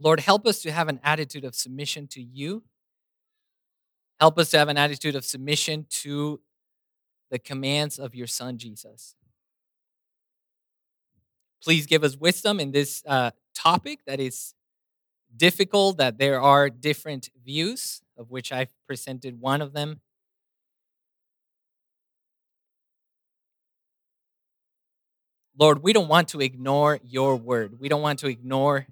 Lord, 0.00 0.20
help 0.20 0.46
us 0.46 0.62
to 0.62 0.70
have 0.70 0.88
an 0.88 1.00
attitude 1.02 1.44
of 1.44 1.54
submission 1.54 2.06
to 2.08 2.22
you. 2.22 2.62
Help 4.20 4.38
us 4.38 4.50
to 4.50 4.58
have 4.58 4.68
an 4.68 4.78
attitude 4.78 5.16
of 5.16 5.24
submission 5.24 5.86
to 5.90 6.40
the 7.30 7.38
commands 7.38 7.98
of 7.98 8.14
your 8.14 8.26
Son, 8.26 8.58
Jesus. 8.58 9.14
Please 11.62 11.86
give 11.86 12.04
us 12.04 12.16
wisdom 12.16 12.60
in 12.60 12.70
this 12.70 13.02
uh, 13.06 13.32
topic 13.54 14.00
that 14.06 14.20
is 14.20 14.54
difficult, 15.36 15.98
that 15.98 16.18
there 16.18 16.40
are 16.40 16.70
different 16.70 17.30
views, 17.44 18.00
of 18.16 18.30
which 18.30 18.52
I've 18.52 18.72
presented 18.86 19.40
one 19.40 19.60
of 19.60 19.72
them. 19.72 20.00
Lord, 25.58 25.82
we 25.82 25.92
don't 25.92 26.08
want 26.08 26.28
to 26.28 26.40
ignore 26.40 27.00
your 27.04 27.34
word. 27.34 27.80
We 27.80 27.88
don't 27.88 28.02
want 28.02 28.20
to 28.20 28.28
ignore 28.28 28.86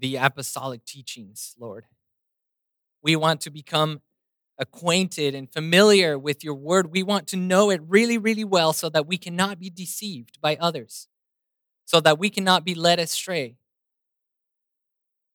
the 0.00 0.16
apostolic 0.16 0.84
teachings, 0.84 1.54
Lord. 1.58 1.86
We 3.02 3.16
want 3.16 3.40
to 3.42 3.50
become 3.50 4.00
acquainted 4.58 5.34
and 5.34 5.50
familiar 5.50 6.18
with 6.18 6.44
your 6.44 6.54
word. 6.54 6.92
We 6.92 7.02
want 7.02 7.26
to 7.28 7.36
know 7.36 7.70
it 7.70 7.80
really, 7.86 8.18
really 8.18 8.44
well 8.44 8.72
so 8.72 8.88
that 8.90 9.06
we 9.06 9.16
cannot 9.16 9.58
be 9.58 9.70
deceived 9.70 10.40
by 10.40 10.56
others, 10.56 11.08
so 11.84 12.00
that 12.00 12.18
we 12.18 12.30
cannot 12.30 12.64
be 12.64 12.74
led 12.74 12.98
astray. 12.98 13.56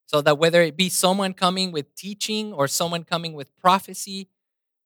So 0.05 0.21
that 0.21 0.37
whether 0.37 0.61
it 0.61 0.77
be 0.77 0.89
someone 0.89 1.33
coming 1.33 1.71
with 1.71 1.95
teaching 1.95 2.53
or 2.53 2.67
someone 2.67 3.03
coming 3.03 3.33
with 3.33 3.55
prophecy, 3.57 4.29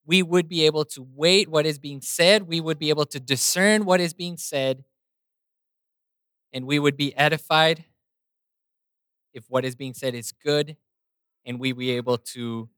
we 0.05 0.23
would 0.23 0.47
be 0.47 0.65
able 0.65 0.85
to 0.85 1.05
wait 1.13 1.49
what 1.49 1.65
is 1.65 1.77
being 1.77 2.01
said, 2.01 2.47
we 2.47 2.61
would 2.61 2.79
be 2.79 2.89
able 2.89 3.05
to 3.07 3.19
discern 3.19 3.83
what 3.85 3.99
is 3.99 4.13
being 4.13 4.37
said, 4.37 4.85
and 6.53 6.65
we 6.65 6.79
would 6.79 6.95
be 6.95 7.15
edified 7.17 7.83
if 9.33 9.45
what 9.47 9.65
is 9.65 9.75
being 9.75 9.93
said 9.93 10.15
is 10.15 10.31
good, 10.31 10.75
and 11.45 11.59
we 11.59 11.71
be 11.71 11.91
able 11.91 12.17
to 12.17 12.69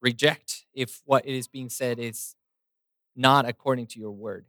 reject 0.00 0.66
if 0.74 1.02
what 1.04 1.24
is 1.26 1.48
being 1.48 1.68
said 1.68 1.98
is 1.98 2.36
not 3.16 3.48
according 3.48 3.86
to 3.86 3.98
your 3.98 4.10
word. 4.10 4.44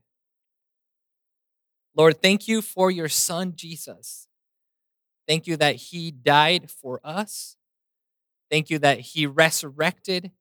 Lord, 1.95 2.21
thank 2.21 2.47
you 2.47 2.61
for 2.61 2.91
your 2.91 3.07
son, 3.07 3.53
Jesus. 3.55 4.28
Thank 5.28 5.47
you 5.47 5.55
that 5.57 5.76
he 5.76 6.11
died 6.11 6.69
for 6.69 6.99
us. 7.03 7.55
Thank 8.51 8.69
you 8.69 8.80
that 8.80 8.99
he 8.99 9.26
resurrected. 9.26 10.32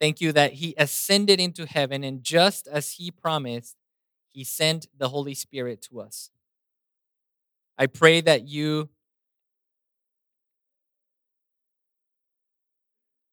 Thank 0.00 0.20
you 0.20 0.32
that 0.32 0.54
he 0.54 0.74
ascended 0.78 1.38
into 1.38 1.66
heaven. 1.66 2.02
And 2.02 2.24
just 2.24 2.66
as 2.66 2.92
he 2.92 3.10
promised, 3.10 3.76
he 4.30 4.42
sent 4.42 4.86
the 4.96 5.10
Holy 5.10 5.34
Spirit 5.34 5.82
to 5.82 6.00
us. 6.00 6.30
I 7.78 7.86
pray 7.86 8.20
that 8.20 8.46
you 8.46 8.88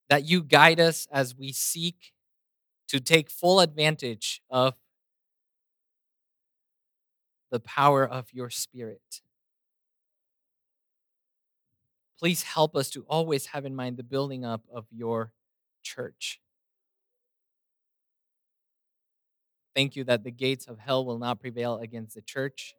that 0.10 0.26
you 0.26 0.42
guide 0.42 0.80
us 0.80 1.08
as 1.12 1.36
we 1.36 1.52
seek 1.52 2.14
to 2.88 3.00
take 3.00 3.30
full 3.30 3.60
advantage 3.60 4.42
of 4.50 4.74
the 7.52 7.60
power 7.60 8.08
of 8.08 8.34
your 8.34 8.50
spirit. 8.50 9.22
Please 12.20 12.44
help 12.44 12.76
us 12.76 12.90
to 12.90 13.06
always 13.08 13.48
have 13.48 13.66
in 13.66 13.76
mind 13.76 13.98
the 13.98 14.04
building 14.04 14.44
up 14.44 14.62
of 14.74 14.86
your 14.92 15.32
church. 15.84 16.42
Thank 19.76 19.96
you 19.96 20.04
that 20.06 20.24
the 20.24 20.32
gates 20.32 20.68
of 20.68 20.80
hell 20.80 21.06
will 21.06 21.20
not 21.20 21.40
prevail 21.40 21.78
against 21.78 22.16
the 22.16 22.22
church. 22.22 22.74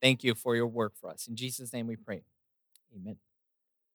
Thank 0.00 0.24
you 0.24 0.34
for 0.34 0.54
your 0.56 0.66
work 0.66 0.94
for 1.00 1.10
us. 1.10 1.26
In 1.26 1.36
Jesus' 1.36 1.72
name 1.72 1.86
we 1.86 1.96
pray. 1.96 2.22
Amen. 2.94 3.16